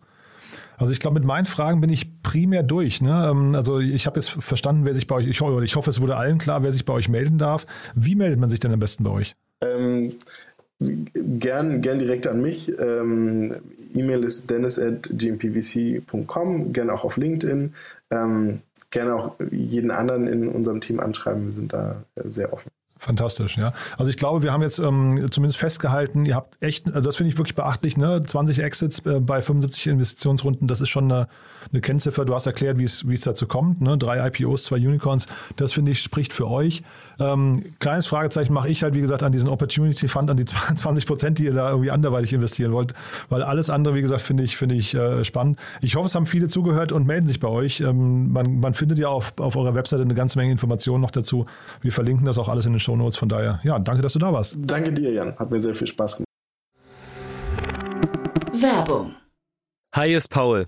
Also 0.77 0.91
ich 0.91 0.99
glaube, 0.99 1.15
mit 1.15 1.25
meinen 1.25 1.45
Fragen 1.45 1.81
bin 1.81 1.89
ich 1.89 2.21
primär 2.23 2.63
durch. 2.63 3.01
Ne? 3.01 3.27
Ähm, 3.29 3.55
also 3.55 3.79
ich 3.79 4.05
habe 4.05 4.19
jetzt 4.19 4.29
verstanden, 4.29 4.85
wer 4.85 4.93
sich 4.93 5.07
bei 5.07 5.15
euch, 5.15 5.27
ich 5.27 5.41
ich 5.41 5.75
hoffe, 5.75 5.89
es 5.89 6.01
wurde 6.01 6.15
allen 6.15 6.37
klar, 6.37 6.63
wer 6.63 6.71
sich 6.71 6.85
bei 6.85 6.93
euch 6.93 7.09
melden 7.09 7.37
darf. 7.37 7.65
Wie 7.95 8.15
meldet 8.15 8.39
man 8.39 8.49
sich 8.49 8.59
denn 8.59 8.71
am 8.71 8.79
besten 8.79 9.03
bei 9.03 9.11
euch? 9.11 9.33
Ähm, 9.61 10.15
gern, 10.79 11.81
gern 11.81 11.99
direkt 11.99 12.27
an 12.27 12.41
mich. 12.41 12.71
Ähm, 12.79 13.55
E-Mail 13.93 14.23
ist 14.23 14.49
dennis 14.49 14.79
at 14.79 15.09
gmpvc.com, 15.11 16.73
gern 16.73 16.89
auch 16.89 17.03
auf 17.03 17.17
LinkedIn. 17.17 17.73
Ähm, 18.11 18.59
gerne 18.89 19.15
auch 19.15 19.35
jeden 19.51 19.91
anderen 19.91 20.27
in 20.27 20.47
unserem 20.47 20.81
Team 20.81 20.99
anschreiben. 20.99 21.45
Wir 21.45 21.51
sind 21.51 21.73
da 21.73 22.03
sehr 22.23 22.53
offen. 22.53 22.69
Fantastisch, 23.03 23.57
ja. 23.57 23.73
Also 23.97 24.09
ich 24.09 24.15
glaube, 24.15 24.43
wir 24.43 24.53
haben 24.53 24.61
jetzt 24.61 24.79
ähm, 24.79 25.29
zumindest 25.29 25.59
festgehalten, 25.59 26.25
ihr 26.25 26.35
habt 26.35 26.55
echt, 26.61 26.87
also 26.87 27.09
das 27.09 27.17
finde 27.17 27.33
ich 27.33 27.37
wirklich 27.37 27.53
beachtlich, 27.53 27.97
ne? 27.97 28.21
20 28.21 28.59
Exits 28.59 29.05
äh, 29.05 29.19
bei 29.19 29.41
75 29.41 29.87
Investitionsrunden, 29.87 30.69
das 30.69 30.79
ist 30.79 30.87
schon 30.87 31.11
eine, 31.11 31.27
eine 31.73 31.81
Kennziffer. 31.81 32.23
Du 32.23 32.33
hast 32.33 32.45
erklärt, 32.45 32.79
wie 32.79 32.85
es, 32.85 33.21
dazu 33.25 33.45
kommt, 33.45 33.81
ne? 33.81 33.97
Drei 33.97 34.25
IPOs, 34.25 34.63
zwei 34.63 34.77
Unicorns, 34.77 35.27
das 35.57 35.73
finde 35.73 35.91
ich 35.91 35.99
spricht 35.99 36.31
für 36.31 36.47
euch. 36.47 36.81
Ähm, 37.19 37.63
kleines 37.79 38.07
Fragezeichen 38.07 38.53
mache 38.53 38.69
ich 38.69 38.83
halt, 38.83 38.95
wie 38.95 39.01
gesagt, 39.01 39.23
an 39.23 39.31
diesen 39.31 39.49
Opportunity 39.49 40.07
Fund, 40.07 40.29
an 40.29 40.37
die 40.37 40.45
20 40.45 41.05
Prozent, 41.07 41.39
die 41.39 41.45
ihr 41.45 41.53
da 41.53 41.69
irgendwie 41.69 41.91
anderweitig 41.91 42.33
investieren 42.33 42.71
wollt, 42.71 42.93
weil 43.29 43.43
alles 43.43 43.69
andere, 43.69 43.95
wie 43.95 44.01
gesagt, 44.01 44.21
finde 44.21 44.43
ich, 44.43 44.57
finde 44.57 44.75
ich 44.75 44.93
äh, 44.93 45.23
spannend. 45.23 45.59
Ich 45.81 45.95
hoffe, 45.95 46.07
es 46.07 46.15
haben 46.15 46.25
viele 46.25 46.47
zugehört 46.47 46.91
und 46.91 47.05
melden 47.05 47.27
sich 47.27 47.39
bei 47.39 47.47
euch. 47.47 47.81
Ähm, 47.81 48.31
man, 48.31 48.59
man 48.59 48.73
findet 48.73 48.99
ja 48.99 49.09
auf, 49.09 49.33
auf 49.39 49.55
eurer 49.55 49.75
Webseite 49.75 50.03
eine 50.03 50.15
ganze 50.15 50.37
Menge 50.39 50.51
Informationen 50.51 51.01
noch 51.01 51.11
dazu. 51.11 51.45
Wir 51.81 51.91
verlinken 51.91 52.25
das 52.25 52.37
auch 52.37 52.49
alles 52.49 52.65
in 52.65 52.73
den 52.73 52.79
Show 52.79 52.95
Notes. 52.95 53.17
Von 53.17 53.29
daher, 53.29 53.59
ja, 53.63 53.79
danke, 53.79 54.01
dass 54.01 54.13
du 54.13 54.19
da 54.19 54.33
warst. 54.33 54.57
Danke 54.59 54.93
dir, 54.93 55.11
Jan. 55.11 55.37
Hat 55.37 55.51
mir 55.51 55.61
sehr 55.61 55.75
viel 55.75 55.87
Spaß 55.87 56.17
gemacht. 56.17 56.27
Werbung. 58.53 59.15
Hi, 59.95 60.07
hier 60.07 60.17
ist 60.17 60.29
Paul, 60.29 60.67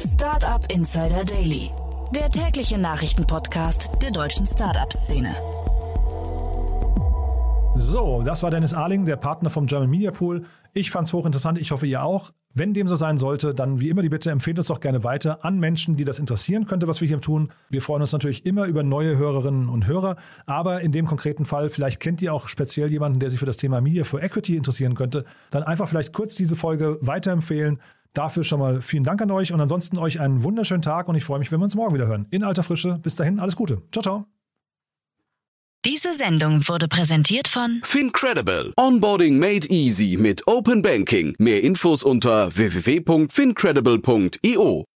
Startup 0.00 0.64
Insider 0.70 1.24
Daily, 1.24 1.72
der 2.14 2.30
tägliche 2.30 2.78
Nachrichtenpodcast 2.78 3.90
der 4.00 4.12
deutschen 4.12 4.46
Startup-Szene. 4.46 5.34
So, 7.76 8.22
das 8.22 8.44
war 8.44 8.52
Dennis 8.52 8.74
Arling, 8.74 9.06
der 9.06 9.16
Partner 9.16 9.50
vom 9.50 9.66
German 9.66 9.90
Media 9.90 10.12
Pool. 10.12 10.44
Ich 10.72 10.92
fand 10.92 11.08
es 11.08 11.12
hochinteressant, 11.12 11.58
ich 11.58 11.72
hoffe 11.72 11.86
ihr 11.86 12.04
auch. 12.04 12.30
Wenn 12.54 12.74
dem 12.74 12.88
so 12.88 12.96
sein 12.96 13.18
sollte, 13.18 13.54
dann 13.54 13.80
wie 13.80 13.88
immer 13.88 14.02
die 14.02 14.08
Bitte, 14.08 14.30
empfehlt 14.30 14.58
uns 14.58 14.68
doch 14.68 14.80
gerne 14.80 15.04
weiter 15.04 15.44
an 15.44 15.58
Menschen, 15.58 15.96
die 15.96 16.04
das 16.04 16.18
interessieren 16.18 16.66
könnte, 16.66 16.88
was 16.88 17.00
wir 17.00 17.08
hier 17.08 17.20
tun. 17.20 17.50
Wir 17.68 17.82
freuen 17.82 18.02
uns 18.02 18.12
natürlich 18.12 18.46
immer 18.46 18.66
über 18.66 18.82
neue 18.82 19.16
Hörerinnen 19.16 19.68
und 19.68 19.86
Hörer, 19.86 20.16
aber 20.46 20.80
in 20.80 20.92
dem 20.92 21.06
konkreten 21.06 21.44
Fall, 21.44 21.70
vielleicht 21.70 22.00
kennt 22.00 22.22
ihr 22.22 22.32
auch 22.32 22.48
speziell 22.48 22.90
jemanden, 22.90 23.18
der 23.18 23.30
sich 23.30 23.38
für 23.38 23.46
das 23.46 23.58
Thema 23.58 23.80
Media 23.80 24.04
for 24.04 24.22
Equity 24.22 24.56
interessieren 24.56 24.94
könnte, 24.94 25.24
dann 25.50 25.62
einfach 25.62 25.88
vielleicht 25.88 26.12
kurz 26.12 26.36
diese 26.36 26.56
Folge 26.56 26.98
weiterempfehlen. 27.00 27.80
Dafür 28.14 28.44
schon 28.44 28.60
mal 28.60 28.80
vielen 28.80 29.04
Dank 29.04 29.20
an 29.22 29.30
euch 29.30 29.52
und 29.52 29.60
ansonsten 29.60 29.98
euch 29.98 30.20
einen 30.20 30.42
wunderschönen 30.42 30.82
Tag 30.82 31.08
und 31.08 31.14
ich 31.14 31.24
freue 31.24 31.38
mich, 31.38 31.52
wenn 31.52 31.60
wir 31.60 31.64
uns 31.64 31.74
morgen 31.74 31.94
wieder 31.94 32.06
hören. 32.06 32.26
In 32.30 32.42
alter 32.42 32.62
Frische. 32.62 32.98
Bis 33.02 33.16
dahin, 33.16 33.40
alles 33.40 33.56
Gute. 33.56 33.82
Ciao, 33.92 34.02
ciao. 34.02 34.26
Diese 35.84 36.14
Sendung 36.14 36.66
wurde 36.66 36.88
präsentiert 36.88 37.46
von 37.46 37.82
Fincredible. 37.84 38.72
Onboarding 38.76 39.38
made 39.38 39.68
easy 39.68 40.16
mit 40.18 40.44
Open 40.48 40.82
Banking. 40.82 41.36
Mehr 41.38 41.62
Infos 41.62 42.02
unter 42.02 42.56
www.fincredible.io. 42.56 44.87